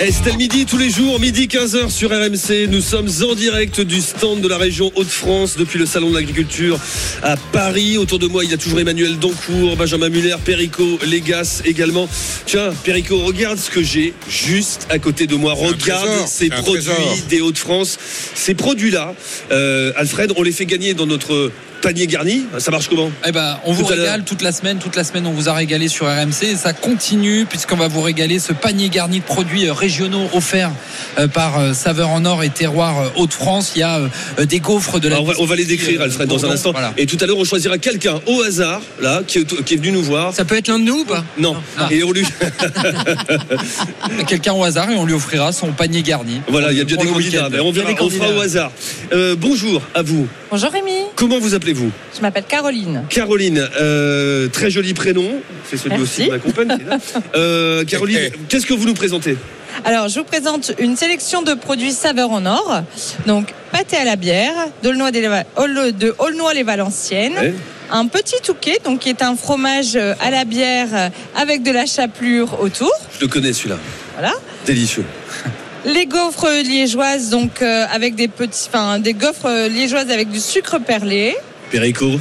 Estelle 0.03 0.35
Midi 0.35 0.65
tous 0.65 0.77
les 0.77 0.89
jours, 0.89 1.17
midi 1.17 1.47
15h 1.47 1.89
sur 1.89 2.09
RMC. 2.09 2.67
Nous 2.69 2.81
sommes 2.81 3.07
en 3.21 3.35
direct 3.35 3.79
du 3.79 4.01
stand 4.01 4.41
de 4.41 4.49
la 4.49 4.57
région 4.57 4.91
Hauts-de-France 4.95 5.55
depuis 5.55 5.79
le 5.79 5.85
Salon 5.85 6.09
de 6.09 6.15
l'Agriculture 6.15 6.77
à 7.21 7.37
Paris. 7.37 7.97
Autour 7.97 8.19
de 8.19 8.27
moi, 8.27 8.43
il 8.43 8.51
y 8.51 8.53
a 8.53 8.57
toujours 8.57 8.81
Emmanuel 8.81 9.17
Doncourt, 9.17 9.77
Benjamin 9.77 10.09
Muller, 10.09 10.35
Perico, 10.43 10.99
Légas 11.05 11.61
également. 11.63 12.09
Tiens, 12.45 12.71
Perico, 12.83 13.17
regarde 13.19 13.57
ce 13.57 13.69
que 13.69 13.81
j'ai 13.81 14.13
juste 14.27 14.87
à 14.89 14.99
côté 14.99 15.25
de 15.25 15.35
moi. 15.35 15.53
Regarde 15.53 15.77
trésor, 15.77 16.27
ces 16.27 16.49
produits 16.49 17.23
des 17.29 17.39
Hauts-de-France. 17.39 17.97
Ces 18.35 18.55
produits-là, 18.55 19.15
euh, 19.53 19.93
Alfred, 19.95 20.33
on 20.35 20.43
les 20.43 20.51
fait 20.51 20.65
gagner 20.65 20.93
dans 20.93 21.05
notre 21.05 21.49
panier 21.83 22.07
garni. 22.07 22.45
Ça 22.59 22.71
marche 22.71 22.87
comment 22.87 23.11
Eh 23.27 23.31
ben, 23.33 23.59
on 23.65 23.73
vous 23.73 23.83
Tout 23.83 23.89
régale 23.89 24.23
toute 24.23 24.41
la 24.41 24.53
semaine. 24.53 24.79
Toute 24.79 24.95
la 24.95 25.03
semaine, 25.03 25.27
on 25.27 25.31
vous 25.31 25.49
a 25.49 25.53
régalé 25.53 25.89
sur 25.89 26.07
RMC 26.07 26.43
et 26.43 26.55
ça 26.55 26.71
continue 26.71 27.45
puisqu'on 27.45 27.75
va 27.75 27.89
vous 27.89 28.01
régaler 28.01 28.39
ce 28.39 28.53
panier 28.53 28.87
garni 28.87 29.19
de 29.19 29.25
produits 29.25 29.67
euh, 29.67 29.73
régionaux 29.73 30.29
offerts 30.33 30.71
euh, 31.19 31.27
par 31.27 31.59
euh, 31.59 31.73
Saveur 31.73 32.09
en 32.09 32.23
Or 32.23 32.41
et 32.41 32.49
Terroir 32.49 33.11
Hauts-de-France. 33.17 33.73
Il 33.75 33.79
y 33.79 33.83
a 33.83 33.99
des 34.45 34.59
gaufres 34.61 34.99
de 34.99 35.09
la. 35.09 35.19
On, 35.19 35.25
va, 35.25 35.33
on 35.39 35.45
va 35.45 35.55
les 35.57 35.65
décrire, 35.65 36.01
Alfred, 36.01 36.27
dans 36.27 36.45
un 36.45 36.51
instant. 36.51 36.71
Voilà. 36.71 36.93
Et 36.97 37.05
tout 37.05 37.17
à 37.19 37.25
l'heure, 37.25 37.37
on 37.37 37.43
choisira 37.43 37.77
quelqu'un 37.77 38.21
au 38.27 38.41
hasard, 38.41 38.81
là, 39.01 39.21
qui 39.27 39.39
est, 39.39 39.63
qui 39.63 39.73
est 39.73 39.77
venu 39.77 39.91
nous 39.91 40.03
voir. 40.03 40.33
Ça 40.33 40.45
peut 40.45 40.55
être 40.55 40.69
l'un 40.69 40.79
de 40.79 40.85
nous 40.85 41.01
ou 41.01 41.05
pas 41.05 41.25
Non. 41.37 41.57
Ah. 41.77 41.89
Et 41.91 42.01
on 42.03 42.11
lui. 42.11 42.25
Quelqu'un 44.27 44.53
au 44.53 44.63
hasard 44.63 44.89
et 44.89 44.95
on 44.95 45.05
lui 45.05 45.13
offrira 45.13 45.51
son 45.51 45.73
panier 45.73 46.01
garni. 46.01 46.41
Voilà, 46.47 46.71
il 46.71 46.77
y 46.77 46.81
a 46.81 46.85
Pour 46.85 47.03
des 47.03 47.09
candidats. 47.09 47.47
on 47.47 47.49
verra, 47.49 47.65
on 47.65 47.73
fera 47.73 47.93
candidats. 47.93 48.37
au 48.37 48.41
hasard. 48.41 48.71
Euh, 49.11 49.35
bonjour 49.37 49.81
à 49.93 50.01
vous. 50.01 50.27
Bonjour 50.49 50.71
Rémi, 50.71 50.91
Comment 51.23 51.39
vous 51.39 51.53
appelez-vous? 51.55 51.89
Je 52.13 52.19
m'appelle 52.19 52.43
Caroline. 52.43 53.05
Caroline, 53.09 53.65
euh, 53.79 54.49
très 54.49 54.69
joli 54.69 54.93
prénom. 54.93 55.23
C'est 55.69 55.77
celui 55.77 55.95
Merci. 55.95 56.03
aussi 56.03 56.25
de 56.25 56.31
ma 56.31 56.39
compagne. 56.39 56.77
Euh, 57.35 57.85
Caroline, 57.85 58.29
qu'est-ce 58.49 58.65
que 58.65 58.73
vous 58.73 58.85
nous 58.85 58.93
présentez? 58.93 59.37
Alors, 59.85 60.09
je 60.09 60.19
vous 60.19 60.25
présente 60.25 60.73
une 60.79 60.97
sélection 60.97 61.41
de 61.41 61.53
produits 61.53 61.93
saveurs 61.93 62.29
en 62.29 62.45
or. 62.45 62.81
Donc, 63.25 63.53
pâté 63.71 63.95
à 63.95 64.03
la 64.03 64.17
bière, 64.17 64.51
de 64.83 66.13
Aulnoy-les-Valenciennes. 66.19 67.37
Ouais. 67.37 67.53
Un 67.89 68.07
petit 68.07 68.41
touquet, 68.43 68.79
donc 68.83 68.99
qui 68.99 69.07
est 69.07 69.21
un 69.21 69.37
fromage 69.37 69.95
à 69.95 70.29
la 70.29 70.43
bière 70.43 70.89
euh, 70.91 71.07
avec 71.37 71.63
de 71.63 71.71
la 71.71 71.85
chapelure 71.85 72.59
autour. 72.59 72.91
Je 73.15 73.21
le 73.21 73.27
connais 73.29 73.53
celui-là. 73.53 73.77
Voilà. 74.17 74.33
Délicieux. 74.65 75.05
Les 75.85 76.05
gaufres 76.05 76.49
liégeoises, 76.63 77.29
donc 77.29 77.61
euh, 77.61 77.85
avec 77.91 78.15
des 78.15 78.27
petits, 78.27 78.67
enfin 78.67 78.99
des 78.99 79.13
gaufres 79.13 79.67
liégeoises 79.67 80.09
avec 80.09 80.29
du 80.29 80.39
sucre 80.39 80.79
perlé. 80.79 81.35
Perico. 81.71 82.19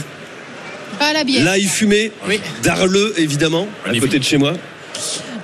Pas 0.98 1.06
à 1.06 1.12
la 1.12 1.24
bière. 1.24 1.44
L'ail 1.44 1.64
fumé 1.64 2.12
d'Arleux, 2.62 3.14
évidemment, 3.16 3.66
à 3.86 3.96
côté 3.98 4.18
de 4.18 4.24
chez 4.24 4.38
moi. 4.38 4.54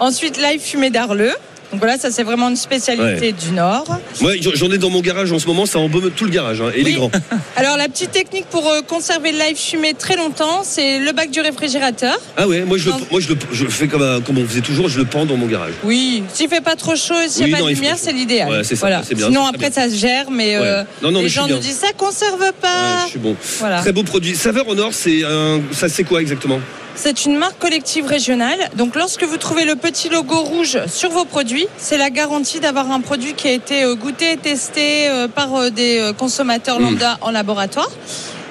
Ensuite, 0.00 0.36
l'ail 0.36 0.58
fumé 0.58 0.90
d'Arleux. 0.90 1.34
Donc 1.70 1.80
voilà, 1.80 1.98
ça 1.98 2.10
c'est 2.10 2.22
vraiment 2.22 2.48
une 2.48 2.56
spécialité 2.56 3.26
Ouais. 3.26 3.32
du 3.32 3.50
Nord. 3.50 3.84
Moi, 4.22 4.32
j'en 4.54 4.70
ai 4.70 4.78
dans 4.78 4.88
mon 4.88 5.00
garage 5.02 5.30
en 5.32 5.38
ce 5.38 5.46
moment, 5.46 5.66
ça 5.66 5.78
embaume 5.78 6.10
tout 6.10 6.24
le 6.24 6.30
garage. 6.30 6.62
hein, 6.62 6.70
et 6.74 6.82
les 6.82 6.94
grands. 6.94 7.10
Alors 7.56 7.76
la 7.76 7.88
petite 7.88 8.10
technique 8.10 8.46
pour 8.46 8.66
euh, 8.68 8.80
conserver 8.80 9.32
le 9.32 9.38
live 9.38 9.56
fumé 9.56 9.92
très 9.92 10.16
longtemps, 10.16 10.62
c'est 10.64 10.98
le 10.98 11.12
bac 11.12 11.30
du 11.30 11.40
réfrigérateur. 11.40 12.18
Ah 12.38 12.48
ouais, 12.48 12.60
moi 12.64 12.78
je, 12.78 12.86
le, 12.86 12.92
Non. 12.92 13.00
moi, 13.10 13.20
je, 13.20 13.28
le, 13.28 13.36
je 13.52 13.64
le 13.64 13.70
fais 13.70 13.86
comme, 13.86 14.02
un- 14.02 14.20
comme 14.22 14.38
on 14.38 14.46
faisait 14.46 14.62
toujours, 14.62 14.88
je 14.88 14.98
le 14.98 15.04
pends 15.04 15.26
dans 15.26 15.36
mon 15.36 15.46
garage. 15.46 15.72
Oui, 15.84 16.22
s'il 16.32 16.48
fait 16.48 16.62
pas 16.62 16.74
trop 16.76 16.96
chaud 16.96 17.14
et 17.22 17.28
s'il 17.28 17.44
Oui, 17.44 17.48
n'y 17.50 17.54
a 17.54 17.58
pas 17.58 17.64
de 17.64 17.68
lumière, 17.74 17.96
c'est 17.98 18.12
l'idéal. 18.12 18.48
Ouais, 18.50 18.64
c'est 18.64 18.74
ça, 18.76 18.80
voilà. 18.86 19.02
c'est 19.06 19.14
bien, 19.14 19.26
Sinon 19.26 19.44
après 19.46 19.70
ça 19.70 19.90
se 19.90 19.94
gère, 19.96 20.30
mais 20.30 20.56
euh. 20.56 20.82
Non, 21.02 21.10
non, 21.10 21.20
les 21.20 21.28
gens 21.28 21.46
nous 21.46 21.58
disent 21.58 21.78
ça 21.80 21.92
conserve 21.96 22.52
pas. 22.62 23.04
Je 23.04 23.10
suis 23.10 23.18
bon. 23.18 23.36
Voilà. 23.58 23.80
Très 23.80 23.92
beau 23.92 24.02
produit. 24.04 24.34
Saveur 24.36 24.66
au 24.68 24.74
Nord, 24.74 24.94
c'est 24.94 25.22
un, 25.24 25.60
ça 25.72 25.88
c'est 25.90 26.04
quoi 26.04 26.22
exactement? 26.22 26.60
C'est 27.00 27.24
une 27.26 27.36
marque 27.36 27.60
collective 27.60 28.06
régionale. 28.06 28.58
Donc 28.76 28.96
lorsque 28.96 29.22
vous 29.22 29.36
trouvez 29.36 29.64
le 29.64 29.76
petit 29.76 30.08
logo 30.08 30.34
rouge 30.42 30.78
sur 30.88 31.10
vos 31.10 31.24
produits, 31.24 31.68
c'est 31.76 31.96
la 31.96 32.10
garantie 32.10 32.58
d'avoir 32.58 32.90
un 32.90 33.00
produit 33.00 33.34
qui 33.34 33.46
a 33.46 33.52
été 33.52 33.84
euh, 33.84 33.94
goûté 33.94 34.32
et 34.32 34.36
testé 34.36 35.08
euh, 35.08 35.28
par 35.28 35.54
euh, 35.54 35.70
des 35.70 36.10
consommateurs 36.18 36.80
Mm. 36.80 36.82
lambda 36.82 37.18
en 37.20 37.30
laboratoire 37.30 37.88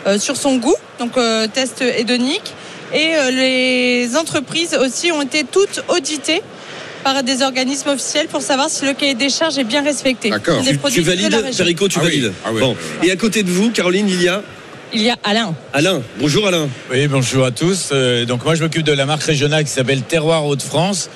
euh, 0.08 0.18
sur 0.18 0.38
son 0.38 0.56
goût, 0.58 0.76
donc 0.98 1.18
euh, 1.18 1.48
test 1.48 1.82
hédonique. 1.82 2.54
Et 2.94 3.16
euh, 3.16 3.32
les 3.32 4.16
entreprises 4.16 4.76
aussi 4.82 5.12
ont 5.12 5.22
été 5.22 5.44
toutes 5.44 5.84
auditées 5.90 6.42
par 7.04 7.24
des 7.24 7.42
organismes 7.42 7.90
officiels 7.90 8.28
pour 8.28 8.42
savoir 8.42 8.70
si 8.70 8.86
le 8.86 8.94
cahier 8.94 9.14
des 9.14 9.30
charges 9.30 9.58
est 9.58 9.66
bien 9.66 9.84
respecté. 9.84 10.30
D'accord. 10.30 10.62
Tu, 10.90 11.02
valides. 11.02 11.36
Perico, 11.58 11.90
tu 11.90 12.00
Ah 12.00 12.04
oui. 12.06 12.22
valides. 12.22 12.34
Ah. 12.46 12.50
Bon. 12.58 12.78
Et 13.04 13.12
à 13.12 13.18
côté 13.18 13.44
de 13.44 13.52
vous, 13.52 13.72
Caroline, 13.72 14.08
il 14.08 14.22
y 14.24 14.30
a 14.30 14.42
Il 14.93 15.02
y 15.02 15.10
a 15.10 15.15
Alain. 15.23 15.54
Alain. 15.73 16.02
Bonjour 16.19 16.47
Alain. 16.47 16.69
Oui, 16.91 17.08
bonjour 17.08 17.45
à 17.45 17.52
tous. 17.52 17.89
Euh, 17.91 18.26
donc 18.26 18.45
moi, 18.45 18.56
je 18.56 18.63
m'occupe 18.63 18.84
de 18.84 18.93
la 18.93 19.06
marque 19.06 19.23
régionale 19.23 19.63
qui 19.65 19.69
s'appelle 19.71 20.02
Terroir 20.02 20.45
Hauts-de-France, 20.45 21.10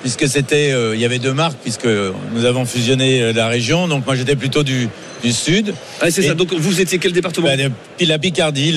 puisque 0.00 0.26
c'était, 0.26 0.72
euh, 0.72 0.94
il 0.96 1.00
y 1.00 1.04
avait 1.04 1.20
deux 1.20 1.32
marques, 1.32 1.58
puisque 1.62 1.86
nous 2.34 2.44
avons 2.44 2.64
fusionné 2.64 3.22
euh, 3.22 3.32
la 3.32 3.46
région. 3.46 3.86
Donc 3.86 4.04
moi, 4.06 4.16
j'étais 4.16 4.34
plutôt 4.34 4.64
du, 4.64 4.88
du 5.22 5.32
sud, 5.32 5.72
Ah, 6.00 6.10
c'est 6.10 6.22
ça. 6.22 6.34
Donc 6.34 6.52
vous 6.52 6.80
étiez 6.80 6.98
quel 6.98 7.12
département 7.12 7.46
Bah, 7.46 7.56
de- 7.56 7.70
puis 7.96 8.06
la 8.06 8.18
Picardie, 8.18 8.72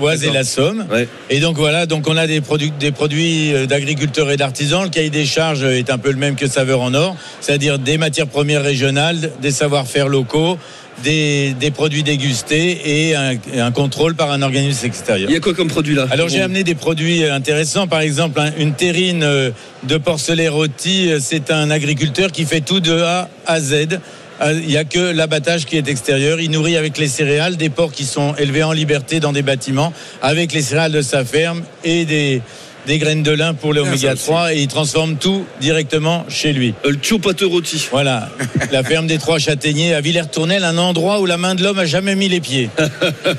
l'Oise 0.00 0.24
et 0.24 0.30
la 0.32 0.42
Somme. 0.42 0.84
Ouais. 0.90 1.06
Et 1.30 1.38
donc 1.38 1.56
voilà, 1.56 1.86
donc 1.86 2.08
on 2.08 2.16
a 2.16 2.26
des 2.26 2.40
produits, 2.40 2.72
des 2.80 2.90
produits 2.90 3.52
d'agriculteurs 3.68 4.32
et 4.32 4.36
d'artisans. 4.36 4.82
Le 4.82 4.88
cahier 4.90 5.10
des 5.10 5.26
charges 5.26 5.62
est 5.62 5.90
un 5.90 5.98
peu 5.98 6.10
le 6.10 6.18
même 6.18 6.34
que 6.34 6.48
Saveur 6.48 6.80
en 6.82 6.92
Or, 6.94 7.14
c'est-à-dire 7.40 7.78
des 7.78 7.98
matières 7.98 8.26
premières 8.26 8.64
régionales, 8.64 9.30
des 9.40 9.52
savoir-faire 9.52 10.08
locaux, 10.08 10.58
des, 11.02 11.54
des 11.58 11.70
produits 11.70 12.02
dégustés 12.02 13.08
et 13.08 13.14
un, 13.14 13.32
et 13.52 13.60
un 13.60 13.70
contrôle 13.72 14.14
par 14.14 14.30
un 14.32 14.42
organisme 14.42 14.86
extérieur. 14.86 15.28
Il 15.30 15.34
y 15.34 15.36
a 15.36 15.40
quoi 15.40 15.54
comme 15.54 15.68
produit 15.68 15.94
là? 15.94 16.06
Alors 16.10 16.28
j'ai 16.28 16.40
amené 16.40 16.64
des 16.64 16.74
produits 16.74 17.24
intéressants, 17.24 17.86
par 17.86 18.00
exemple 18.00 18.40
un- 18.40 18.52
une 18.58 18.72
terrine 18.74 19.22
euh, 19.22 19.50
de 19.84 19.96
porcelet 19.98 20.48
rôti, 20.48 21.10
euh, 21.10 21.18
c'est 21.20 21.50
un 21.50 21.70
agriculteur 21.70 22.32
qui 22.32 22.44
fait 22.44 22.60
tout 22.60 22.80
de 22.80 22.98
A 23.00 23.28
à 23.46 23.60
Z. 23.60 23.98
Euh, 24.42 24.52
Il 24.60 24.66
n'y 24.68 24.76
a 24.76 24.84
que 24.84 24.98
l'abattage 24.98 25.64
qui 25.64 25.76
est 25.78 25.88
extérieur. 25.88 26.40
Il 26.40 26.50
nourrit 26.50 26.76
avec 26.76 26.98
les 26.98 27.08
céréales 27.08 27.56
des 27.56 27.70
porcs 27.70 27.92
qui 27.92 28.04
sont 28.04 28.34
élevés 28.36 28.62
en 28.64 28.72
liberté 28.72 29.18
dans 29.20 29.32
des 29.32 29.42
bâtiments, 29.42 29.92
avec 30.20 30.52
les 30.52 30.60
céréales 30.62 30.92
de 30.92 31.00
sa 31.02 31.24
ferme 31.24 31.62
et 31.84 32.04
des, 32.04 32.42
des 32.86 32.98
graines 32.98 33.22
de 33.22 33.32
lin 33.32 33.52
pour 33.52 33.74
l'oméga 33.74 34.14
3 34.14 34.54
et 34.54 34.62
il 34.62 34.68
transforme 34.68 35.16
tout 35.16 35.44
directement 35.60 36.24
chez 36.28 36.52
lui. 36.52 36.72
Euh, 36.84 36.90
le 36.90 36.98
Tio 36.98 37.18
rôti. 37.48 37.86
Voilà, 37.90 38.28
la 38.72 38.82
ferme 38.84 39.06
des 39.06 39.18
Trois 39.18 39.38
Châtaigniers 39.38 39.94
à 39.94 40.00
Villers-Tournel, 40.00 40.64
un 40.64 40.78
endroit 40.78 41.20
où 41.20 41.26
la 41.26 41.36
main 41.36 41.54
de 41.54 41.62
l'homme 41.62 41.78
a 41.78 41.84
jamais 41.84 42.14
mis 42.14 42.28
les 42.28 42.40
pieds. 42.40 42.70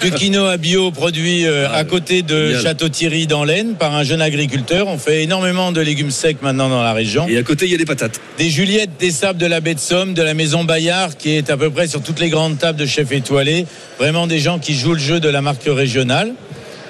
Du 0.02 0.12
quinoa 0.12 0.58
bio 0.58 0.92
produit 0.92 1.46
euh, 1.46 1.72
à 1.72 1.84
côté 1.84 2.22
de. 2.22 2.60
Château-Thierry 2.62 3.26
dans 3.26 3.44
l'Aisne 3.44 3.76
par 3.76 3.96
un 3.96 4.04
jeune 4.04 4.22
agriculteur. 4.22 4.88
On 4.88 4.98
fait 4.98 5.24
énormément 5.24 5.72
de 5.72 5.82
légumes 5.82 6.12
secs 6.12 6.42
maintenant 6.42 6.70
dans 6.70 6.84
la 6.84 6.94
région. 6.94 7.28
Et 7.28 7.38
à 7.38 7.44
côté, 7.44 7.66
il 7.66 7.72
y 7.72 7.76
a 7.76 7.78
des 7.78 7.86
patates. 7.86 8.20
Des 8.38 8.50
Juliettes, 8.50 8.92
des 9.00 9.12
sables 9.12 9.40
de 9.40 9.46
la 9.46 9.62
baie 9.62 9.76
de 9.76 9.80
Somme, 9.80 10.14
de 10.14 10.22
la 10.22 10.34
maison 10.34 10.64
Bayard, 10.64 11.16
qui 11.18 11.32
est 11.32 11.50
à 11.50 11.58
peu 11.58 11.70
près 11.70 11.88
sur 11.88 12.02
toutes 12.02 12.20
les 12.20 12.30
grandes 12.30 12.58
tables 12.58 12.80
de 12.80 12.86
chefs 12.86 13.12
étoilés. 13.12 13.66
Vraiment 13.98 14.28
des 14.28 14.40
gens 14.40 14.60
qui 14.60 14.76
jouent 14.76 14.94
le 14.94 15.00
jeu 15.00 15.20
de 15.20 15.30
la 15.30 15.42
marque 15.42 15.68
régionale. 15.68 16.34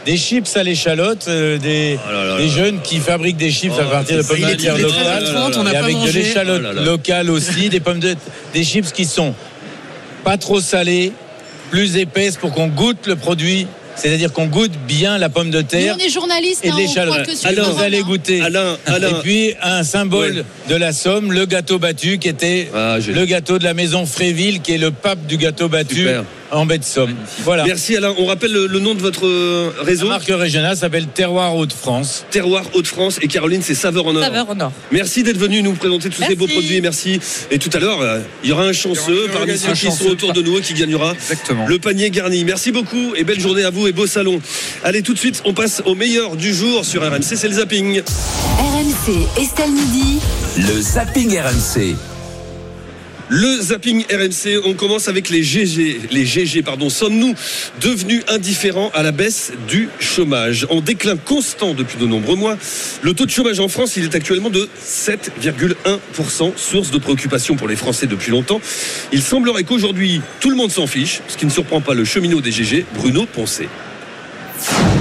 Des 0.08 0.16
chips 0.18 0.56
à 0.56 0.64
l'échalote, 0.64 1.26
euh, 1.28 1.58
des, 1.58 2.00
Oh 2.08 2.12
là 2.14 2.24
là 2.24 2.38
des 2.38 2.48
là. 2.48 2.50
jeunes 2.56 2.80
qui 2.82 3.00
fabriquent 3.00 3.36
des 3.36 3.52
chips 3.52 3.74
Oh, 3.78 3.82
à 3.82 3.84
partir 3.92 4.16
de 4.18 4.24
pommes 4.24 4.40
de 4.40 4.54
terre 4.56 4.78
locales. 4.78 5.24
et 5.74 5.76
avec 5.76 5.96
de 6.02 6.12
l'échalote 6.12 6.64
Oh 6.80 6.84
locale 6.86 7.30
aussi, 7.30 7.68
des 7.68 7.82
pommes 7.82 8.00
de 8.00 8.16
des 8.54 8.64
chips 8.64 8.94
qui 8.94 9.04
sont 9.04 9.36
pas 10.24 10.38
trop 10.38 10.62
salées, 10.62 11.12
plus 11.72 11.98
épaisses 11.98 12.38
pour 12.38 12.54
qu'on 12.54 12.68
goûte 12.68 13.06
le 13.06 13.18
produit, 13.18 13.68
c'est-à-dire 13.98 14.32
qu'on 14.32 14.46
goûte 14.46 14.72
bien 14.88 15.18
la 15.18 15.28
pomme 15.28 15.50
de 15.52 15.62
terre 15.62 15.98
on 16.00 16.06
est 16.06 16.10
journalistes, 16.10 16.64
et 16.64 16.70
hein, 16.70 16.76
de 16.78 17.46
on 17.46 17.48
Alors, 17.48 17.74
vous 17.74 17.84
allez 17.84 18.00
hein. 18.00 18.04
goûter. 18.06 18.42
Alain, 18.42 18.78
Alain. 18.86 19.10
Et 19.10 19.14
puis 19.24 19.54
un 19.62 19.84
symbole 19.84 20.38
Ouais. 20.38 20.44
de 20.70 20.76
la 20.76 20.94
Somme, 20.94 21.34
le 21.34 21.46
gâteau 21.46 21.80
battu, 21.80 22.18
qui 22.18 22.30
était 22.30 22.70
Ah, 22.74 22.98
le 23.06 23.26
gâteau 23.26 23.60
de 23.60 23.64
la 23.66 23.74
maison 23.74 24.06
Fréville, 24.06 24.62
qui 24.62 24.74
est 24.74 24.78
le 24.78 24.92
pape 24.92 25.26
du 25.28 25.36
gâteau 25.38 25.68
battu 25.68 25.96
Super. 25.96 26.24
En 26.52 26.66
baie 26.66 26.78
de 26.78 26.84
Somme. 26.84 27.16
Voilà. 27.44 27.66
Merci 27.66 27.96
Alain. 27.96 28.14
On 28.18 28.26
rappelle 28.26 28.52
le, 28.52 28.68
le 28.68 28.80
nom 28.80 28.94
de 28.96 29.02
votre 29.02 29.26
euh, 29.26 29.72
La 29.78 29.84
réseau 29.84 30.08
marque 30.08 30.28
régionale 30.28 30.78
s'appelle 30.78 31.08
Terroir 31.08 31.56
Hauts-de-France. 31.56 32.26
Terroir 32.32 32.64
Hauts-de-France 32.74 33.20
et 33.22 33.28
Caroline, 33.28 33.62
c'est 33.62 33.76
Saveur 33.76 34.08
en 34.08 34.16
Or. 34.16 34.24
Saveur 34.24 34.50
en 34.50 34.60
or. 34.60 34.72
Merci 34.92 35.24
d'être 35.24 35.38
venu 35.38 35.62
nous 35.62 35.74
présenter 35.74 36.10
tous 36.10 36.24
ces 36.24 36.36
beaux 36.36 36.48
produits. 36.48 36.82
Merci. 36.82 37.20
Et 37.52 37.60
tout 37.60 37.70
à 37.74 37.80
l'heure, 37.80 38.02
euh, 38.02 38.20
il 38.44 38.50
y 38.50 38.54
aura 38.54 38.64
un 38.64 38.74
chanceux 38.74 39.26
aura 39.26 39.40
parmi 39.40 39.58
ceux 39.58 39.74
qui 39.74 39.92
sont 39.92 40.08
autour 40.08 40.34
de 40.34 40.42
nous 40.42 40.58
et 40.58 40.62
qui 40.62 40.74
gagnera 40.74 41.14
Exactement. 41.14 41.66
le 41.68 41.80
panier 41.80 42.10
garni. 42.10 42.44
Merci 42.44 42.72
beaucoup 42.72 43.14
et 43.16 43.24
belle 43.24 43.40
journée 43.40 43.64
à 43.64 43.70
vous 43.70 43.88
et 43.88 43.92
beau 43.92 44.08
salon. 44.08 44.40
Allez, 44.84 45.02
tout 45.02 45.14
de 45.14 45.20
suite, 45.20 45.42
on 45.46 45.54
passe 45.54 45.82
au 45.86 45.96
meilleur 45.96 46.36
du 46.36 46.54
jour 46.54 46.86
sur 46.86 47.02
RMC, 47.02 47.22
c'est 47.36 47.48
le 47.48 47.56
zapping. 47.56 48.02
RMC 48.02 49.42
Estelle 49.42 49.72
Midi. 49.72 50.20
Le 50.58 50.82
zapping 50.82 51.38
RMC. 51.40 51.96
Le 53.30 53.62
zapping 53.62 54.06
RMC, 54.06 54.62
on 54.64 54.74
commence 54.74 55.10
avec 55.10 55.30
les 55.30 55.44
GG. 55.44 56.00
Les 56.12 56.26
GG, 56.26 56.62
pardon. 56.62 56.90
Sommes-nous 56.90 57.36
devenus 57.82 58.24
indifférents 58.30 58.90
à 58.94 59.04
la 59.04 59.12
baisse 59.12 59.52
du 59.68 59.90
chômage? 60.00 60.66
En 60.70 60.80
déclin 60.80 61.18
constant 61.18 61.74
depuis 61.74 61.98
de 61.98 62.06
nombreux 62.06 62.38
mois, 62.38 62.58
le 63.02 63.14
taux 63.14 63.26
de 63.26 63.32
chômage 63.32 63.60
en 63.60 63.68
France, 63.68 63.98
est 63.98 64.16
actuellement 64.16 64.50
de 64.50 64.70
7,1%, 64.82 66.54
source 66.56 66.90
de 66.90 66.98
préoccupation 67.00 67.58
pour 67.58 67.68
les 67.68 67.76
Français 67.76 68.08
depuis 68.08 68.32
longtemps. 68.32 68.62
Il 69.12 69.22
semblerait 69.22 69.66
qu'aujourd'hui, 69.66 70.22
tout 70.40 70.50
le 70.50 70.56
monde 70.56 70.72
s'en 70.72 70.88
fiche, 70.88 71.20
ce 71.28 71.36
qui 71.36 71.46
ne 71.46 71.52
surprend 71.52 71.82
pas 71.82 71.96
le 71.96 72.06
cheminot 72.06 72.40
des 72.40 72.52
GG, 72.52 72.86
Bruno 72.96 73.26
Poncé. 73.26 73.68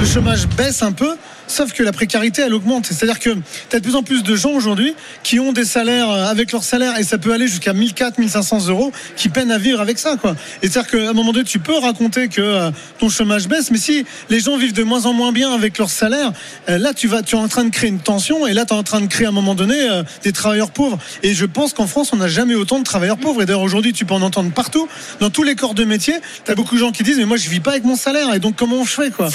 le 0.01 0.05
chômage 0.07 0.49
baisse 0.49 0.83
un 0.83 0.93
peu, 0.93 1.15
sauf 1.47 1.73
que 1.73 1.83
la 1.83 1.93
précarité, 1.93 2.43
elle 2.43 2.55
augmente. 2.55 2.87
C'est-à-dire 2.87 3.19
que 3.19 3.31
tu 3.71 3.77
as 3.77 3.79
de 3.79 3.85
plus 3.85 3.97
en 3.97 4.03
plus 4.03 4.23
de 4.23 4.37
gens 4.37 4.51
aujourd'hui 4.51 4.95
qui 5.23 5.41
ont 5.41 5.53
des 5.53 5.65
salaires 5.65 6.11
euh, 6.11 6.27
avec 6.27 6.53
leur 6.53 6.65
salaire, 6.65 6.99
et 6.99 7.05
ça 7.05 7.19
peut 7.19 7.33
aller 7.33 7.49
jusqu'à 7.49 7.73
1400, 7.73 8.15
1500 8.19 8.69
euros, 8.69 8.93
qui 9.17 9.29
peinent 9.29 9.51
à 9.51 9.59
vivre 9.59 9.81
avec 9.81 9.99
ça. 9.99 10.17
Quoi. 10.17 10.37
Et 10.63 10.69
c'est-à-dire 10.69 10.91
qu'à 10.91 11.11
un 11.11 11.13
moment 11.13 11.33
donné, 11.33 11.45
tu 11.45 11.59
peux 11.59 11.77
raconter 11.77 12.29
que 12.29 12.41
euh, 12.41 12.71
ton 12.99 13.09
chômage 13.09 13.49
baisse, 13.49 13.71
mais 13.71 13.79
si 13.79 14.05
les 14.31 14.41
gens 14.41 14.57
vivent 14.57 14.73
de 14.73 14.83
moins 14.83 15.07
en 15.07 15.13
moins 15.13 15.33
bien 15.33 15.53
avec 15.53 15.79
leur 15.79 15.91
salaire, 15.91 16.33
euh, 16.69 16.79
là, 16.79 16.93
tu, 16.95 17.09
vas, 17.09 17.23
tu 17.23 17.37
es 17.37 17.39
en 17.39 17.49
train 17.49 17.65
de 17.65 17.71
créer 17.71 17.91
une 17.91 18.01
tension, 18.01 18.47
et 18.47 18.53
là, 18.53 18.65
tu 18.65 18.75
es 18.75 18.77
en 18.77 18.83
train 18.83 19.01
de 19.01 19.07
créer 19.07 19.27
à 19.27 19.31
un 19.31 19.33
moment 19.33 19.55
donné 19.55 19.77
des 20.23 20.33
travailleurs 20.33 20.71
pauvres. 20.71 20.99
Et 21.23 21.35
je 21.35 21.47
pense 21.47 21.73
qu'en 21.73 21.87
France, 21.87 22.11
on 22.13 22.17
n'a 22.17 22.29
jamais 22.29 22.55
autant 22.55 22.79
de 22.79 22.85
travailleurs 22.85 23.19
pauvres. 23.19 23.43
Et 23.43 23.47
d'ailleurs, 23.47 23.63
aujourd'hui, 23.63 23.93
tu 23.93 24.05
peux 24.05 24.15
en 24.15 24.23
entendre 24.23 24.51
partout, 24.53 24.89
dans 25.21 25.31
tous 25.31 25.43
les 25.43 25.55
corps 25.55 25.75
de 25.75 25.85
métier. 25.85 26.15
Tu 26.45 26.55
beaucoup 26.55 26.75
de 26.75 26.81
gens 26.81 26.93
qui 26.93 27.03
disent, 27.03 27.19
mais 27.19 27.25
moi, 27.25 27.37
je 27.37 27.49
vis 27.49 27.61
pas 27.61 27.73
avec 27.73 27.85
mon 27.85 27.97
salaire, 27.97 28.35
et 28.35 28.41
donc 28.41 28.57
comment 28.57 28.85
je 28.85 28.91
fais 28.91 29.11
quoi? 29.11 29.29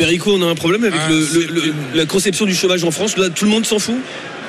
Perico, 0.00 0.32
on 0.32 0.40
a 0.42 0.46
un 0.50 0.54
problème 0.54 0.82
avec 0.84 0.98
Ah, 0.98 1.10
le- 1.10 1.22
c'est 1.26 1.46
le- 1.46 1.60
le- 1.60 1.74
la 1.94 2.06
conception 2.06 2.46
du 2.46 2.54
chômage 2.54 2.82
en 2.84 2.90
France. 2.90 3.18
Là, 3.18 3.28
tout 3.28 3.44
le 3.44 3.50
monde 3.50 3.66
s'en 3.66 3.78
fout? 3.78 3.96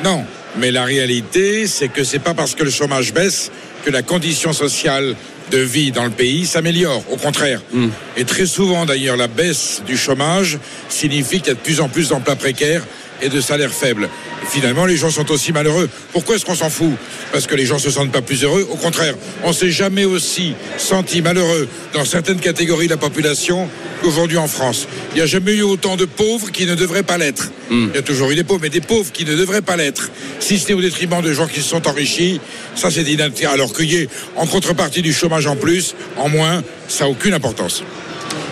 Non, 0.01 0.23
mais 0.57 0.71
la 0.71 0.85
réalité, 0.85 1.67
c'est 1.67 1.89
que 1.89 2.05
c'est 2.05 2.19
pas 2.19 2.33
parce 2.33 2.55
que 2.55 2.63
le 2.63 2.69
chômage 2.71 3.13
baisse 3.13 3.51
que 3.83 3.89
la 3.91 4.01
condition 4.01 4.53
sociale 4.53 5.13
de 5.51 5.57
vie 5.57 5.91
dans 5.91 6.05
le 6.05 6.09
pays 6.09 6.45
s'améliore. 6.45 7.03
Au 7.11 7.17
contraire. 7.17 7.61
Et 8.15 8.23
très 8.23 8.45
souvent, 8.45 8.85
d'ailleurs, 8.85 9.17
la 9.17 9.27
baisse 9.27 9.81
du 9.85 9.97
chômage 9.97 10.57
signifie 10.87 11.39
qu'il 11.39 11.47
y 11.47 11.51
a 11.51 11.55
de 11.55 11.59
plus 11.59 11.81
en 11.81 11.89
plus 11.89 12.07
d'emplois 12.09 12.37
précaires 12.37 12.83
et 13.21 13.29
de 13.29 13.41
salaires 13.41 13.73
faibles. 13.73 14.09
Finalement, 14.49 14.85
les 14.85 14.97
gens 14.97 15.09
sont 15.09 15.29
aussi 15.31 15.51
malheureux. 15.51 15.89
Pourquoi 16.13 16.35
est-ce 16.35 16.45
qu'on 16.45 16.55
s'en 16.55 16.69
fout? 16.69 16.93
Parce 17.31 17.47
que 17.47 17.55
les 17.55 17.65
gens 17.65 17.79
se 17.79 17.91
sentent 17.91 18.11
pas 18.11 18.21
plus 18.21 18.43
heureux. 18.43 18.67
Au 18.71 18.75
contraire, 18.75 19.15
on 19.43 19.53
s'est 19.53 19.71
jamais 19.71 20.05
aussi 20.05 20.53
senti 20.77 21.21
malheureux 21.21 21.67
dans 21.93 22.05
certaines 22.05 22.39
catégories 22.39 22.87
de 22.87 22.91
la 22.91 22.97
population 22.97 23.69
qu'aujourd'hui 24.01 24.37
en 24.37 24.47
France. 24.47 24.87
Il 25.11 25.15
n'y 25.17 25.21
a 25.21 25.25
jamais 25.25 25.53
eu 25.53 25.61
autant 25.61 25.95
de 25.95 26.05
pauvres 26.05 26.51
qui 26.51 26.65
ne 26.65 26.75
devraient 26.75 27.03
pas 27.03 27.17
l'être. 27.17 27.51
Il 27.69 27.91
y 27.95 27.97
a 27.97 28.01
toujours 28.01 28.31
eu 28.31 28.35
des 28.35 28.43
pauvres, 28.43 28.59
mais 28.61 28.69
des 28.69 28.81
pauvres 28.81 29.11
qui 29.11 29.23
ne 29.23 29.35
devraient 29.35 29.61
pas 29.61 29.77
l'être. 29.77 30.09
Si 30.39 30.59
ce 30.59 30.67
n'est 30.67 30.73
au 30.73 30.81
détriment 30.81 31.21
de 31.21 31.31
gens 31.31 31.47
qui 31.47 31.61
se 31.61 31.69
sont 31.69 31.87
enrichis, 31.87 32.41
ça 32.75 32.91
c'est 32.91 33.03
inacceptable. 33.03 33.53
Alors 33.53 33.73
qu'il 33.73 33.91
y 33.91 33.95
ait 33.97 34.09
en 34.35 34.45
contrepartie 34.45 35.01
du 35.01 35.13
chômage 35.13 35.47
en 35.47 35.55
plus, 35.55 35.95
en 36.17 36.27
moins, 36.27 36.63
ça 36.87 37.05
n'a 37.05 37.11
aucune 37.11 37.33
importance. 37.33 37.83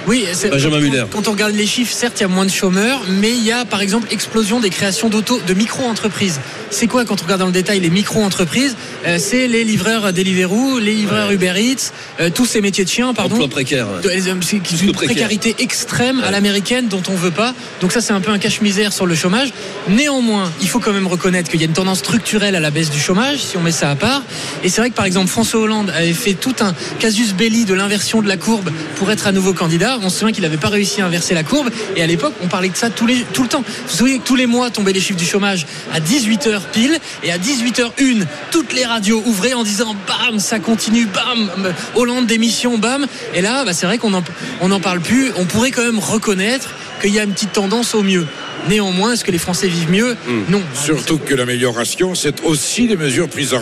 Oui, 0.08 0.26
c'est- 0.34 0.50
Benjamin 0.50 0.80
Muller. 0.80 1.04
quand 1.12 1.28
on 1.28 1.32
regarde 1.32 1.54
les 1.54 1.66
chiffres, 1.68 1.94
certes, 1.94 2.16
il 2.20 2.22
y 2.22 2.26
a 2.26 2.28
moins 2.28 2.46
de 2.46 2.52
chômeurs, 2.52 3.02
mais 3.10 3.32
il 3.32 3.44
y 3.44 3.52
a 3.52 3.66
par 3.66 3.82
exemple 3.82 4.08
explosion 4.12 4.60
des 4.60 4.70
créations 4.70 5.10
d'auto, 5.10 5.40
de 5.46 5.54
micro-entreprises. 5.54 6.40
C'est 6.72 6.86
quoi 6.88 7.04
quand 7.04 7.20
on 7.22 7.24
regarde 7.24 7.40
dans 7.42 7.48
le 7.48 7.52
détail 7.52 7.80
les 7.80 7.90
micro-entreprises? 7.90 8.76
Euh, 9.08 9.18
C'est 9.20 9.48
les 9.48 9.64
livreurs 9.64 10.14
Deliveroo, 10.14 10.78
les 10.80 10.94
livreurs 10.94 11.32
Uber 11.32 11.54
Eats, 11.58 11.92
euh, 12.20 12.30
tous 12.30 12.46
ces 12.46 12.62
métiers 12.62 12.84
de 12.86 12.90
chiens, 12.90 13.14
pardon. 13.14 13.36
Emploi 13.36 13.48
précaire. 13.50 13.88
ouais. 13.88 14.02
De- 14.02 14.10
c'est 14.42 14.58
une 14.58 14.92
précaire. 14.92 14.94
précarité 15.16 15.56
extrême 15.60 16.22
à 16.24 16.30
l'américaine 16.32 16.88
dont 16.88 17.02
on 17.10 17.16
veut 17.16 17.32
pas. 17.32 17.54
Donc 17.82 17.92
ça 17.92 18.02
c'est 18.02 18.14
un 18.14 18.22
peu 18.22 18.32
un 18.32 18.38
cache-misère 18.40 18.94
sur 18.94 19.06
le 19.08 19.16
chômage. 19.16 19.50
Néanmoins, 19.88 20.52
il 20.62 20.70
faut 20.70 20.80
quand 20.80 20.94
même 20.94 21.08
reconnaître 21.08 21.50
qu'il 21.50 21.60
y 21.60 21.64
a 21.64 21.68
une 21.68 21.74
tendance 21.74 22.00
structurelle 22.00 22.56
à 22.56 22.60
la 22.60 22.70
baisse 22.72 22.90
du 22.92 23.00
chômage 23.00 23.40
si 23.40 23.58
on 23.58 23.62
met 23.62 23.72
ça 23.72 23.90
à 23.90 23.96
part. 23.96 24.22
Et 24.64 24.70
c'est 24.70 24.82
vrai 24.82 24.90
que 24.92 24.96
par 24.96 25.06
exemple 25.06 25.28
François 25.28 25.60
Hollande 25.62 25.92
avait 25.96 26.14
fait 26.14 26.34
tout 26.34 26.56
un 26.62 26.74
casus 27.00 27.34
belli 27.34 27.66
de 27.66 27.74
l'inversion 27.74 28.22
de 28.22 28.28
la 28.28 28.38
courbe 28.38 28.70
pour 28.98 29.10
être 29.12 29.26
à 29.28 29.32
nouveau 29.32 29.54
candidat. 29.54 29.69
On 30.02 30.10
se 30.10 30.20
souvient 30.20 30.34
qu'il 30.34 30.44
n'avait 30.44 30.58
pas 30.58 30.70
réussi 30.70 31.02
à 31.02 31.06
inverser 31.06 31.34
la 31.34 31.44
courbe 31.44 31.70
et 31.96 32.02
à 32.02 32.08
l'époque 32.08 32.34
on 32.42 32.48
parlait 32.48 32.70
de 32.70 32.76
ça 32.76 32.90
tout 32.90 33.06
le 33.06 33.48
temps. 33.48 33.62
Vous 33.62 33.74
vous 33.88 33.96
souvenez 33.98 34.20
que 34.20 34.24
tous 34.24 34.36
les 34.36 34.48
mois 34.48 34.70
tombaient 34.72 34.94
les 34.94 35.00
chiffres 35.00 35.20
du 35.20 35.26
chômage 35.26 35.66
à 35.94 36.00
18h 36.00 36.62
pile 36.72 36.98
et 37.24 37.32
à 37.32 37.38
18h01 37.38 38.26
toutes 38.52 38.74
les 38.74 38.86
radios 38.86 39.22
ouvraient 39.26 39.54
en 39.54 39.64
disant 39.64 39.96
bam 40.08 40.40
ça 40.40 40.60
continue 40.60 41.06
bam 41.06 41.52
Hollande 41.96 42.26
démission 42.26 42.78
bam 42.78 43.06
et 43.34 43.42
là 43.42 43.64
bah, 43.66 43.74
c'est 43.74 43.86
vrai 43.86 43.98
qu'on 43.98 44.14
en, 44.14 44.24
on 44.62 44.70
n'en 44.70 44.80
parle 44.80 45.00
plus. 45.00 45.32
On 45.38 45.46
pourrait 45.46 45.72
quand 45.72 45.84
même 45.84 46.00
reconnaître 46.00 46.70
qu'il 47.02 47.14
y 47.14 47.20
a 47.20 47.24
une 47.24 47.34
petite 47.34 47.54
tendance 47.54 47.96
au 47.96 48.04
mieux. 48.04 48.26
Néanmoins, 48.68 49.14
est-ce 49.14 49.24
que 49.24 49.32
les 49.32 49.38
Français 49.38 49.68
vivent 49.68 49.90
mieux 49.92 50.16
Non. 50.50 50.62
Surtout 50.74 51.18
que 51.18 51.34
l'amélioration, 51.34 52.16
c'est 52.16 52.44
aussi 52.44 52.88
des 52.88 52.98
mesures 52.98 53.30
prises, 53.30 53.56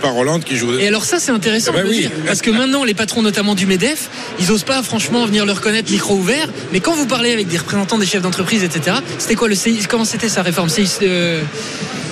par 0.00 0.16
Hollande 0.16 0.44
qui 0.44 0.56
jouent. 0.56 0.78
Et 0.78 0.86
alors 0.88 1.04
ça 1.04 1.18
c'est 1.18 1.32
intéressant 1.32 1.72
Eh 1.74 1.78
ben 1.78 1.84
de 1.84 1.90
oui. 1.90 1.98
dire, 2.00 2.10
parce 2.26 2.40
que 2.42 2.50
maintenant 2.50 2.84
les 2.84 2.94
patrons 2.94 3.22
notamment 3.22 3.54
du 3.54 3.66
MEDEF, 3.66 4.08
ils 4.40 4.50
osent 4.52 4.62
pas 4.64 4.82
franchement 4.82 5.24
venir 5.26 5.44
le 5.44 5.52
reconnaître 5.52 5.90
micro 5.90 6.14
ouvert, 6.14 6.48
mais 6.72 6.80
quand 6.80 6.94
vous 6.94 7.06
parlez 7.06 7.32
avec 7.32 7.48
des 7.48 7.58
représentants 7.58 7.98
des 7.98 8.06
chefs 8.06 8.22
d'entreprise, 8.22 8.64
etc., 8.64 8.96
c'était 9.18 9.34
quoi 9.34 9.48
le 9.48 9.54
CICE 9.54 9.86
Comment 9.86 10.04
c'était 10.04 10.28
sa 10.28 10.42
réforme 10.42 10.68
euh, 11.02 11.42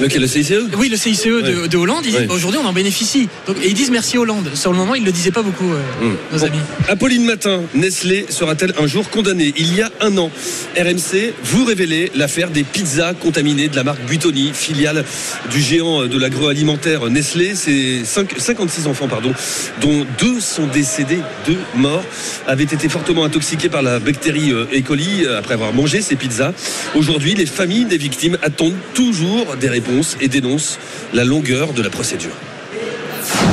Lequel, 0.00 0.20
le 0.20 0.26
CICE 0.26 0.52
Oui, 0.76 0.88
le 0.88 0.96
CICE 0.96 1.24
de, 1.24 1.32
Ouais. 1.62 1.68
de 1.68 1.76
Hollande, 1.76 2.04
Ouais. 2.06 2.26
aujourd'hui 2.30 2.60
on 2.62 2.66
en 2.66 2.72
bénéficie. 2.72 3.28
Donc, 3.46 3.56
et 3.62 3.68
ils 3.68 3.74
disent 3.74 3.90
merci 3.90 4.18
Hollande. 4.18 4.50
Sur 4.54 4.72
le 4.72 4.76
moment, 4.78 4.94
ils 4.94 5.04
le 5.04 5.12
disaient 5.12 5.30
pas 5.30 5.42
beaucoup, 5.42 5.72
euh, 5.72 5.80
Hum. 6.02 6.16
nos 6.32 6.44
amis. 6.44 6.58
Apolline 6.88 7.24
Matin, 7.24 7.62
Nestlé 7.74 8.26
sera-t-elle 8.28 8.74
un 8.78 8.86
jour 8.86 9.08
condamnée 9.08 9.54
Il 9.56 9.74
y 9.74 9.80
a 9.80 9.90
un 10.00 10.16
an, 10.18 10.30
RMC 10.76 11.32
vous 11.44 11.64
révélait 11.64 12.10
l'affaire 12.14 12.50
des 12.50 12.62
pizzas 12.62 13.14
contaminées 13.14 13.68
de 13.68 13.76
la 13.76 13.84
marque 13.84 14.02
Buitoni, 14.06 14.50
filiale 14.52 15.04
du 15.50 15.60
géant 15.60 16.06
de 16.06 16.18
l'agroalimentaire 16.18 17.08
Nestlé. 17.08 17.54
C'est 17.54 18.04
cinq- 18.04 18.34
56 18.38 18.86
enfants, 18.88 19.08
pardon, 19.08 19.32
dont 19.80 20.06
deux 20.18 20.40
sont 20.40 20.66
décédés, 20.66 21.20
deux 21.46 21.56
morts, 21.74 22.04
avaient 22.46 22.64
été 22.64 22.88
fortement 22.90 23.24
intoxiqués 23.24 23.68
par 23.70 23.80
la 23.82 23.98
bactérie 23.98 24.52
euh, 24.52 24.66
E. 24.74 24.82
coli 24.82 25.24
euh, 25.24 25.38
après 25.38 25.54
avoir 25.54 25.72
mangé 25.72 26.02
ces 26.02 26.16
pizzas. 26.16 26.52
Aujourd'hui, 26.94 27.34
les 27.34 27.46
familles 27.46 27.86
des 27.86 27.96
victimes 27.98 28.36
attendent 28.42 28.74
toujours 28.92 29.56
des 29.56 29.68
réponses 29.68 29.85
et 30.20 30.28
dénoncent 30.28 30.78
la 31.12 31.24
longueur 31.24 31.72
de 31.72 31.82
la 31.82 31.90
procédure. 31.90 32.32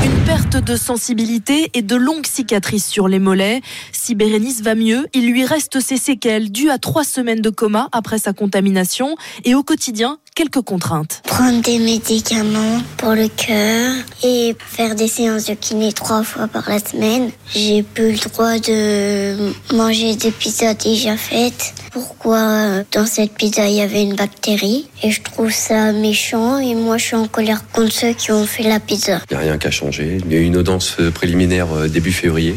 Une 0.04 0.26
perte 0.26 0.58
de 0.58 0.76
sensibilité 0.76 1.69
et 1.74 1.82
de 1.82 1.96
longues 1.96 2.26
cicatrices 2.26 2.88
sur 2.88 3.08
les 3.08 3.19
mollets. 3.19 3.62
Si 3.91 4.15
Bérénice 4.15 4.62
va 4.62 4.76
mieux, 4.76 5.08
il 5.13 5.32
lui 5.32 5.46
reste 5.46 5.80
ses 5.80 5.98
séquelles 5.98 6.52
dues 6.52 6.69
à 6.69 6.78
trois 6.78 7.04
semaines 7.04 7.41
de 7.41 7.50
coma 7.50 7.89
après 7.91 8.17
sa 8.17 8.34
contamination 8.34 9.15
et 9.46 9.56
au 9.56 9.63
quotidien, 9.63 10.17
quelques 10.36 10.62
contraintes. 10.62 11.22
Prendre 11.26 11.62
des 11.62 11.80
médicaments 11.80 12.82
pour 12.98 13.13
le 13.13 13.28
cœur 13.28 13.93
et 14.24 14.56
faire 14.60 14.96
des 14.96 15.08
séances 15.08 15.46
de 15.46 15.54
kiné 15.54 15.93
trois 15.93 16.24
fois 16.24 16.48
par 16.48 16.69
la 16.69 16.80
semaine. 16.80 17.32
J'ai 17.54 17.84
plus 17.84 18.12
le 18.12 18.30
droit 18.30 18.58
de 18.60 19.76
manger 19.76 20.15
des 20.15 20.32
pizzas 20.32 20.74
déjà 20.74 21.17
faites. 21.17 21.74
Pourquoi 21.91 22.84
dans 22.91 23.06
cette 23.06 23.34
pizza 23.34 23.67
il 23.67 23.76
y 23.76 23.82
avait 23.82 24.04
une 24.04 24.15
bactérie? 24.15 24.88
Et 25.04 25.12
je 25.12 25.22
trouve 25.22 25.52
ça 25.52 25.91
méchant 25.91 26.58
et 26.58 26.76
moi 26.76 26.98
je 26.98 27.06
suis 27.06 27.15
en 27.15 27.28
colère 27.28 27.62
contre 27.72 27.91
ceux 27.91 28.13
qui 28.13 28.32
ont 28.32 28.46
fait 28.46 28.63
la 28.63 28.80
pizza. 28.80 29.22
Il 29.30 29.38
n'y 29.38 29.43
a 29.43 29.46
rien 29.46 29.58
qu'à 29.58 29.72
changer. 29.72 30.17
Il 30.26 30.34
y 30.34 30.36
a 30.36 30.39
eu 30.39 30.43
une 30.43 30.58
audience 30.58 30.98
préliminaire 31.13 31.72
euh, 31.74 31.88
début 31.88 32.12
février 32.12 32.56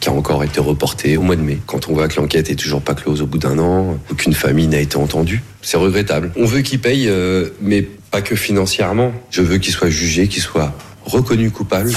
qui 0.00 0.08
a 0.08 0.12
encore 0.12 0.44
été 0.44 0.60
reportée 0.60 1.16
au 1.16 1.22
mois 1.22 1.36
de 1.36 1.40
mai. 1.42 1.58
Quand 1.66 1.88
on 1.88 1.92
voit 1.94 2.08
que 2.08 2.20
l'enquête 2.20 2.50
est 2.50 2.54
toujours 2.54 2.80
pas 2.82 2.94
close 2.94 3.20
au 3.22 3.26
bout 3.26 3.38
d'un 3.38 3.58
an, 3.58 3.98
aucune 4.10 4.32
famille 4.32 4.68
n'a 4.68 4.80
été 4.80 4.96
entendue, 4.96 5.42
c'est 5.62 5.76
regrettable. 5.76 6.30
On 6.36 6.44
veut 6.44 6.60
qu'il 6.60 6.80
paye, 6.80 7.08
euh, 7.08 7.48
mais 7.60 7.82
pas 7.82 8.20
que 8.22 8.36
financièrement. 8.36 9.12
Je 9.30 9.42
veux 9.42 9.58
qu'il 9.58 9.72
soit 9.72 9.90
jugé, 9.90 10.28
qu'il 10.28 10.42
soit 10.42 10.72
reconnu 11.04 11.50
coupable. 11.50 11.92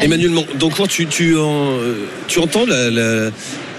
Emmanuel 0.00 0.32
Dancourt, 0.58 0.88
tu, 0.88 1.06
tu, 1.06 1.34
euh, 1.36 1.94
tu 2.26 2.40
entends 2.40 2.66
la- 2.66 3.30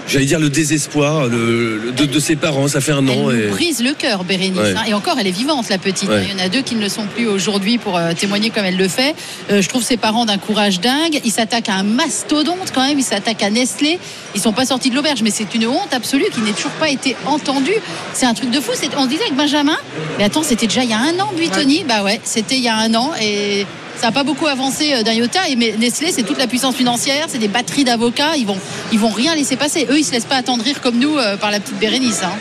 j'allais 0.08 0.24
dire 0.26 0.38
le 0.40 0.48
désespoir 0.50 1.26
le- 1.26 1.78
le- 1.78 1.92
de, 1.92 2.04
de 2.06 2.18
ses 2.20 2.36
parents, 2.36 2.68
ça 2.68 2.80
fait 2.80 2.92
un 2.92 3.06
an. 3.08 3.30
Elle 3.30 3.40
et- 3.40 3.46
brise 3.48 3.82
le 3.82 3.94
cœur, 3.94 4.24
Bérénice. 4.24 4.58
Ouais. 4.58 4.74
hein. 4.76 4.82
Et 4.86 4.94
encore, 4.94 5.16
elle 5.18 5.26
est 5.26 5.30
vivante, 5.30 5.68
la 5.68 5.78
petite. 5.78 6.08
Ouais. 6.08 6.24
Il 6.28 6.38
y 6.38 6.40
en 6.40 6.44
a 6.44 6.48
deux 6.48 6.62
qui 6.62 6.74
ne 6.74 6.80
le 6.80 6.88
sont 6.88 7.06
plus 7.06 7.26
aujourd'hui 7.26 7.78
pour 7.78 7.96
euh, 7.96 8.12
témoigner 8.12 8.50
comme 8.50 8.64
elle 8.64 8.76
le 8.76 8.88
fait. 8.88 9.14
Euh, 9.50 9.62
je 9.62 9.68
trouve 9.68 9.82
ses 9.82 9.96
parents 9.96 10.24
d'un 10.26 10.38
courage 10.38 10.80
dingue. 10.80 11.20
Ils 11.24 11.30
s'attaquent 11.32 11.68
à 11.68 11.74
un 11.74 11.82
mastodonte 11.84 12.72
quand 12.74 12.86
même. 12.86 12.98
Ils 12.98 13.04
s'attaquent 13.04 13.42
à 13.42 13.50
Nestlé. 13.50 13.98
Ils 14.34 14.40
sont 14.40 14.52
pas 14.52 14.66
sortis 14.66 14.90
de 14.90 14.94
l'auberge, 14.96 15.22
mais 15.22 15.30
c'est 15.30 15.54
une 15.54 15.66
honte 15.66 15.92
absolue 15.92 16.26
qui 16.32 16.40
n'ait 16.40 16.52
toujours 16.52 16.72
pas 16.72 16.88
été 16.90 17.16
entendue. 17.26 17.74
C'est 18.12 18.26
un 18.26 18.34
truc 18.34 18.50
de 18.50 18.60
fou. 18.60 18.72
On 18.96 19.04
se 19.04 19.08
disait 19.08 19.22
avec 19.22 19.36
Benjamin, 19.36 19.76
mais 20.18 20.24
attends, 20.24 20.42
c'était 20.42 20.66
déjà 20.66 20.84
il 20.84 20.90
y 20.90 20.94
a 20.94 20.98
un 20.98 21.18
an, 21.20 21.30
Buitoni. 21.36 21.84
Bah 21.88 22.02
ouais, 22.02 22.20
c'était 22.24 22.56
il 22.56 22.62
y 22.62 22.68
a 22.68 22.76
un 22.76 22.94
an. 22.94 23.12
Et 23.22 23.66
ça 24.00 24.06
n'a 24.06 24.12
pas 24.12 24.24
beaucoup 24.24 24.46
avancé 24.46 24.94
euh, 24.94 25.02
d'un 25.02 25.12
iota. 25.12 25.48
Et 25.48 25.56
mais 25.56 25.74
Nestlé, 25.78 26.12
c'est 26.12 26.22
toute 26.22 26.38
la 26.38 26.46
puissance 26.46 26.74
financière, 26.76 27.26
c'est 27.28 27.38
des 27.38 27.48
batteries 27.48 27.84
d'avocats. 27.84 28.36
Ils 28.36 28.46
vont, 28.46 28.58
ils 28.92 28.98
vont 28.98 29.10
rien 29.10 29.34
laisser 29.34 29.56
passer. 29.56 29.86
Eux, 29.90 29.98
ils 29.98 30.04
se 30.04 30.12
laissent 30.12 30.24
pas 30.24 30.36
attendrir 30.36 30.80
comme 30.80 30.98
nous 30.98 31.16
euh, 31.16 31.36
par 31.36 31.50
la 31.50 31.60
petite 31.60 31.78
Bérénice. 31.78 32.22
hein. 32.22 32.32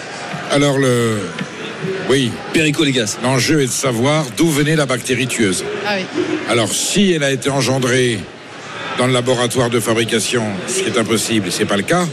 Alors 0.51 0.77
le. 0.77 1.19
Oui. 2.09 2.31
Perico 2.53 2.83
Légas. 2.83 3.17
L'enjeu 3.23 3.61
est 3.61 3.67
de 3.67 3.71
savoir 3.71 4.25
d'où 4.37 4.47
venait 4.49 4.75
la 4.75 4.85
bactérie 4.85 5.27
tueuse. 5.27 5.63
Ah 5.85 5.95
oui. 5.97 6.05
Alors, 6.49 6.71
si 6.71 7.11
elle 7.11 7.23
a 7.23 7.31
été 7.31 7.49
engendrée 7.49 8.19
dans 8.97 9.07
le 9.07 9.13
laboratoire 9.13 9.69
de 9.69 9.79
fabrication, 9.79 10.43
ce 10.67 10.79
qui 10.81 10.85
est 10.89 10.97
impossible, 10.97 11.51
c'est 11.51 11.65
pas 11.65 11.75
le 11.77 11.83
cas, 11.83 12.05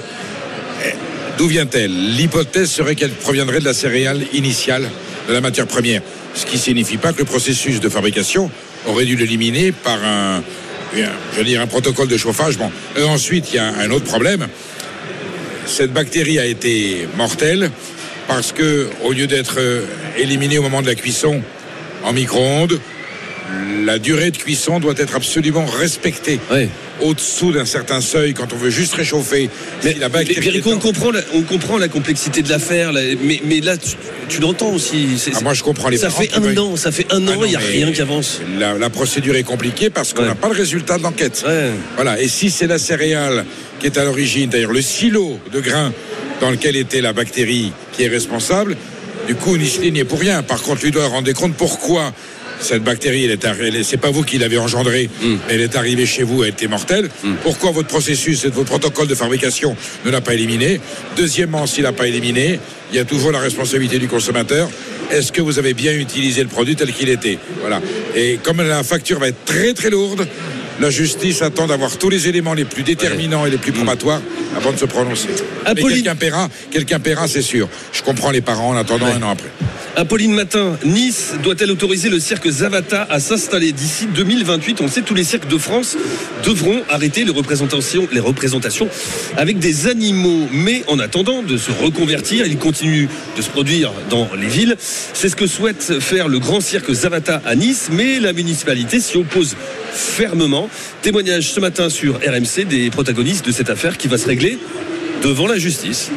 eh, 0.84 0.94
d'où 1.38 1.46
vient-elle? 1.46 1.92
L'hypothèse 2.16 2.70
serait 2.70 2.94
qu'elle 2.96 3.10
proviendrait 3.12 3.60
de 3.60 3.64
la 3.64 3.74
céréale 3.74 4.22
initiale, 4.32 4.88
de 5.28 5.32
la 5.32 5.40
matière 5.40 5.66
première. 5.66 6.02
Ce 6.34 6.46
qui 6.46 6.58
signifie 6.58 6.96
pas 6.96 7.12
que 7.12 7.18
le 7.18 7.24
processus 7.24 7.80
de 7.80 7.88
fabrication 7.88 8.50
aurait 8.86 9.04
dû 9.04 9.16
l'éliminer 9.16 9.72
par 9.72 10.02
un, 10.04 10.42
je 10.94 11.38
veux 11.38 11.44
dire, 11.44 11.60
un 11.60 11.66
protocole 11.66 12.08
de 12.08 12.16
chauffage. 12.16 12.54
Et 12.96 13.02
ensuite, 13.02 13.52
il 13.52 13.56
y 13.56 13.58
a 13.58 13.66
un 13.66 13.90
autre 13.90 14.06
problème. 14.06 14.46
Cette 15.66 15.92
bactérie 15.92 16.38
a 16.38 16.46
été 16.46 17.06
mortelle 17.16 17.70
parce 18.26 18.52
que, 18.52 18.88
au 19.04 19.12
lieu 19.12 19.26
d'être 19.26 19.56
euh, 19.58 19.84
éliminée 20.16 20.58
au 20.58 20.62
moment 20.62 20.82
de 20.82 20.86
la 20.86 20.94
cuisson 20.94 21.42
en 22.04 22.12
micro-ondes, 22.12 22.80
la 23.84 23.98
durée 23.98 24.30
de 24.30 24.36
cuisson 24.36 24.78
doit 24.80 24.94
être 24.96 25.16
absolument 25.16 25.66
respectée. 25.66 26.38
Au-dessous 27.02 27.52
d'un 27.52 27.64
certain 27.64 28.00
seuil, 28.00 28.34
quand 28.34 28.52
on 28.52 28.56
veut 28.56 28.70
juste 28.70 28.94
réchauffer, 28.94 29.48
Mais, 29.84 29.94
si 29.94 29.98
la 29.98 30.08
bactérie 30.08 30.60
mais 30.64 30.72
on 30.72 30.78
comprend, 30.78 31.10
la, 31.10 31.20
on 31.34 31.42
comprend 31.42 31.78
la 31.78 31.88
complexité 31.88 32.42
de 32.42 32.48
l'affaire, 32.50 32.92
mais, 32.92 33.40
mais 33.44 33.60
là, 33.60 33.76
tu, 33.76 33.96
tu 34.28 34.40
l'entends 34.40 34.70
aussi. 34.72 35.06
Ah, 35.34 35.40
moi, 35.42 35.54
je 35.54 35.62
comprends 35.62 35.88
les 35.88 35.96
Ça 35.98 36.10
fait 36.10 36.30
un 36.34 36.56
an, 36.58 36.76
ça 36.76 36.92
fait 36.92 37.06
un 37.12 37.26
Ah 37.28 37.32
an, 37.38 37.44
il 37.44 37.50
n'y 37.50 37.56
a 37.56 37.58
rien 37.58 37.90
qui 37.92 38.02
avance. 38.02 38.40
La, 38.58 38.74
la 38.74 38.90
procédure 38.90 39.34
est 39.36 39.42
compliquée 39.44 39.88
parce 39.90 40.12
qu'on 40.12 40.22
Ouais. 40.22 40.28
n'a 40.28 40.34
pas 40.34 40.48
le 40.48 40.54
résultat 40.54 40.98
de 40.98 41.02
l'enquête. 41.02 41.44
Voilà. 41.96 42.20
Et 42.20 42.28
si 42.28 42.50
c'est 42.50 42.66
la 42.66 42.78
céréale 42.78 43.44
qui 43.78 43.86
est 43.86 43.96
à 43.96 44.04
l'origine, 44.04 44.50
d'ailleurs 44.50 44.72
le 44.72 44.82
silo 44.82 45.38
de 45.52 45.60
grains 45.60 45.92
dans 46.40 46.50
lequel 46.50 46.76
était 46.76 47.00
la 47.00 47.12
bactérie 47.14 47.72
qui 47.92 48.02
est 48.04 48.08
responsable, 48.08 48.76
du 49.26 49.34
coup, 49.36 49.56
Nishlin 49.56 49.90
n'y 49.90 50.00
est 50.00 50.04
pour 50.04 50.18
rien. 50.20 50.42
Par 50.42 50.60
contre, 50.62 50.82
lui 50.84 50.90
doit 50.90 51.06
rendre 51.06 51.30
compte 51.32 51.54
pourquoi 51.54 52.12
cette 52.60 52.82
bactérie, 52.84 53.24
elle 53.24 53.30
est, 53.32 53.44
arri- 53.44 53.82
c'est 53.82 53.96
pas 53.96 54.10
vous 54.10 54.22
qui 54.22 54.38
l'avez 54.38 54.58
engendrée, 54.58 55.08
mais 55.22 55.36
elle 55.54 55.60
est 55.60 55.76
arrivée 55.76 56.06
chez 56.06 56.22
vous, 56.22 56.42
elle 56.44 56.50
était 56.50 56.68
mortelle. 56.68 57.08
Pourquoi 57.42 57.70
votre 57.70 57.88
processus 57.88 58.44
et 58.44 58.48
votre 58.48 58.68
protocole 58.68 59.06
de 59.08 59.14
fabrication 59.14 59.76
ne 60.04 60.10
l'a 60.10 60.20
pas 60.20 60.34
éliminé 60.34 60.80
Deuxièmement, 61.16 61.66
s'il 61.66 61.84
n'a 61.84 61.92
pas 61.92 62.06
éliminé, 62.06 62.58
il 62.92 62.96
y 62.96 62.98
a 63.00 63.04
toujours 63.04 63.32
la 63.32 63.38
responsabilité 63.40 63.98
du 63.98 64.08
consommateur. 64.08 64.68
Est-ce 65.10 65.32
que 65.32 65.40
vous 65.42 65.58
avez 65.58 65.74
bien 65.74 65.92
utilisé 65.94 66.42
le 66.42 66.48
produit 66.48 66.76
tel 66.76 66.92
qu'il 66.92 67.08
était? 67.08 67.38
Voilà. 67.60 67.80
Et 68.14 68.38
comme 68.42 68.62
la 68.62 68.82
facture 68.84 69.18
va 69.18 69.28
être 69.28 69.44
très 69.44 69.72
très 69.74 69.90
lourde, 69.90 70.26
la 70.80 70.90
justice 70.90 71.42
attend 71.42 71.66
d'avoir 71.66 71.96
tous 71.98 72.08
les 72.08 72.26
éléments 72.28 72.54
les 72.54 72.64
plus 72.64 72.82
déterminants 72.82 73.44
et 73.46 73.50
les 73.50 73.58
plus 73.58 73.72
probatoires 73.72 74.20
avant 74.56 74.72
de 74.72 74.78
se 74.78 74.86
prononcer. 74.86 75.28
Mais 75.64 75.70
Apolline- 75.70 75.96
quelqu'un 75.98 76.16
paiera, 76.16 76.48
quelqu'un 76.70 76.98
paiera, 77.00 77.28
c'est 77.28 77.42
sûr. 77.42 77.68
Je 77.92 78.02
comprends 78.02 78.30
les 78.30 78.40
parents 78.40 78.70
en 78.70 78.76
attendant 78.76 79.06
un 79.06 79.22
an 79.22 79.30
après. 79.30 79.50
Apolline 79.96 80.32
Matin, 80.32 80.78
Nice 80.84 81.32
doit-elle 81.42 81.70
autoriser 81.72 82.08
le 82.08 82.20
cirque 82.20 82.48
Zavata 82.48 83.06
à 83.10 83.18
s'installer 83.18 83.72
d'ici 83.72 84.06
2028 84.14 84.80
On 84.80 84.88
sait 84.88 85.02
tous 85.02 85.14
les 85.14 85.24
cirques 85.24 85.48
de 85.48 85.58
France 85.58 85.96
devront 86.46 86.80
arrêter 86.88 87.24
les 87.24 87.32
représentations, 87.32 88.06
les 88.12 88.20
représentations 88.20 88.88
avec 89.36 89.58
des 89.58 89.88
animaux. 89.88 90.48
Mais 90.52 90.84
en 90.86 91.00
attendant 91.00 91.42
de 91.42 91.56
se 91.58 91.72
reconvertir, 91.72 92.46
ils 92.46 92.56
continuent 92.56 93.08
de 93.36 93.42
se 93.42 93.50
produire 93.50 93.92
dans 94.08 94.28
les 94.40 94.46
villes. 94.46 94.76
C'est 94.78 95.28
ce 95.28 95.36
que 95.36 95.48
souhaite 95.48 96.00
faire 96.00 96.28
le 96.28 96.38
grand 96.38 96.60
cirque 96.60 96.90
Zavata 96.92 97.42
à 97.44 97.54
Nice, 97.56 97.88
mais 97.92 98.20
la 98.20 98.32
municipalité 98.32 99.00
s'y 99.00 99.16
oppose 99.18 99.56
fermement. 99.92 100.68
Témoignage 101.02 101.50
ce 101.50 101.60
matin 101.60 101.88
sur 101.88 102.16
RMC 102.16 102.64
des 102.68 102.90
protagonistes 102.90 103.46
de 103.46 103.52
cette 103.52 103.70
affaire 103.70 103.98
qui 103.98 104.08
va 104.08 104.18
se 104.18 104.26
régler 104.26 104.58
devant 105.22 105.46
la 105.46 105.58
justice. 105.58 106.10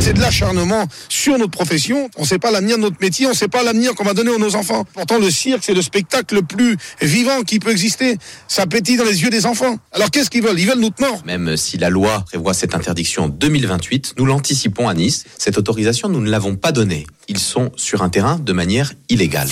C'est 0.00 0.14
de 0.14 0.20
l'acharnement 0.20 0.86
sur 1.08 1.38
notre 1.38 1.50
profession. 1.50 2.10
On 2.16 2.22
ne 2.22 2.26
sait 2.26 2.38
pas 2.38 2.50
l'avenir 2.50 2.76
de 2.76 2.82
notre 2.82 2.96
métier, 3.00 3.26
on 3.26 3.30
ne 3.30 3.34
sait 3.34 3.48
pas 3.48 3.62
l'avenir 3.62 3.94
qu'on 3.94 4.04
va 4.04 4.14
donner 4.14 4.34
à 4.34 4.38
nos 4.38 4.56
enfants. 4.56 4.84
Pourtant, 4.92 5.18
le 5.18 5.30
cirque, 5.30 5.62
c'est 5.64 5.74
le 5.74 5.82
spectacle 5.82 6.34
le 6.34 6.42
plus 6.42 6.76
vivant 7.00 7.42
qui 7.42 7.58
peut 7.58 7.70
exister. 7.70 8.16
Ça 8.48 8.66
pétille 8.66 8.96
dans 8.96 9.04
les 9.04 9.22
yeux 9.22 9.30
des 9.30 9.46
enfants. 9.46 9.76
Alors 9.92 10.10
qu'est-ce 10.10 10.30
qu'ils 10.30 10.42
veulent? 10.42 10.58
Ils 10.58 10.66
veulent 10.66 10.80
notre 10.80 11.00
mort. 11.00 11.22
Même 11.24 11.56
si 11.56 11.78
la 11.78 11.90
loi 11.90 12.24
prévoit 12.26 12.54
cette 12.54 12.74
interdiction 12.74 13.24
en 13.24 13.28
2028, 13.28 14.14
nous 14.18 14.26
l'anticipons 14.26 14.88
à 14.88 14.94
Nice. 14.94 15.24
Cette 15.38 15.58
autorisation, 15.58 16.08
nous 16.08 16.20
ne 16.20 16.30
l'avons 16.30 16.56
pas 16.56 16.72
donnée. 16.72 17.06
Ils 17.28 17.38
sont 17.38 17.70
sur 17.76 18.02
un 18.02 18.08
terrain 18.08 18.38
de 18.38 18.52
manière 18.52 18.92
illégale. 19.08 19.48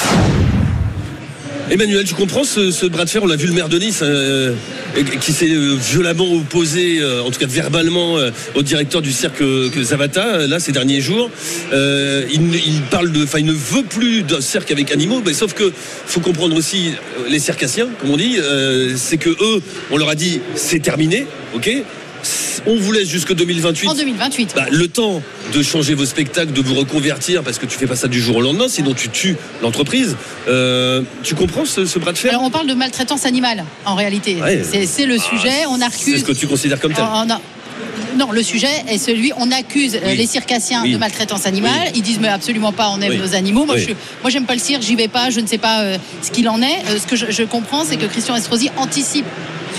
Emmanuel, 1.71 2.05
tu 2.05 2.15
comprends 2.15 2.45
ce, 2.45 2.71
ce 2.71 2.87
bras 2.87 3.05
de 3.05 3.11
fer 3.11 3.23
On 3.23 3.27
l'a 3.27 3.37
vu 3.37 3.47
le 3.47 3.53
maire 3.53 3.69
de 3.69 3.79
Nice 3.79 4.01
euh, 4.03 4.55
qui 5.21 5.33
s'est 5.33 5.51
euh, 5.51 5.77
violemment 5.77 6.31
opposé, 6.33 6.99
euh, 7.01 7.23
en 7.23 7.31
tout 7.31 7.39
cas 7.39 7.47
verbalement, 7.47 8.17
au 8.55 8.63
directeur 8.63 9.01
du 9.01 9.13
cirque 9.13 9.39
que 9.39 9.83
Zavata 9.83 10.47
là 10.47 10.59
ces 10.59 10.73
derniers 10.73 11.01
jours. 11.01 11.31
Il, 11.73 12.83
parle 12.91 13.13
de, 13.13 13.25
enfin, 13.25 13.39
il 13.39 13.47
ne 13.47 13.53
veut 13.53 13.85
plus 13.89 14.23
d'un 14.23 14.41
cirque 14.41 14.71
avec 14.71 14.93
animaux, 14.93 15.23
mais 15.25 15.33
sauf 15.33 15.55
que 15.55 15.73
faut 16.07 16.21
comprendre 16.21 16.57
aussi 16.57 16.93
les 17.29 17.39
circassiens, 17.39 17.89
comme 18.01 18.11
on 18.11 18.17
dit, 18.17 18.39
c'est 18.97 19.19
que 19.19 19.31
eux, 19.31 19.63
on 19.91 19.97
leur 19.97 20.09
a 20.09 20.15
dit 20.15 20.41
c'est 20.55 20.81
terminé, 20.81 21.27
ok? 21.55 21.71
On 22.67 22.77
vous 22.77 22.93
laisse 22.93 23.09
jusque 23.09 23.35
2028. 23.35 23.89
En 23.89 23.95
2028. 23.95 24.53
Bah, 24.55 24.67
le 24.71 24.89
temps 24.89 25.23
de 25.53 25.63
changer 25.63 25.95
vos 25.95 26.05
spectacles, 26.07 26.53
de 26.53 26.61
vous 26.61 26.75
reconvertir, 26.75 27.43
parce 27.43 27.59
que 27.59 27.67
tu 27.67 27.77
fais 27.79 27.87
pas 27.87 27.97
ça 27.97 28.09
du 28.09 28.21
jour 28.21 28.37
au 28.37 28.41
lendemain, 28.41 28.69
sinon 28.69 28.95
tu 28.95 29.09
tues 29.09 29.37
l'entreprise. 29.63 30.17
Euh, 30.49 31.03
tu 31.23 31.35
comprends 31.35 31.65
ce, 31.65 31.85
ce 31.87 31.99
bras 31.99 32.13
de 32.13 32.19
fer? 32.19 32.31
Alors 32.31 32.45
on 32.45 32.51
parle 32.51 32.67
de 32.69 32.75
maltraitance 32.75 33.27
animale 33.27 33.65
en 33.85 33.95
réalité. 33.95 34.37
Ouais. 34.41 34.63
C'est- 34.69 34.87
C'est 34.87 35.07
le 35.07 35.19
sujet. 35.19 35.67
on 35.69 35.79
C'est 35.79 35.85
accuse. 35.85 36.21
ce 36.21 36.25
que 36.25 36.33
tu 36.33 36.47
considères 36.47 36.81
comme 36.81 36.93
tel. 36.93 37.05
On 37.05 37.31
a- 37.31 37.41
Non, 38.17 38.31
le 38.31 38.43
sujet 38.43 38.69
est 38.89 38.99
celui, 38.99 39.33
on 39.39 39.51
accuse 39.51 39.97
euh, 39.97 40.01
Oui. 40.07 40.17
les 40.17 40.27
circassiens 40.27 40.83
Oui. 40.83 40.93
de 40.93 40.99
maltraitance 40.99 41.47
animale. 41.47 41.89
Ils 41.95 42.03
disent 42.03 42.19
mais 42.21 42.29
absolument 42.29 42.73
pas, 42.73 42.91
on 42.91 43.01
aime 43.01 43.17
nos 43.17 43.35
animaux. 43.35 43.65
Moi, 43.65 43.79
je, 43.79 43.87
moi, 44.23 44.31
j'aime 44.31 44.45
pas 44.45 44.55
le 44.55 44.61
cirque, 44.61 44.83
j'y 44.83 44.95
vais 44.97 45.09
pas, 45.09 45.31
je 45.31 45.41
ne 45.41 45.47
sais 45.47 45.59
pas 45.59 45.81
euh, 45.83 45.97
ce 46.23 46.31
qu'il 46.31 46.49
en 46.49 46.61
est. 46.63 46.79
Euh, 46.89 46.99
ce 47.01 47.07
que 47.07 47.17
je, 47.17 47.27
je 47.31 47.43
comprends, 47.43 47.85
c'est 47.85 47.97
que 47.97 48.07
Christian 48.07 48.37
Estrosi 48.37 48.71
anticipe 48.77 49.25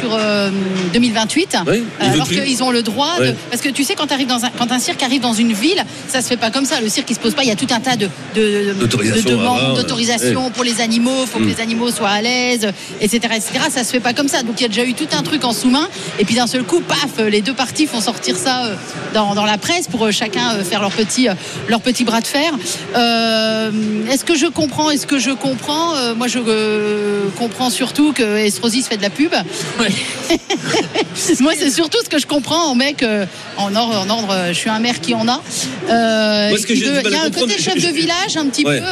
sur 0.03 0.15
euh, 0.19 0.49
2028, 0.93 1.57
Oui, 1.67 1.83
il 1.99 2.05
euh, 2.05 2.09
veut 2.09 2.13
alors 2.13 2.27
qu'ils 2.27 2.63
ont 2.63 2.71
le 2.71 2.81
droit. 2.83 3.19
de- 3.19 3.33
parce 3.49 3.61
que 3.61 3.69
tu 3.69 3.83
sais, 3.83 3.95
quand, 3.95 4.11
arrives 4.11 4.27
dans 4.27 4.43
un, 4.45 4.49
quand 4.57 4.71
un 4.71 4.79
cirque 4.79 5.01
arrive 5.03 5.21
dans 5.21 5.33
une 5.33 5.53
ville, 5.53 5.83
ça 6.07 6.21
se 6.21 6.27
fait 6.27 6.37
pas 6.37 6.51
comme 6.51 6.65
ça. 6.65 6.81
Le 6.81 6.89
cirque, 6.89 7.09
il 7.09 7.15
se 7.15 7.19
pose 7.19 7.33
pas. 7.33 7.43
Il 7.43 7.49
y 7.49 7.51
a 7.51 7.55
tout 7.55 7.67
un 7.71 7.79
tas 7.79 7.95
de, 7.95 8.09
de, 8.35 8.41
de 8.69 8.73
D'autorisation 8.73 9.29
à 9.29 9.31
demandes, 9.31 9.59
avoir, 9.59 9.73
d'autorisations 9.75 10.45
ouais. 10.45 10.51
pour 10.53 10.63
les 10.63 10.81
animaux. 10.81 11.25
faut 11.25 11.39
Mm. 11.39 11.43
que 11.45 11.55
les 11.55 11.61
animaux 11.61 11.89
soient 11.91 12.09
à 12.09 12.21
l'aise, 12.21 12.67
etc., 13.01 13.19
etc. 13.35 13.51
Ça 13.69 13.83
se 13.83 13.91
fait 13.91 13.99
pas 13.99 14.13
comme 14.13 14.27
ça. 14.27 14.43
Donc 14.43 14.55
il 14.59 14.63
y 14.63 14.65
a 14.65 14.69
déjà 14.69 14.83
eu 14.85 14.93
tout 14.93 15.07
un 15.17 15.23
truc 15.23 15.43
en 15.45 15.53
sous-main. 15.53 15.87
Et 16.19 16.25
puis 16.25 16.35
d'un 16.35 16.47
seul 16.47 16.63
coup, 16.63 16.81
paf, 16.81 17.25
les 17.29 17.41
deux 17.41 17.53
parties 17.53 17.87
font 17.87 18.01
sortir 18.01 18.35
ça 18.37 18.65
euh, 18.65 18.75
dans, 19.13 19.33
dans 19.35 19.45
la 19.45 19.57
presse 19.57 19.87
pour 19.87 20.05
euh, 20.05 20.11
chacun 20.11 20.55
euh, 20.55 20.63
faire 20.63 20.81
leur 20.81 20.91
petit, 20.91 21.29
euh, 21.29 21.33
leur 21.69 21.81
petit 21.81 22.03
bras 22.03 22.21
de 22.21 22.27
fer. 22.27 22.51
Euh, 22.95 23.71
Est-ce 24.11 24.25
que 24.25 24.35
je 24.35 24.47
comprends? 24.47 24.89
Est-ce 24.91 25.07
que 25.07 25.17
je 25.19 25.31
comprends? 25.31 25.95
Euh, 25.95 26.13
Moi, 26.15 26.27
je 26.27 26.39
euh, 26.45 27.23
comprends 27.37 27.69
surtout 27.69 28.13
que 28.13 28.23
Estrosi 28.37 28.81
se 28.83 28.89
fait 28.89 28.97
de 28.97 29.01
la 29.01 29.09
pub. 29.09 29.31
Moi, 31.41 31.53
c'est 31.57 31.69
surtout 31.69 31.97
ce 32.03 32.09
que 32.09 32.19
je 32.19 32.25
comprends 32.27 32.65
en 32.71 32.75
mec, 32.75 33.03
euh, 33.03 33.25
en 33.57 33.75
ordre, 33.75 33.99
en 33.99 34.09
ordre, 34.09 34.31
euh, 34.31 34.47
je 34.49 34.53
suis 34.53 34.69
un 34.69 34.79
maire 34.79 34.99
qui 34.99 35.13
en 35.13 35.27
a. 35.27 35.41
Euh, 35.89 36.49
Moi, 36.49 36.57
ce 36.57 36.65
que 36.65 36.73
il 36.73 36.79
y 36.79 37.15
a 37.15 37.23
un 37.23 37.29
côté 37.31 37.57
chef 37.57 37.77
je- 37.77 37.87
de 37.87 37.91
village, 37.93 38.35
un 38.37 38.47
petit 38.47 38.65
Ouais. 38.65 38.79
peu. 38.79 38.85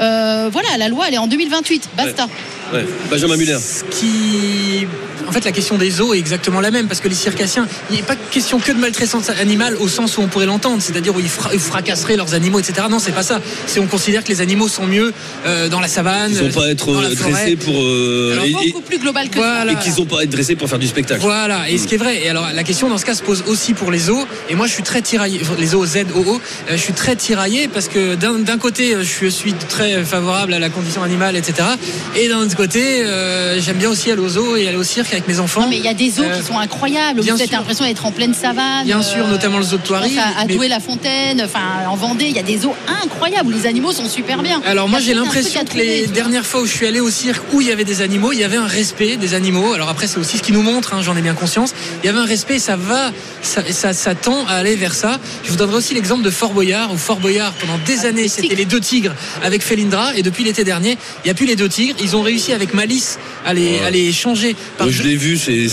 euh, 0.00 0.48
voilà, 0.52 0.68
la 0.78 0.88
loi, 0.88 1.06
elle 1.08 1.14
est 1.14 1.18
en 1.18 1.26
2028. 1.26 1.88
Basta. 1.96 2.28
Ouais. 2.72 2.84
Benjamin 3.10 3.36
Muller. 3.36 3.58
qui. 3.90 4.86
En 5.26 5.32
fait, 5.32 5.44
la 5.44 5.52
question 5.52 5.78
des 5.78 6.00
eaux 6.00 6.14
est 6.14 6.18
exactement 6.18 6.60
la 6.60 6.70
même 6.70 6.86
parce 6.86 7.00
que 7.00 7.08
les 7.08 7.14
circassiens, 7.14 7.66
il 7.90 7.96
n'est 7.96 8.02
pas 8.02 8.16
question 8.16 8.58
que 8.58 8.72
de 8.72 8.78
maltraitance 8.78 9.30
animale 9.30 9.76
au 9.80 9.88
sens 9.88 10.16
où 10.18 10.22
on 10.22 10.28
pourrait 10.28 10.46
l'entendre, 10.46 10.82
c'est-à-dire 10.82 11.14
où 11.16 11.20
ils, 11.20 11.28
fra- 11.28 11.50
ils 11.52 11.58
fracasseraient 11.60 12.16
leurs 12.16 12.34
animaux, 12.34 12.58
etc. 12.58 12.86
Non, 12.90 12.98
c'est 12.98 13.12
pas 13.12 13.22
ça. 13.22 13.40
C'est 13.66 13.80
on 13.80 13.86
considère 13.86 14.22
que 14.24 14.28
les 14.28 14.40
animaux 14.40 14.68
sont 14.68 14.86
mieux 14.86 15.12
euh, 15.46 15.68
dans 15.68 15.80
la 15.80 15.88
savane. 15.88 16.30
Ils 16.32 16.42
n'ont 16.46 16.50
pas 16.52 16.66
à 16.66 16.70
être 16.70 16.92
dans 16.92 17.00
la 17.00 17.08
euh, 17.08 17.16
forêt. 17.16 17.32
dressés 17.32 17.56
pour. 17.56 17.74
euh, 17.76 18.32
Alors, 18.34 18.44
et- 18.44 18.48
et- 18.50 18.72
Beaucoup 18.72 18.80
plus 18.82 18.98
global 18.98 19.28
que 19.30 19.36
Voilà. 19.36 19.72
et 19.72 19.76
qu'ils 19.76 19.94
n'ont 19.94 20.06
pas 20.06 20.20
à 20.20 20.22
être 20.24 20.30
dressés 20.30 20.56
pour 20.56 20.68
faire 20.68 20.78
du 20.78 20.86
spectacle. 20.86 21.20
Voilà, 21.20 21.68
et 21.70 21.78
ce 21.78 21.86
qui 21.86 21.94
est 21.94 21.98
vrai. 21.98 22.22
Et 22.24 22.28
alors 22.28 22.46
la 22.52 22.62
question 22.64 22.88
dans 22.88 22.98
ce 22.98 23.04
cas 23.04 23.14
se 23.14 23.22
pose 23.22 23.44
aussi 23.46 23.72
pour 23.74 23.90
les 23.90 23.98
zoos. 23.98 24.26
Et 24.50 24.54
moi 24.54 24.66
je 24.66 24.72
suis 24.72 24.82
très 24.82 25.00
tiraillé, 25.02 25.40
les 25.58 25.66
zoos 25.68 25.86
Z, 25.86 25.98
O, 26.14 26.20
O, 26.20 26.34
euh, 26.34 26.72
je 26.72 26.76
suis 26.76 26.92
très 26.92 27.16
tiraillé 27.16 27.68
parce 27.68 27.88
que 27.88 28.14
d'un 28.14 28.58
côté 28.58 28.94
je 29.02 29.26
suis 29.28 29.54
très 29.54 30.02
favorable 30.04 30.52
à 30.54 30.58
la 30.58 30.70
condition 30.70 31.02
animale, 31.02 31.36
etc. 31.36 31.68
Et 32.16 32.28
d'un 32.28 32.38
autre 32.40 32.56
côté, 32.56 33.02
euh, 33.04 33.60
j'aime 33.60 33.76
bien 33.78 33.90
aussi 33.90 34.10
aller 34.10 34.20
aux 34.20 34.28
zoos 34.28 34.56
et 34.56 34.66
aller 34.68 34.76
au 34.76 34.82
cirque 34.84 35.13
avec 35.14 35.28
mes 35.28 35.40
enfants. 35.40 35.62
Non, 35.62 35.68
mais 35.68 35.78
il 35.78 35.84
y 35.84 35.88
a 35.88 35.94
des 35.94 36.20
Euh, 36.20 36.38
qui 36.40 36.46
sont 36.46 36.58
incroyables. 36.58 37.20
bien 37.22 37.34
Vous 37.34 37.40
avez 37.42 37.50
l'impression 37.50 37.84
d'être 37.84 38.04
en 38.06 38.10
pleine 38.12 38.34
savane. 38.34 38.84
Bien 38.84 39.02
sûr, 39.02 39.26
notamment 39.26 39.58
le 39.58 39.64
zoo 39.64 39.76
de 39.78 39.82
Thoiry, 39.82 40.16
À, 40.18 40.40
à 40.42 40.44
mais- 40.46 40.54
Douai-la-Fontaine, 40.54 41.42
enfin 41.44 41.60
en 41.88 41.96
Vendée, 41.96 42.26
il 42.26 42.36
y 42.36 42.38
a 42.38 42.42
des 42.42 42.58
zoos 42.58 42.74
incroyables 43.02 43.48
où 43.48 43.56
les 43.56 43.66
animaux 43.66 43.92
sont 43.92 44.08
super 44.08 44.42
bien. 44.42 44.60
Alors 44.66 44.88
moi 44.88 45.00
j'ai 45.00 45.14
l'impression 45.14 45.64
que 45.64 45.76
les 45.76 46.06
dernières 46.06 46.46
fois 46.46 46.60
où 46.62 46.66
je 46.66 46.72
suis 46.72 46.86
allé 46.86 47.00
au 47.00 47.10
cirque 47.10 47.42
où 47.52 47.60
il 47.60 47.68
y 47.68 47.72
avait 47.72 47.84
des 47.84 48.02
animaux, 48.02 48.32
il 48.32 48.38
y 48.38 48.44
avait 48.44 48.56
un 48.56 48.66
respect 48.66 49.16
des 49.16 49.34
animaux. 49.34 49.72
Alors 49.72 49.88
après 49.88 50.06
c'est 50.06 50.18
aussi 50.18 50.38
ce 50.38 50.42
qui 50.42 50.52
nous 50.52 50.62
montre, 50.62 50.94
hein, 50.94 51.00
j'en 51.02 51.16
ai 51.16 51.22
bien 51.22 51.34
conscience. 51.34 51.74
Il 52.02 52.06
y 52.06 52.08
avait 52.08 52.18
un 52.18 52.24
respect, 52.26 52.58
ça 52.58 52.76
va, 52.76 53.12
ça, 53.42 53.62
ça, 53.72 53.92
ça 53.92 54.14
tend 54.14 54.46
à 54.46 54.52
aller 54.54 54.76
vers 54.76 54.94
ça. 54.94 55.18
Je 55.44 55.50
vous 55.50 55.56
donnerai 55.56 55.76
aussi 55.78 55.94
l'exemple 55.94 56.22
de 56.22 56.30
Fort 56.30 56.52
Boyard 56.52 56.92
où 56.92 56.96
Fort 56.98 57.18
Boyard 57.20 57.52
pendant 57.54 57.74
Ah, 57.82 57.86
des 57.86 58.06
années 58.06 58.28
c'était 58.28 58.54
les 58.54 58.64
deux 58.64 58.80
tigres 58.80 59.14
avec 59.42 59.62
Felindra 59.62 60.14
et 60.16 60.22
depuis 60.22 60.44
l'été 60.44 60.64
dernier 60.64 60.92
il 61.24 61.26
n'y 61.26 61.30
a 61.30 61.34
plus 61.34 61.46
les 61.46 61.56
deux 61.56 61.68
tigres. 61.68 61.96
Ils 62.02 62.16
ont 62.16 62.22
réussi 62.22 62.52
avec 62.52 62.74
Malice 62.74 63.18
à 63.46 63.54
les, 63.54 63.78
à 63.80 63.90
les 63.90 64.12
changer. 64.12 64.56
par 64.78 64.88
je 64.90 65.02
l'ai 65.04 65.16
vu, 65.16 65.36
c'est. 65.36 65.66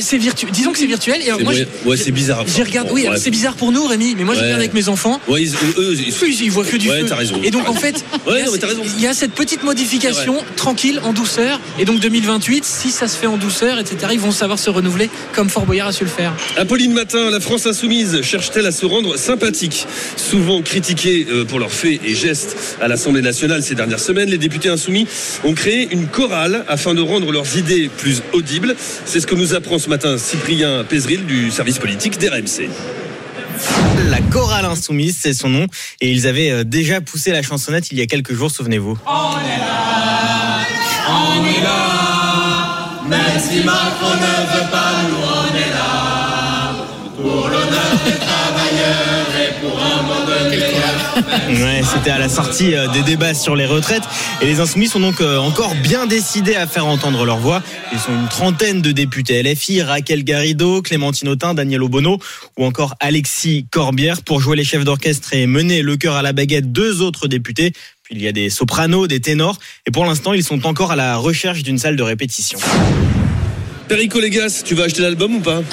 c'est 0.00 0.18
virtuel. 0.18 0.50
Disons 0.52 0.72
que 0.72 0.78
c'est 0.78 0.86
virtuel. 0.86 1.20
Et 1.22 1.42
moi, 1.42 1.52
ouais, 1.86 1.96
c'est 1.96 2.10
bizarre. 2.12 2.44
j'ai 2.46 2.62
regardé. 2.62 2.90
Bon, 2.90 2.94
oui, 2.94 3.06
c'est 3.16 3.30
bizarre 3.30 3.54
pour 3.54 3.72
nous, 3.72 3.86
Rémi, 3.86 4.14
mais 4.16 4.24
moi, 4.24 4.34
je 4.34 4.40
regarde 4.40 4.60
avec 4.60 4.74
mes 4.74 4.88
enfants. 4.88 5.20
Ouais, 5.28 5.42
ils, 5.42 5.54
eux, 5.54 5.96
ils, 5.96 6.50
voient 6.50 6.64
que 6.64 6.76
du 6.76 6.88
Ouais, 6.88 7.00
feu. 7.00 7.06
t'as 7.08 7.16
raison. 7.16 7.40
Et 7.42 7.50
donc 7.50 7.68
en 7.68 7.74
fait, 7.74 8.04
Ouais, 8.26 8.40
y 8.40 8.64
a 8.64 8.68
il 8.96 9.02
y 9.02 9.06
a 9.06 9.14
cette 9.14 9.32
petite 9.32 9.62
modification 9.62 10.36
tranquille, 10.56 11.00
en 11.04 11.12
douceur. 11.12 11.60
Et 11.78 11.84
donc 11.84 12.00
2028, 12.00 12.64
si 12.64 12.90
ça 12.90 13.08
se 13.08 13.16
fait 13.16 13.26
en 13.26 13.36
douceur, 13.36 13.78
etc., 13.78 13.96
ils 14.12 14.20
vont 14.20 14.32
savoir 14.32 14.58
se 14.58 14.70
renouveler 14.70 15.10
comme 15.34 15.48
Fort 15.48 15.66
Boyard 15.66 15.88
a 15.88 15.92
su 15.92 16.04
le 16.04 16.10
faire. 16.10 16.32
Apolline 16.56 16.92
Matin, 16.92 17.30
la 17.30 17.40
France 17.40 17.66
insoumise 17.66 18.22
cherche-t-elle 18.22 18.66
à 18.66 18.72
se 18.72 18.86
rendre 18.86 19.16
sympathique? 19.16 19.86
Souvent 20.16 20.62
critiquée 20.62 21.26
euh, 21.30 21.44
pour 21.44 21.58
leurs 21.58 21.72
faits 21.72 22.00
et 22.04 22.14
gestes 22.14 22.76
à 22.80 22.88
l'Assemblée 22.88 23.22
nationale 23.22 23.62
ces 23.62 23.74
dernières 23.74 24.00
semaines, 24.00 24.30
les 24.30 24.38
députés 24.38 24.68
insoumis 24.68 25.06
ont 25.44 25.54
créé 25.54 25.88
une 25.92 26.06
chorale 26.06 26.64
afin 26.68 26.94
de 26.94 27.00
rendre 27.00 27.32
leurs 27.32 27.56
idées 27.56 27.90
plus 27.96 28.22
audibles. 28.32 28.67
C'est 29.04 29.20
ce 29.20 29.26
que 29.26 29.34
nous 29.34 29.54
apprend 29.54 29.78
ce 29.78 29.88
matin 29.88 30.18
Cyprien 30.18 30.84
Pézril 30.84 31.26
du 31.26 31.50
service 31.50 31.78
politique 31.78 32.18
d'RMC. 32.18 32.68
La 34.10 34.20
chorale 34.20 34.64
insoumise, 34.64 35.16
c'est 35.20 35.32
son 35.32 35.48
nom. 35.48 35.66
Et 36.00 36.10
ils 36.10 36.26
avaient 36.26 36.50
euh, 36.50 36.64
déjà 36.64 37.00
poussé 37.00 37.32
la 37.32 37.42
chansonnette 37.42 37.90
il 37.90 37.98
y 37.98 38.02
a 38.02 38.06
quelques 38.06 38.34
jours, 38.34 38.50
souvenez-vous. 38.50 38.98
On 39.06 39.38
est 41.44 41.62
là, 41.62 43.00
même 43.08 43.40
si 43.40 43.60
Macron 43.64 44.14
ne 44.14 44.60
veut 44.60 44.70
pas, 44.70 44.97
Ouais, 51.48 51.82
c'était 51.82 52.10
à 52.10 52.18
la 52.18 52.28
sortie 52.28 52.74
euh, 52.74 52.88
des 52.88 53.02
débats 53.02 53.34
sur 53.34 53.56
les 53.56 53.66
retraites. 53.66 54.02
Et 54.40 54.46
les 54.46 54.60
Insoumis 54.60 54.88
sont 54.88 55.00
donc 55.00 55.20
euh, 55.20 55.38
encore 55.38 55.74
bien 55.76 56.06
décidés 56.06 56.54
à 56.54 56.66
faire 56.66 56.86
entendre 56.86 57.24
leur 57.24 57.38
voix. 57.38 57.62
Ils 57.92 57.98
sont 57.98 58.12
une 58.12 58.28
trentaine 58.28 58.82
de 58.82 58.92
députés 58.92 59.42
LFI, 59.42 59.82
Raquel 59.82 60.24
Garrido, 60.24 60.82
Clémentine 60.82 61.28
Autain, 61.28 61.54
Daniel 61.54 61.82
Obono 61.82 62.18
ou 62.58 62.64
encore 62.64 62.94
Alexis 63.00 63.66
Corbière. 63.70 64.22
Pour 64.22 64.40
jouer 64.40 64.56
les 64.56 64.64
chefs 64.64 64.84
d'orchestre 64.84 65.32
et 65.34 65.46
mener 65.46 65.82
le 65.82 65.96
chœur 65.96 66.16
à 66.16 66.22
la 66.22 66.32
baguette, 66.32 66.72
deux 66.72 67.02
autres 67.02 67.28
députés. 67.28 67.72
Puis 68.02 68.14
il 68.16 68.22
y 68.22 68.28
a 68.28 68.32
des 68.32 68.50
sopranos, 68.50 69.06
des 69.06 69.20
ténors. 69.20 69.58
Et 69.86 69.90
pour 69.90 70.04
l'instant, 70.04 70.32
ils 70.32 70.44
sont 70.44 70.66
encore 70.66 70.92
à 70.92 70.96
la 70.96 71.16
recherche 71.16 71.62
d'une 71.62 71.78
salle 71.78 71.96
de 71.96 72.02
répétition. 72.02 72.58
Perico 73.88 74.20
Légas, 74.20 74.62
tu 74.64 74.74
vas 74.74 74.84
acheter 74.84 75.02
l'album 75.02 75.36
ou 75.36 75.40
pas? 75.40 75.62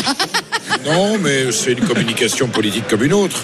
Non, 0.83 1.17
mais 1.17 1.51
c'est 1.51 1.73
une 1.73 1.81
communication 1.81 2.47
politique 2.47 2.87
comme 2.87 3.03
une 3.03 3.13
autre. 3.13 3.43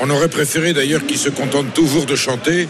On 0.00 0.08
aurait 0.10 0.28
préféré 0.28 0.72
d'ailleurs 0.72 1.04
qu'ils 1.06 1.18
se 1.18 1.28
contentent 1.28 1.74
toujours 1.74 2.06
de 2.06 2.16
chanter 2.16 2.68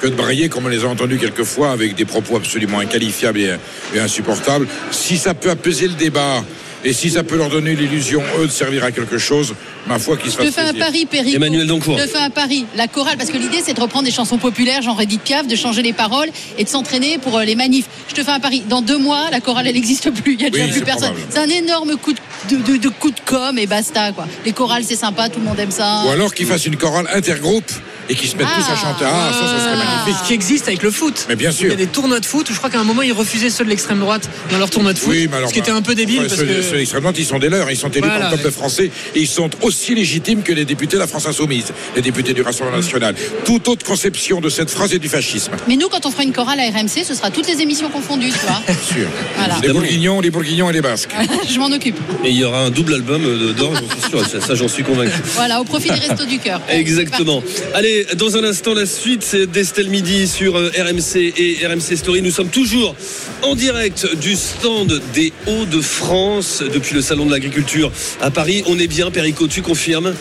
que 0.00 0.06
de 0.06 0.14
brailler 0.14 0.48
comme 0.48 0.64
on 0.64 0.68
les 0.68 0.84
a 0.84 0.88
entendus 0.88 1.18
quelquefois 1.18 1.72
avec 1.72 1.94
des 1.94 2.06
propos 2.06 2.36
absolument 2.36 2.78
inqualifiables 2.78 3.38
et, 3.38 3.54
et 3.94 4.00
insupportables. 4.00 4.66
Si 4.90 5.18
ça 5.18 5.34
peut 5.34 5.50
apaiser 5.50 5.88
le 5.88 5.94
débat 5.94 6.42
et 6.84 6.94
si 6.94 7.10
ça 7.10 7.22
peut 7.22 7.36
leur 7.36 7.50
donner 7.50 7.74
l'illusion, 7.74 8.22
eux, 8.38 8.46
de 8.46 8.50
servir 8.50 8.84
à 8.84 8.92
quelque 8.92 9.18
chose, 9.18 9.54
ma 9.86 9.98
foi, 9.98 10.16
qu'ils 10.16 10.30
se 10.30 10.36
Je 10.38 10.46
te 10.46 10.50
fassent 10.50 10.70
fais 10.72 10.76
un 10.76 10.84
pari, 10.84 11.06
Perico. 11.06 11.36
Emmanuel 11.36 11.66
Doncourt. 11.66 11.98
Je 11.98 12.04
te 12.04 12.08
fais 12.10 12.18
un 12.18 12.30
pari. 12.30 12.66
La 12.76 12.86
chorale, 12.88 13.16
parce 13.16 13.30
que 13.30 13.38
l'idée, 13.38 13.58
c'est 13.64 13.74
de 13.74 13.80
reprendre 13.80 14.04
des 14.04 14.10
chansons 14.10 14.38
populaires, 14.38 14.82
genre 14.82 15.00
Edith 15.00 15.22
Piaf, 15.22 15.46
de 15.46 15.56
changer 15.56 15.82
les 15.82 15.92
paroles 15.92 16.28
et 16.58 16.64
de 16.64 16.68
s'entraîner 16.68 17.18
pour 17.18 17.38
euh, 17.38 17.44
les 17.44 17.54
manifs. 17.56 17.86
Je 18.08 18.14
te 18.14 18.22
fais 18.22 18.30
un 18.30 18.40
pari. 18.40 18.62
Dans 18.68 18.82
deux 18.82 18.98
mois, 18.98 19.30
la 19.30 19.40
chorale, 19.40 19.66
elle 19.66 19.74
n'existe 19.74 20.10
plus. 20.10 20.34
Il 20.34 20.42
y 20.42 20.46
a 20.46 20.50
déjà 20.50 20.64
Oui, 20.64 20.70
plus 20.72 20.82
personne. 20.82 21.10
probable. 21.12 21.26
C'est 21.30 21.38
un 21.38 21.48
énorme 21.48 21.96
coup 21.96 22.12
de, 22.12 22.56
de, 22.56 22.72
de- 22.72 22.76
de 22.78 22.88
coup 22.88 23.10
de 23.10 23.20
com 23.24 23.58
et 23.58 23.66
basta, 23.66 24.12
quoi. 24.12 24.26
Les 24.44 24.52
chorales, 24.52 24.84
c'est 24.86 24.96
sympa, 24.96 25.28
tout 25.28 25.38
le 25.40 25.44
monde 25.46 25.58
aime 25.58 25.70
ça. 25.70 26.04
Ou 26.06 26.10
alors 26.10 26.32
qu'ils 26.34 26.46
fassent 26.46 26.66
une 26.66 26.76
chorale 26.76 27.08
intergroupe 27.12 27.70
et 28.08 28.14
qu'ils 28.14 28.28
se 28.28 28.36
mettent 28.36 28.48
tous 28.48 28.72
à 28.72 28.76
chanter. 28.76 29.04
Ah, 29.06 29.30
ça, 29.32 29.46
ça 29.46 29.64
serait 29.64 29.76
magnifique. 29.76 30.16
Ce 30.22 30.26
qui 30.28 30.34
existe 30.34 30.66
avec 30.66 30.82
le 30.82 30.90
foot. 30.90 31.26
Mais 31.28 31.36
bien 31.36 31.50
Il 31.50 31.54
y 31.54 31.56
sûr. 31.56 31.72
a 31.72 31.76
des 31.76 31.86
tournois 31.86 32.18
de 32.18 32.26
foot 32.26 32.48
où 32.50 32.52
je 32.52 32.58
crois 32.58 32.68
qu'à 32.70 32.80
un 32.80 32.84
moment 32.84 33.02
ils 33.02 33.12
refusaient 33.12 33.50
ceux 33.50 33.64
de 33.64 33.68
l'extrême 33.70 34.00
droite 34.00 34.28
dans 34.50 34.58
leur 34.58 34.68
tournoi 34.70 34.92
de 34.92 34.98
foot. 34.98 35.10
Oui, 35.12 35.28
mais 35.30 35.36
alors, 35.36 35.48
ce 35.50 35.54
qui 35.54 35.60
était 35.60 35.70
un 35.70 35.82
peu 35.82 35.94
débile 35.94 36.22
parce 36.22 36.34
ceux, 36.34 36.44
que. 36.44 36.62
ceux 36.62 36.76
d'extrême 36.76 37.02
droite, 37.02 37.16
ils 37.18 37.24
sont 37.24 37.38
des 37.38 37.48
leurs. 37.48 37.70
Ils 37.70 37.76
sont 37.76 37.88
élus 37.90 38.00
Voilà, 38.00 38.18
par 38.22 38.30
le 38.32 38.36
peuple 38.38 38.48
ouais. 38.48 38.52
français 38.52 38.90
et 39.14 39.20
ils 39.20 39.28
sont 39.28 39.48
aussi 39.62 39.69
légitimes 39.94 40.42
que 40.42 40.52
les 40.52 40.64
députés 40.64 40.96
de 40.96 41.00
la 41.00 41.06
France 41.06 41.26
Insoumise, 41.26 41.72
les 41.96 42.02
députés 42.02 42.32
du 42.34 42.42
Rassemblement 42.42 42.78
National. 42.78 43.14
Toute 43.44 43.68
autre 43.68 43.84
conception 43.84 44.40
de 44.40 44.48
cette 44.48 44.70
phrase 44.70 44.94
est 44.94 44.98
du 44.98 45.08
fascisme. 45.08 45.52
Mais 45.68 45.76
nous, 45.76 45.88
quand 45.88 46.06
on 46.06 46.10
fera 46.10 46.22
une 46.22 46.32
chorale 46.32 46.60
à 46.60 46.70
RMC, 46.70 47.04
ce 47.04 47.14
sera 47.14 47.30
toutes 47.30 47.48
les 47.48 47.60
émissions 47.60 47.90
confondues, 47.90 48.30
tu 48.30 48.46
vois. 48.46 48.60
Bien 48.66 48.76
sûr. 48.94 49.08
Voilà. 49.36 49.56
Les 49.62 49.68
Bourguignons, 49.72 50.20
les 50.20 50.30
Bourguignons 50.30 50.70
et 50.70 50.72
les 50.72 50.80
Basques. 50.80 51.14
Je 51.48 51.58
m'en 51.58 51.70
occupe. 51.70 51.96
Et 52.24 52.30
il 52.30 52.36
y 52.36 52.44
aura 52.44 52.60
un 52.60 52.70
double 52.70 52.94
album 52.94 53.22
euh, 53.24 53.52
d'or, 53.52 53.72
j'en 53.74 54.00
suis 54.00 54.10
sûr, 54.10 54.26
ça, 54.26 54.40
ça, 54.40 54.54
j'en 54.54 54.68
suis 54.68 54.82
convaincu. 54.82 55.12
Voilà, 55.34 55.60
au 55.60 55.64
profit 55.64 55.88
des 55.88 55.94
restos 55.94 56.26
du 56.26 56.38
cœur. 56.38 56.60
Exactement. 56.68 57.42
Allez, 57.74 58.06
dans 58.16 58.36
un 58.36 58.44
instant, 58.44 58.74
la 58.74 58.86
suite 58.86 59.22
c'est 59.22 59.46
d'Estelle 59.46 59.88
Midi 59.88 60.28
sur 60.28 60.56
euh, 60.56 60.70
RMC 60.76 61.16
et 61.36 61.58
RMC 61.66 61.96
Story. 61.96 62.22
Nous 62.22 62.30
sommes 62.30 62.48
toujours 62.48 62.94
en 63.42 63.54
direct 63.54 64.06
du 64.16 64.34
stand 64.36 65.00
des 65.14 65.32
Hauts-de-France 65.46 66.62
depuis 66.72 66.94
le 66.94 67.00
Salon 67.02 67.26
de 67.26 67.30
l'Agriculture 67.30 67.90
à 68.20 68.30
Paris. 68.30 68.62
On 68.66 68.78
est 68.78 68.86
bien, 68.86 69.10
Perico, 69.10 69.46
tu 69.60 69.66
confirmes 69.68 70.14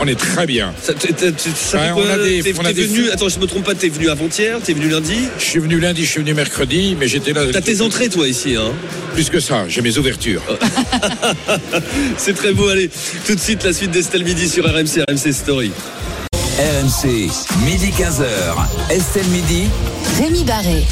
On 0.00 0.06
est 0.06 0.18
très 0.18 0.46
bien. 0.46 0.72
Ça, 0.82 0.92
t'es- 0.94 1.12
t'es- 1.12 1.30
t'es- 1.32 1.50
ça 1.54 1.78
Ouais, 1.78 1.84
fait 1.86 1.90
on 1.92 1.94
quoi 2.02 2.10
a 2.12 2.18
des- 2.18 2.42
T'es- 2.42 2.54
on 2.58 2.64
a 2.64 2.68
t'es 2.68 2.74
des 2.74 2.86
venu, 2.86 3.04
fous. 3.04 3.10
attends, 3.12 3.28
je 3.28 3.38
me 3.38 3.46
trompe 3.46 3.64
pas, 3.64 3.74
t'es 3.74 3.88
venu 3.88 4.08
avant-hier, 4.08 4.58
t'es 4.64 4.72
venu 4.72 4.88
lundi 4.88 5.16
Je 5.38 5.44
suis 5.44 5.58
venu 5.60 5.78
lundi, 5.80 6.04
je 6.04 6.10
suis 6.10 6.20
venu 6.20 6.34
mercredi, 6.34 6.96
mais 6.98 7.06
j'étais 7.08 7.32
là. 7.32 7.42
T'as 7.52 7.60
tes 7.60 7.80
entrées, 7.80 8.08
toi, 8.08 8.26
ici, 8.28 8.56
hein 8.56 8.72
Plus 9.14 9.30
que 9.30 9.40
ça, 9.40 9.64
j'ai 9.68 9.82
mes 9.82 9.96
ouvertures. 9.98 10.42
C'est 12.18 12.34
très 12.34 12.52
beau, 12.52 12.68
allez. 12.68 12.90
Tout 13.26 13.34
de 13.34 13.40
suite, 13.40 13.64
la 13.64 13.72
suite 13.72 13.90
d'Estelle 13.92 14.24
Midi 14.24 14.48
sur 14.48 14.64
RMC, 14.64 15.02
RMC 15.08 15.32
Story. 15.32 15.72
RMC, 16.58 17.28
midi 17.64 17.90
15h. 17.96 18.26
Estelle 18.90 19.26
Midi. 19.26 19.64
Rémi 20.20 20.44
Barré. 20.44 20.84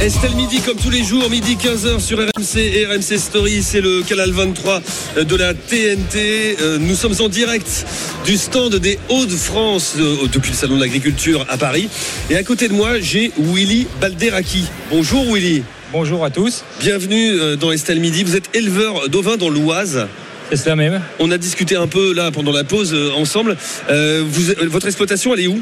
Estelle 0.00 0.34
Midi 0.34 0.60
comme 0.60 0.76
tous 0.78 0.88
les 0.88 1.04
jours, 1.04 1.28
midi 1.28 1.56
15h 1.62 2.00
sur 2.00 2.18
RMC 2.18 2.56
et 2.56 2.86
RMC 2.86 3.18
Story, 3.18 3.62
c'est 3.62 3.82
le 3.82 4.02
canal 4.02 4.30
23 4.30 4.80
de 5.24 5.36
la 5.36 5.52
TNT. 5.52 6.56
Euh, 6.60 6.78
Nous 6.78 6.94
sommes 6.94 7.14
en 7.20 7.28
direct 7.28 7.84
du 8.24 8.38
stand 8.38 8.74
des 8.76 8.98
Hauts-de-France 9.10 9.96
euh, 9.98 10.16
depuis 10.32 10.52
le 10.52 10.56
Salon 10.56 10.76
de 10.76 10.80
l'Agriculture 10.80 11.44
à 11.50 11.58
Paris. 11.58 11.90
Et 12.30 12.36
à 12.36 12.42
côté 12.42 12.68
de 12.68 12.72
moi, 12.72 12.98
j'ai 12.98 13.30
Willy 13.38 13.86
Balderaki. 14.00 14.64
Bonjour 14.90 15.22
Willy. 15.34 15.62
Bonjour 15.92 16.24
à 16.24 16.30
tous. 16.30 16.64
Bienvenue 16.80 17.32
euh, 17.38 17.56
dans 17.56 17.70
Estelle 17.70 18.00
Midi. 18.00 18.24
Vous 18.24 18.36
êtes 18.36 18.48
éleveur 18.56 19.10
d'ovins 19.10 19.36
dans 19.36 19.50
l'Oise. 19.50 20.06
C'est 20.48 20.56
cela 20.56 20.76
même. 20.76 21.02
On 21.18 21.30
a 21.30 21.36
discuté 21.36 21.76
un 21.76 21.86
peu 21.86 22.14
là 22.14 22.30
pendant 22.30 22.52
la 22.52 22.64
pause 22.64 22.96
ensemble. 23.14 23.56
Euh, 23.90 24.24
vous- 24.26 24.54
votre 24.70 24.86
exploitation, 24.86 25.34
elle 25.34 25.40
est 25.40 25.46
où? 25.46 25.60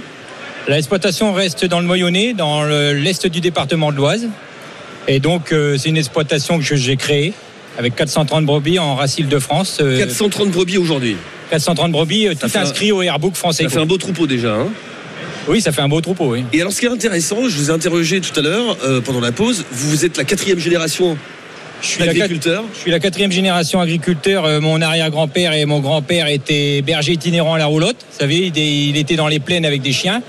L'exploitation 0.68 1.32
reste 1.32 1.64
dans 1.64 1.80
le 1.80 1.86
Moyonnais, 1.86 2.34
dans 2.34 2.62
le- 2.62 2.92
l'est 2.92 3.26
du 3.26 3.40
département 3.40 3.90
de 3.90 3.96
l'Oise. 3.96 4.28
Et 5.06 5.18
donc, 5.20 5.52
euh, 5.52 5.76
c'est 5.78 5.88
une 5.88 5.96
exploitation 5.96 6.58
que 6.58 6.76
j'ai 6.76 6.96
créée 6.96 7.32
avec 7.78 7.94
430 7.96 8.44
brebis 8.44 8.78
en 8.78 8.94
racile 8.94 9.28
de 9.28 9.38
France. 9.38 9.78
euh, 9.80 9.98
430 9.98 10.50
brebis 10.50 10.76
aujourd'hui. 10.78 11.16
430 11.50 11.92
brebis, 11.92 12.26
euh, 12.28 12.34
tout 12.34 12.46
un- 12.54 12.60
inscrit 12.60 12.92
au 12.92 13.00
Airbook 13.00 13.34
français. 13.34 13.62
Ça 13.64 13.70
fait 13.70 13.78
un 13.78 13.86
beau 13.86 13.96
troupeau 13.96 14.26
déjà. 14.26 14.52
Hein 14.54 14.66
oui, 15.48 15.62
ça 15.62 15.72
fait 15.72 15.80
un 15.80 15.88
beau 15.88 16.02
troupeau, 16.02 16.32
oui. 16.32 16.44
Et 16.52 16.60
alors, 16.60 16.72
ce 16.72 16.80
qui 16.80 16.86
est 16.86 16.90
intéressant, 16.90 17.48
je 17.48 17.56
vous 17.56 17.70
ai 17.70 17.72
interrogé 17.72 18.20
tout 18.20 18.38
à 18.38 18.42
l'heure 18.42 18.76
euh, 18.84 19.00
pendant 19.00 19.20
la 19.20 19.32
pause. 19.32 19.64
Vous 19.72 20.04
êtes 20.04 20.18
la 20.18 20.24
quatrième 20.24 20.58
génération 20.58 21.16
Je 21.80 21.86
suis 21.86 22.00
la 22.00 22.06
d'agriculteurs. 22.06 22.64
Je 22.74 22.80
suis 22.80 22.90
la 22.90 22.98
quatrième 23.00 23.32
génération 23.32 23.80
agriculteur. 23.80 24.44
Euh, 24.44 24.60
Mon 24.60 24.82
arrière-grand-père 24.82 25.54
et 25.54 25.64
mon 25.64 25.78
grand-père 25.80 26.26
étaient 26.26 26.82
bergers 26.82 27.12
itinérants 27.12 27.54
à 27.54 27.58
la 27.58 27.66
roulotte. 27.66 27.96
Vous 28.12 28.18
savez, 28.18 28.52
il 28.54 28.96
était 28.98 29.16
dans 29.16 29.28
les 29.28 29.38
plaines 29.38 29.64
avec 29.64 29.80
des 29.80 29.92
chiens. 29.92 30.20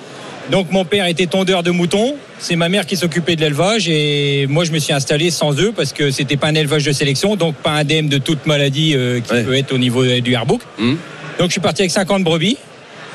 Donc 0.51 0.71
mon 0.71 0.83
père 0.85 1.05
était 1.05 1.27
tondeur 1.27 1.61
de 1.63 1.71
moutons. 1.71 2.15
C'est 2.39 2.55
ma 2.55 2.69
mère 2.69 2.85
qui 2.85 2.95
s'occupait 2.97 3.35
de 3.35 3.41
l'élevage 3.41 3.87
et 3.87 4.47
moi 4.47 4.63
je 4.63 4.71
me 4.71 4.79
suis 4.79 4.93
installé 4.93 5.29
sans 5.29 5.59
eux 5.59 5.71
parce 5.75 5.93
que 5.93 6.09
c'était 6.09 6.37
pas 6.37 6.47
un 6.47 6.55
élevage 6.55 6.83
de 6.85 6.91
sélection, 6.91 7.35
donc 7.35 7.55
pas 7.55 7.71
indemne 7.71 8.07
de 8.09 8.17
toute 8.17 8.45
maladie 8.45 8.93
euh, 8.95 9.19
qui 9.19 9.29
peut 9.43 9.55
être 9.55 9.73
au 9.73 9.77
niveau 9.77 10.03
du 10.05 10.33
airbook. 10.33 10.61
Mmh. 10.79 10.93
Donc 11.37 11.47
je 11.47 11.51
suis 11.51 11.61
parti 11.61 11.83
avec 11.83 11.91
50 11.91 12.23
brebis. 12.23 12.57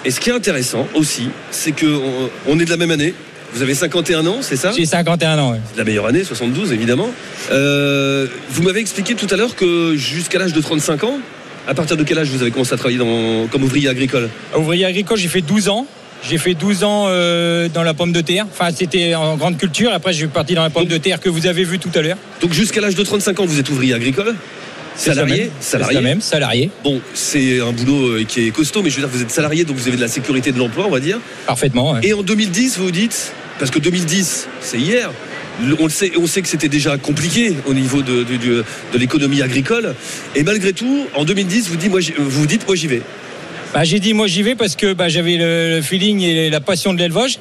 Et 0.05 0.11
ce 0.11 0.21
qui 0.21 0.31
est 0.31 0.35
intéressant 0.35 0.87
aussi, 0.95 1.29
c'est 1.51 1.73
que 1.73 1.87
on, 1.87 2.31
on 2.53 2.59
est 2.61 2.65
de 2.67 2.71
la 2.71 2.77
même 2.77 2.91
année. 2.91 3.15
Vous 3.55 3.63
avez 3.63 3.75
51 3.75 4.27
ans, 4.27 4.39
c'est 4.41 4.57
ça? 4.57 4.73
J'ai 4.77 4.85
51 4.85 5.39
ans. 5.39 5.53
ouais. 5.53 5.61
La 5.77 5.85
meilleure 5.85 6.07
année, 6.07 6.25
72 6.25 6.73
évidemment. 6.73 7.09
Euh, 7.53 8.27
vous 8.51 8.63
m'avez 8.63 8.81
expliqué 8.81 9.15
tout 9.15 9.29
à 9.31 9.37
l'heure 9.37 9.55
que 9.57 9.95
jusqu'à 9.97 10.39
l'âge 10.39 10.53
de 10.53 10.61
35 10.61 11.05
ans, 11.05 11.19
à 11.67 11.75
partir 11.75 11.97
de 11.97 12.03
quel 12.03 12.19
âge 12.19 12.29
vous 12.29 12.43
avez 12.43 12.51
commencé 12.51 12.75
à 12.75 12.77
travailler 12.77 12.99
dans- 12.99 13.47
comme 13.51 13.63
ouvrier 13.65 13.89
agricole? 13.89 14.29
Ouvrier 14.57 14.85
agricole, 14.85 15.19
j'ai 15.19 15.29
fait 15.29 15.41
12 15.41 15.69
ans. 15.69 15.87
J'ai 16.29 16.39
fait 16.39 16.55
12 16.55 16.85
ans 16.85 17.05
euh, 17.09 17.69
dans 17.73 17.83
la 17.83 17.93
pomme 17.95 18.13
de 18.13 18.21
terre. 18.23 18.47
Enfin, 18.51 18.71
c'était 18.75 19.15
en 19.15 19.37
grande 19.37 19.59
culture. 19.59 19.93
Après, 19.93 20.13
je 20.13 20.19
suis 20.19 20.27
parti 20.29 20.55
dans 20.55 20.63
la 20.63 20.71
pomme 20.71 20.87
de 20.87 20.97
terre 20.97 21.21
que 21.21 21.29
vous 21.29 21.47
avez 21.47 21.65
vue 21.65 21.79
tout 21.79 21.91
à 21.95 22.01
l'heure. 22.01 22.17
Donc 22.41 22.53
jusqu'à 22.53 22.81
l'âge 22.81 22.95
de 22.95 23.03
35 23.03 23.41
ans, 23.41 23.45
vous 23.47 23.59
êtes 23.61 23.69
ouvrier 23.69 23.93
agricole? 23.95 24.35
Salarié? 24.97 25.51
Salarié? 25.61 26.01
même, 26.01 26.21
salarié. 26.21 26.71
Bon, 26.85 27.01
c'est 27.15 27.61
un 27.61 27.73
boulot 27.73 28.09
euh, 28.11 28.25
qui 28.25 28.47
est 28.47 28.51
costaud, 28.53 28.81
mais 28.83 28.91
je 28.91 28.97
veux 28.97 29.03
dire, 29.03 29.11
vous 29.13 29.23
êtes 29.23 29.31
salarié, 29.31 29.65
donc 29.65 29.77
vous 29.77 29.89
avez 29.89 29.97
de 29.97 30.01
la 30.03 30.09
sécurité 30.09 30.53
de 30.53 30.59
l'emploi, 30.59 30.87
on 30.87 30.91
va 30.91 31.01
dire. 31.01 31.19
Parfaitement. 31.47 31.93
ouais. 31.93 32.01
Et 32.05 32.15
en 32.15 32.23
2010, 32.23 32.79
vous 32.79 32.85
vous 32.85 32.91
dites, 32.93 33.33
parce 33.59 33.71
que 33.73 33.81
2010, 33.81 34.47
c'est 34.61 34.79
hier, 34.79 35.11
on, 35.81 35.85
le 35.85 35.91
sait, 35.91 36.13
on 36.17 36.29
sait 36.29 36.43
que 36.43 36.49
c'était 36.49 36.69
déjà 36.69 36.97
compliqué 36.97 37.55
au 37.67 37.75
niveau 37.75 38.03
de, 38.03 38.23
de- 38.23 38.37
de- 38.37 38.65
de 38.93 38.99
l'économie 38.99 39.43
agricole. 39.43 39.95
Et 40.37 40.45
malgré 40.45 40.73
tout, 40.73 41.07
en 41.15 41.25
2010, 41.25 41.69
vous 41.71 41.77
dites, 41.77 41.91
moi, 41.91 42.01
vous 42.17 42.47
dites, 42.47 42.65
moi 42.67 42.77
j'y 42.77 42.87
vais. 42.87 43.03
Bah, 43.75 43.83
j'ai 43.85 43.99
dit 43.99 44.15
moi 44.15 44.27
j'y 44.29 44.43
vais 44.43 44.55
parce 44.55 44.77
que 44.77 44.93
bah, 44.93 45.09
j'avais 45.09 45.37
le, 45.37 45.81
feeling 45.83 46.21
et 46.23 46.49
la 46.49 46.61
passion 46.61 46.95
de 46.95 46.99
l'élevage. 46.99 47.39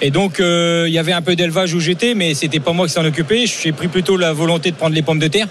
Et 0.00 0.10
donc 0.10 0.40
euh, 0.40 0.84
il 0.88 0.92
y 0.94 0.98
avait 0.98 1.12
un 1.12 1.22
peu 1.22 1.36
d'élevage 1.36 1.72
où 1.74 1.80
j'étais, 1.80 2.14
mais 2.14 2.34
c'était 2.34 2.58
pas 2.60 2.72
moi 2.72 2.86
qui 2.86 2.92
s'en 2.94 3.04
occupais. 3.04 3.44
J'ai 3.46 3.72
pris 3.72 3.88
plutôt 3.88 4.16
la 4.16 4.32
volonté 4.32 4.70
de 4.70 4.76
prendre 4.76 4.94
les 4.94 5.02
pommes 5.02 5.18
de 5.18 5.28
terre. 5.28 5.46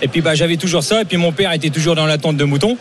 Et 0.00 0.06
puis 0.08 0.20
bah, 0.20 0.34
j'avais 0.36 0.56
toujours 0.56 0.84
ça. 0.84 1.02
Et 1.02 1.04
puis 1.04 1.16
mon 1.16 1.32
père 1.32 1.52
était 1.52 1.70
toujours 1.70 1.96
dans 1.96 2.06
la 2.06 2.18
tente 2.18 2.36
de 2.36 2.44
moutons. 2.44 2.76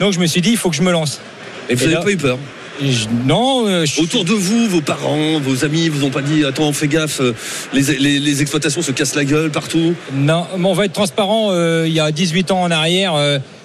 Donc 0.00 0.12
je 0.14 0.18
me 0.18 0.26
suis 0.26 0.40
dit 0.40 0.50
il 0.52 0.56
faut 0.56 0.70
que 0.70 0.76
je 0.76 0.82
me 0.82 0.90
lance. 0.90 1.20
Et 1.68 1.74
vous 1.74 1.84
n'avez 1.86 2.02
pas 2.02 2.10
eu 2.10 2.16
peur 2.16 2.38
Je- 2.82 3.06
Non. 3.26 3.66
euh, 3.68 3.84
je- 3.84 4.00
Autour 4.00 4.24
de 4.24 4.32
vous, 4.32 4.66
vos 4.68 4.80
parents, 4.80 5.38
vos 5.38 5.64
amis 5.66 5.88
vous 5.90 6.04
ont 6.04 6.10
pas 6.10 6.22
dit 6.22 6.44
attends, 6.46 6.72
fais 6.72 6.88
gaffe, 6.88 7.20
euh, 7.20 7.34
les, 7.74 7.82
les- 7.98 8.18
les 8.18 8.40
exploitations 8.42 8.80
se 8.82 8.90
cassent 8.90 9.14
la 9.14 9.24
gueule 9.24 9.50
partout? 9.50 9.94
Non, 10.14 10.46
mais 10.58 10.66
on 10.66 10.72
va 10.72 10.86
être 10.86 10.92
transparent. 10.94 11.50
euh, 11.52 11.84
il 11.86 11.92
y 11.92 12.00
a 12.00 12.10
18 12.10 12.50
ans 12.50 12.62
en 12.62 12.70
arrière, 12.70 13.12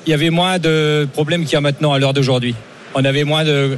il 0.08 0.12
y 0.12 0.14
avait 0.14 0.30
moins 0.30 0.58
de 0.58 1.08
problèmes 1.14 1.44
qu'il 1.44 1.54
y 1.54 1.58
a 1.58 1.62
maintenant 1.62 1.92
à 1.94 2.00
l'heure 2.00 2.14
d'aujourd'hui. 2.14 2.56
On 2.96 3.04
avait 3.04 3.26
moins 3.26 3.44
de, 3.44 3.78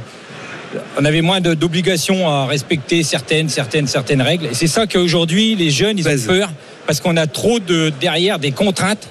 on 0.98 1.04
avait 1.04 1.22
moins 1.22 1.40
de- 1.40 1.54
d'obligations 1.54 2.28
à 2.28 2.46
respecter 2.46 3.02
certaines, 3.02 3.48
certaines, 3.48 3.88
certaines 3.88 4.22
règles. 4.22 4.46
Et 4.46 4.54
c'est 4.54 4.68
ça 4.68 4.86
qu'aujourd'hui 4.86 5.56
les 5.56 5.70
jeunes 5.70 5.98
ils 5.98 6.06
ont 6.08 6.10
peur 6.26 6.50
parce 6.86 7.00
qu'on 7.00 7.16
a 7.16 7.26
trop 7.26 7.58
de 7.58 7.92
derrière 8.00 8.38
des 8.38 8.52
contraintes 8.52 9.08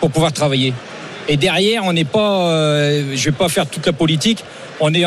pour 0.00 0.10
pouvoir 0.10 0.32
travailler. 0.32 0.72
Et 1.28 1.36
derrière, 1.36 1.84
on 1.84 1.92
n'est 1.92 2.04
pas, 2.04 2.48
euh, 2.50 3.12
je 3.14 3.24
vais 3.26 3.36
pas 3.36 3.48
faire 3.48 3.66
toute 3.66 3.86
la 3.86 3.92
politique, 3.92 4.42
on 4.80 4.92
est 4.94 5.04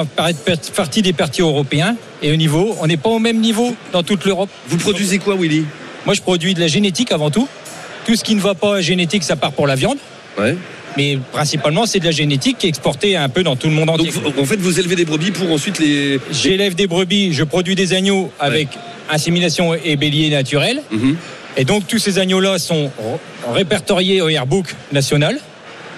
partie 0.76 1.02
des 1.02 1.14
partis 1.14 1.42
européens 1.42 1.96
et 2.22 2.32
au 2.32 2.36
niveau, 2.36 2.78
on 2.80 2.88
n'est 2.88 2.98
pas 2.98 3.10
au 3.10 3.20
même 3.20 3.40
niveau 3.40 3.76
dans 3.92 4.04
toute 4.04 4.26
l'Europe. 4.26 4.50
Vous 4.68 4.78
produisez 4.78 5.18
quoi, 5.20 5.36
Willy? 5.36 5.66
Moi, 6.06 6.14
je 6.16 6.22
produis 6.22 6.54
de 6.54 6.60
la 6.60 6.68
génétique 6.68 7.12
avant 7.12 7.30
tout. 7.32 7.48
Tout 8.06 8.16
ce 8.16 8.24
qui 8.24 8.36
ne 8.36 8.42
va 8.42 8.54
pas 8.56 8.82
génétique, 8.82 9.24
ça 9.24 9.36
part 9.36 9.52
pour 9.52 9.66
la 9.68 9.76
viande. 9.76 9.98
Ouais. 10.40 10.56
Mais 10.98 11.18
principalement, 11.32 11.86
c'est 11.86 12.00
de 12.00 12.06
la 12.06 12.12
génétique 12.12 12.58
qui 12.58 12.66
est 12.66 12.70
exportée 12.70 13.16
un 13.16 13.30
peu 13.30 13.44
dans 13.44 13.56
tout 13.56 13.68
le 13.68 13.74
monde 13.74 13.90
entier. 13.90 14.12
Donc, 14.12 14.38
en 14.38 14.46
fait, 14.46 14.58
vous 14.58 14.80
élevez 14.80 14.96
des 14.96 15.06
brebis 15.06 15.32
pour 15.32 15.50
ensuite 15.52 15.80
les. 15.80 16.20
J'élève 16.32 16.76
des 16.76 16.88
brebis, 16.88 17.34
je 17.34 17.44
produis 17.44 17.76
des 17.76 17.94
agneaux 17.94 18.32
avec 18.40 18.68
insémination 19.10 19.74
et 19.74 19.96
bélier 19.96 20.30
naturel. 20.30 20.82
Mhm. 20.92 21.16
Et 21.58 21.66
donc, 21.66 21.88
tous 21.88 21.98
ces 22.00 22.18
agneaux-là 22.20 22.60
sont 22.60 22.92
répertoriés 23.54 24.22
au 24.22 24.30
Airbook 24.30 24.74
national. 24.92 25.38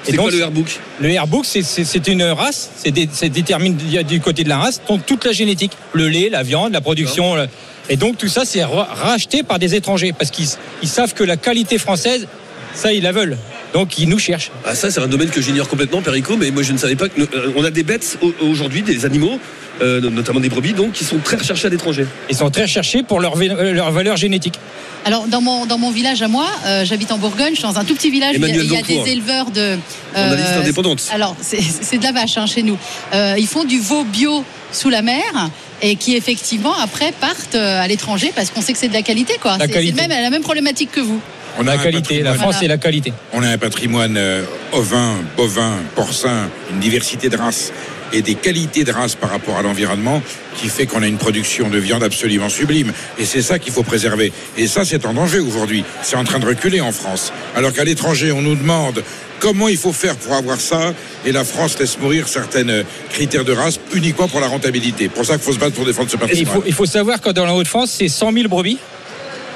C'est 0.04 0.16
quoi 0.18 0.30
le 0.32 0.40
Airbook? 0.42 0.68
Le 1.00 1.10
Airbook, 1.12 1.46
c'est- 1.46 2.08
une 2.08 2.24
race, 2.24 2.70
c'est 2.76 2.92
dé- 2.92 3.08
détermine 3.30 3.76
du- 3.76 4.20
côté 4.20 4.44
de 4.44 4.50
la 4.50 4.58
race, 4.58 4.82
donc 4.88 5.06
toute 5.06 5.24
la 5.26 5.32
génétique, 5.32 5.72
le 5.94 6.10
lait, 6.10 6.30
la 6.30 6.44
viande, 6.44 6.74
la 6.74 6.82
production. 6.82 7.36
le- 7.36 7.48
Et 7.90 7.96
donc 7.96 8.18
tout 8.18 8.28
ça, 8.28 8.44
c'est 8.46 8.64
ra- 8.64 8.88
racheté 8.92 9.44
par 9.44 9.60
des 9.60 9.76
étrangers 9.76 10.12
parce 10.14 10.30
qu'ils 10.32 10.48
ils 10.82 10.88
savent 10.90 11.14
que 11.14 11.24
la 11.24 11.38
qualité 11.38 11.78
française, 11.78 12.28
ça, 12.74 12.92
ils 12.94 13.04
la 13.04 13.12
veulent. 13.14 13.38
Donc 13.74 13.98
ils 13.98 14.08
nous 14.08 14.20
cherchent. 14.20 14.52
Ah 14.66 14.76
ça 14.76 14.92
c'est 14.92 15.00
un 15.00 15.08
domaine 15.08 15.30
que 15.30 15.42
j'ignore 15.42 15.68
complètement 15.68 16.02
Perico 16.02 16.38
mais 16.38 16.52
moi 16.52 16.64
je 16.64 16.74
ne 16.74 16.78
savais 16.78 16.96
pas 16.96 17.10
que 17.10 17.22
euh, 17.22 17.52
on 17.56 17.64
a 17.64 17.72
des 17.72 17.84
bêtes 17.84 18.18
au- 18.22 18.34
aujourd'hui 18.46 18.82
des 18.84 19.06
animaux 19.06 19.40
euh, 19.82 20.00
notamment 20.02 20.40
des 20.40 20.50
brebis 20.50 20.74
donc 20.74 20.92
qui 20.92 21.04
sont 21.04 21.18
très 21.18 21.38
recherchés 21.38 21.66
à 21.68 21.70
l'étranger. 21.70 22.06
Ils 22.30 22.36
sont 22.36 22.50
très 22.52 22.64
recherchés 22.64 23.02
pour 23.02 23.20
leur, 23.20 23.36
euh, 23.42 23.74
leur 23.74 23.92
valeur 23.92 24.16
génétique. 24.18 24.60
Alors 25.06 25.28
dans 25.28 25.42
mon 25.42 25.66
dans 25.66 25.78
mon 25.80 25.90
village 25.92 26.22
à 26.22 26.28
moi, 26.28 26.46
euh, 26.66 26.86
j'habite 26.86 27.12
en 27.12 27.18
Bourgogne, 27.18 27.50
je 27.52 27.56
suis 27.56 27.64
dans 27.64 27.78
un 27.80 27.84
tout 27.84 27.96
petit 27.96 28.12
village. 28.12 28.36
où 28.36 28.38
Il 28.38 28.42
y 28.42 28.52
a, 28.52 28.64
il 28.64 28.72
y 28.72 28.78
a 28.78 28.82
des 28.84 29.12
éleveurs 29.12 29.50
de. 29.52 29.78
euh, 30.16 30.60
indépendante. 30.62 31.10
Alors 31.14 31.36
c'est 31.42 31.98
de 31.98 32.04
la 32.04 32.12
vache 32.12 32.38
hein, 32.38 32.46
chez 32.46 32.62
nous. 32.64 32.78
Euh, 33.14 33.36
ils 33.38 33.48
font 33.48 33.64
du 33.66 33.80
veau 33.80 34.04
bio 34.04 34.46
sous 34.72 34.90
la 34.90 35.02
mer 35.02 35.50
et 35.82 35.96
qui 35.96 36.16
effectivement 36.16 36.76
après 36.78 37.12
partent 37.20 37.56
à 37.56 37.88
l'étranger 37.88 38.32
parce 38.36 38.52
qu'on 38.52 38.62
sait 38.62 38.74
que 38.74 38.80
c'est 38.80 38.88
de 38.88 38.94
la 38.94 39.02
qualité 39.02 39.34
quoi. 39.42 39.58
La 39.58 39.68
C'est 39.68 39.92
même 39.92 40.10
la 40.12 40.30
même 40.30 40.44
problématique 40.44 40.92
que 40.92 41.02
vous. 41.02 41.20
On 41.60 41.64
la 41.64 41.78
qualité, 41.78 42.22
la 42.22 42.34
France 42.34 42.62
et 42.62 42.68
la 42.68 42.78
qualité. 42.78 43.14
On 43.32 43.44
a 43.44 43.50
un 43.50 43.58
patrimoine 43.58 44.18
euh, 44.18 44.44
ovin, 44.72 45.16
bovin, 45.38 45.74
porcin, 45.96 46.50
une 46.72 46.80
diversité 46.80 47.30
de 47.30 47.38
races 47.38 47.72
et 48.14 48.22
des 48.22 48.36
qualités 48.36 48.84
de 48.84 48.92
race 48.92 49.16
par 49.16 49.32
rapport 49.32 49.58
à 49.58 49.62
l'environnement 49.64 50.22
qui 50.56 50.70
fait 50.70 50.86
qu'on 50.86 51.02
a 51.02 51.08
une 51.08 51.18
production 51.18 51.70
de 51.70 51.80
viande 51.80 52.04
absolument 52.04 52.50
sublime. 52.50 52.94
Et 53.18 53.26
c'est 53.26 53.42
ça 53.42 53.60
qu'il 53.60 53.74
faut 53.74 53.84
préserver. 53.84 54.32
Et 54.58 54.68
ça, 54.68 54.86
c'est 54.86 55.06
en 55.06 55.14
danger 55.14 55.40
aujourd'hui. 55.40 55.84
C'est 56.04 56.16
en 56.16 56.24
train 56.24 56.40
de 56.40 56.46
reculer 56.46 56.80
en 56.80 56.92
France. 56.92 57.34
Alors 57.56 57.74
qu'à 57.74 57.84
l'étranger, 57.84 58.32
on 58.32 58.42
nous 58.42 58.56
demande 58.56 59.04
comment 59.40 59.68
il 59.68 59.78
faut 59.78 59.94
faire 59.94 60.16
pour 60.16 60.34
avoir 60.34 60.60
ça. 60.60 60.94
Et 61.26 61.32
la 61.32 61.44
France 61.44 61.78
laisse 61.80 62.00
mourir 62.00 62.28
certains 62.28 62.70
euh, 62.70 62.84
critères 63.10 63.46
de 63.46 63.54
race 63.54 63.80
uniquement 63.94 64.28
pour 64.28 64.40
la 64.40 64.48
rentabilité. 64.48 65.10
Pour 65.10 65.26
ça 65.26 65.34
qu'il 65.34 65.44
faut 65.44 65.54
se 65.54 65.60
battre 65.60 65.76
pour 65.76 65.86
défendre 65.86 66.10
ce 66.10 66.18
patrimoine. 66.18 66.62
Il 66.66 66.74
faut, 66.74 66.86
savoir 66.86 67.20
que 67.20 67.32
dans 67.32 67.46
la 67.46 67.56
Haute-France, 67.56 67.92
c'est 67.98 68.08
100 68.08 68.32
000 68.32 68.48
brebis 68.48 68.78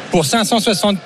pour 0.09 0.25
560 0.25 0.97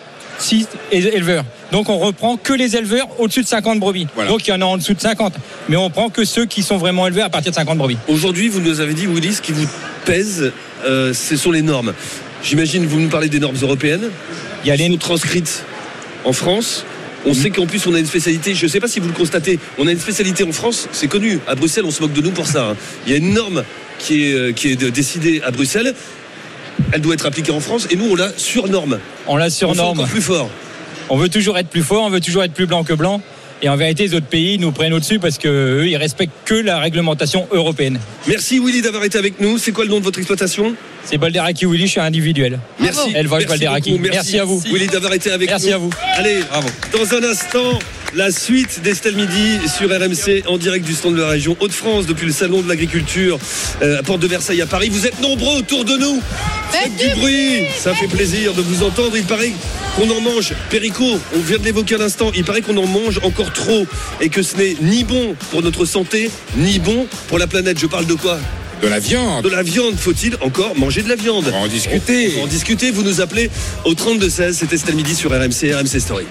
6 0.42 0.68
éleveurs. 0.92 1.46
Donc 1.72 1.90
on 1.90 1.98
reprend 1.98 2.38
que 2.38 2.54
les 2.54 2.76
éleveurs 2.76 3.08
au-dessus 3.20 3.44
de 3.44 3.48
50 3.48 3.80
brebis. 3.80 4.08
Donc 4.28 4.48
il 4.48 4.52
y 4.52 4.54
en 4.54 4.62
a 4.62 4.66
en 4.66 4.78
dessous 4.78 4.94
de 4.94 5.02
50. 5.02 5.34
Mais 5.70 5.78
on 5.78 5.90
prend 5.90 6.10
que 6.10 6.26
ceux 6.26 6.46
qui 6.46 6.64
sont 6.64 6.78
vraiment 6.78 7.08
élevés 7.08 7.22
à 7.22 7.30
partir 7.30 7.52
de 7.52 7.56
50 7.56 7.78
brebis. 7.78 7.98
Aujourd'hui, 8.08 8.50
vous 8.50 8.60
nous 8.60 8.80
avez 8.80 8.94
dit, 8.94 9.08
Willy, 9.08 9.34
ce 9.34 9.42
qui 9.42 9.52
vous 9.52 9.68
pèse, 10.06 10.52
euh, 10.86 11.14
ce 11.14 11.38
sont 11.38 11.52
les 11.52 11.62
normes. 11.62 11.94
J'imagine, 12.44 12.86
vous 12.86 13.00
nous 13.00 13.10
parlez 13.10 13.30
des 13.30 13.40
normes 13.40 13.58
européennes. 13.62 14.10
Il 14.64 14.68
y 14.68 14.72
a 14.72 14.76
les 14.76 14.98
transcrites 14.98 15.64
en 16.26 16.34
France. 16.34 16.86
On 17.26 17.34
sait 17.34 17.52
qu'en 17.52 17.68
plus 17.68 17.86
on 17.86 17.94
a 17.94 18.00
une 18.00 18.08
spécialité, 18.08 18.56
je 18.56 18.66
ne 18.66 18.70
sais 18.70 18.80
pas 18.80 18.88
si 18.88 19.00
vous 19.00 19.08
le 19.08 19.14
constatez, 19.14 19.60
on 19.78 19.86
a 19.86 19.92
une 19.92 20.00
spécialité 20.00 20.44
en 20.44 20.52
France, 20.52 20.88
c'est 20.92 21.08
connu, 21.08 21.40
à 21.48 21.54
Bruxelles 21.54 21.86
on 21.86 21.92
se 21.92 22.02
moque 22.02 22.14
de 22.14 22.22
nous 22.22 22.32
pour 22.32 22.48
ça. 22.48 22.70
Hein. 22.70 22.76
Il 23.06 23.12
y 23.12 23.16
a 23.16 23.20
une 23.20 23.36
norme 23.36 23.64
qui 24.00 24.32
est 24.32 24.34
euh, 24.34 24.92
décidée 24.92 25.40
à 25.46 25.52
Bruxelles 25.52 25.94
elle 26.94 27.02
doit 27.02 27.14
être 27.14 27.26
appliquée 27.26 27.52
en 27.52 27.60
France 27.60 27.88
et 27.90 27.96
nous 27.96 28.12
on 28.12 28.16
la 28.16 28.32
surnorme. 28.38 29.00
On 29.28 29.38
la 29.38 29.48
On 29.48 29.50
surnorme. 29.50 30.00
encore 30.00 30.10
plus 30.12 30.22
fort. 30.22 30.50
On 31.10 31.18
veut 31.18 31.30
toujours 31.30 31.58
être 31.58 31.70
plus 31.70 31.84
fort, 31.84 32.04
on 32.04 32.10
veut 32.10 32.22
toujours 32.22 32.44
être 32.44 32.54
plus 32.54 32.68
blanc 32.68 32.84
que 32.84 32.94
blanc. 32.94 33.22
Et 33.62 33.70
en 33.70 33.76
vérité, 33.76 34.04
les 34.04 34.16
autres 34.16 34.26
pays 34.28 34.58
nous 34.58 34.72
prennent 34.72 34.94
au-dessus 34.94 35.20
parce 35.20 35.38
qu'eux, 35.38 35.86
ils 35.88 35.98
respectent 35.98 36.34
que 36.46 36.56
la 36.56 36.80
réglementation 36.80 37.48
européenne. 37.52 38.00
Merci 38.28 38.60
Willy 38.60 38.82
d'avoir 38.82 39.04
été 39.04 39.18
avec 39.20 39.40
nous. 39.40 39.58
C'est 39.60 39.72
quoi 39.72 39.84
le 39.86 39.92
nom 39.92 40.00
de 40.00 40.04
votre 40.04 40.18
exploitation? 40.18 40.74
C'est 41.06 41.18
Balderaki 41.18 41.66
Willy, 41.66 41.88
je 41.88 41.92
suis 41.92 42.00
individuel. 42.00 42.60
Merci. 42.80 43.12
Élevage 43.16 43.44
Merci 43.48 43.48
Balderaki. 43.66 43.92
beaucoup. 43.92 44.04
Merci. 44.12 44.40
à 44.40 44.46
vous. 44.46 44.60
Willy 44.72 44.88
d'avoir 44.88 45.14
été 45.14 45.32
avec 45.32 45.50
Merci 45.50 45.68
nous. 45.70 45.74
à 45.74 45.78
vous. 45.78 45.90
Allez, 46.16 46.42
dans 46.94 47.16
un 47.16 47.24
instant, 47.24 47.80
la 48.14 48.32
suite 48.32 48.82
d'Estelle 48.82 49.16
Midi 49.16 49.60
sur 49.68 49.90
RMC 49.90 50.44
en 50.48 50.58
direct 50.58 50.86
du 50.86 50.94
stand 50.94 51.16
de 51.16 51.22
la 51.22 51.30
région 51.30 51.58
Hauts-de-France 51.60 52.06
depuis 52.06 52.28
le 52.28 52.32
salon 52.34 52.62
de 52.62 52.70
l'agriculture 52.70 53.40
euh, 53.82 54.00
à 54.00 54.04
Porte 54.04 54.20
de 54.22 54.28
Versailles 54.28 54.62
à 54.62 54.66
Paris. 54.68 54.90
Vous 54.90 55.06
êtes 55.08 55.20
nombreux 55.22 55.58
autour 55.60 55.84
de 55.86 55.98
nous. 55.98 56.22
Faites 56.72 56.96
du 56.96 57.20
bruit. 57.20 57.64
Ça 57.78 57.94
fait 57.94 58.08
plaisir 58.08 58.54
de 58.54 58.62
vous 58.62 58.84
entendre. 58.84 59.18
Il 59.18 59.26
paraît 59.26 59.52
qu'on 59.98 60.10
en 60.10 60.22
mange. 60.22 60.54
Perico, 60.70 61.20
on 61.36 61.40
vient 61.40 61.58
de 61.58 61.64
l'évoquer 61.66 61.96
à 61.96 62.00
l'instant. 62.00 62.32
Il 62.36 62.44
paraît 62.46 62.62
qu'on 62.62 62.78
en 62.78 62.88
mange 62.88 63.20
encore 63.24 63.52
trop 63.52 63.86
et 64.22 64.30
que 64.30 64.42
ce 64.44 64.56
n'est 64.56 64.76
ni 64.82 65.04
bon 65.04 65.36
pour 65.50 65.62
notre 65.62 65.86
santé, 65.86 66.30
ni 66.56 66.80
bon 66.80 67.08
pour 67.28 67.38
la 67.40 67.48
planète. 67.48 67.80
Je 67.80 67.88
parle 67.88 68.06
de 68.06 68.14
quoi? 68.14 68.38
De 68.82 68.88
la 68.88 69.00
viande. 69.00 69.44
De 69.44 69.50
la 69.50 69.62
viande. 69.62 69.96
Faut-il 69.96 70.36
encore 70.42 70.76
manger 70.76 71.04
de 71.04 71.10
la 71.10 71.16
viande 71.16 71.46
On 71.48 71.52
va 71.52 71.58
en 71.58 71.68
discuter. 71.68 72.32
On 72.36 72.40
va 72.40 72.44
en 72.46 72.48
discuter. 72.48 72.90
Vous 72.92 73.04
nous 73.04 73.22
appelez 73.22 73.50
au 73.86 73.94
32-16. 73.94 74.54
C'était 74.54 74.76
Estelle 74.76 74.96
Midi 74.96 75.14
sur 75.14 75.30
RMC, 75.32 75.72
RMC 75.74 76.00
Story. 76.00 76.26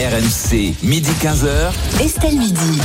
RMC, 0.00 0.74
midi 0.82 1.10
15h. 1.22 2.04
Estelle 2.04 2.36
Midi. 2.36 2.80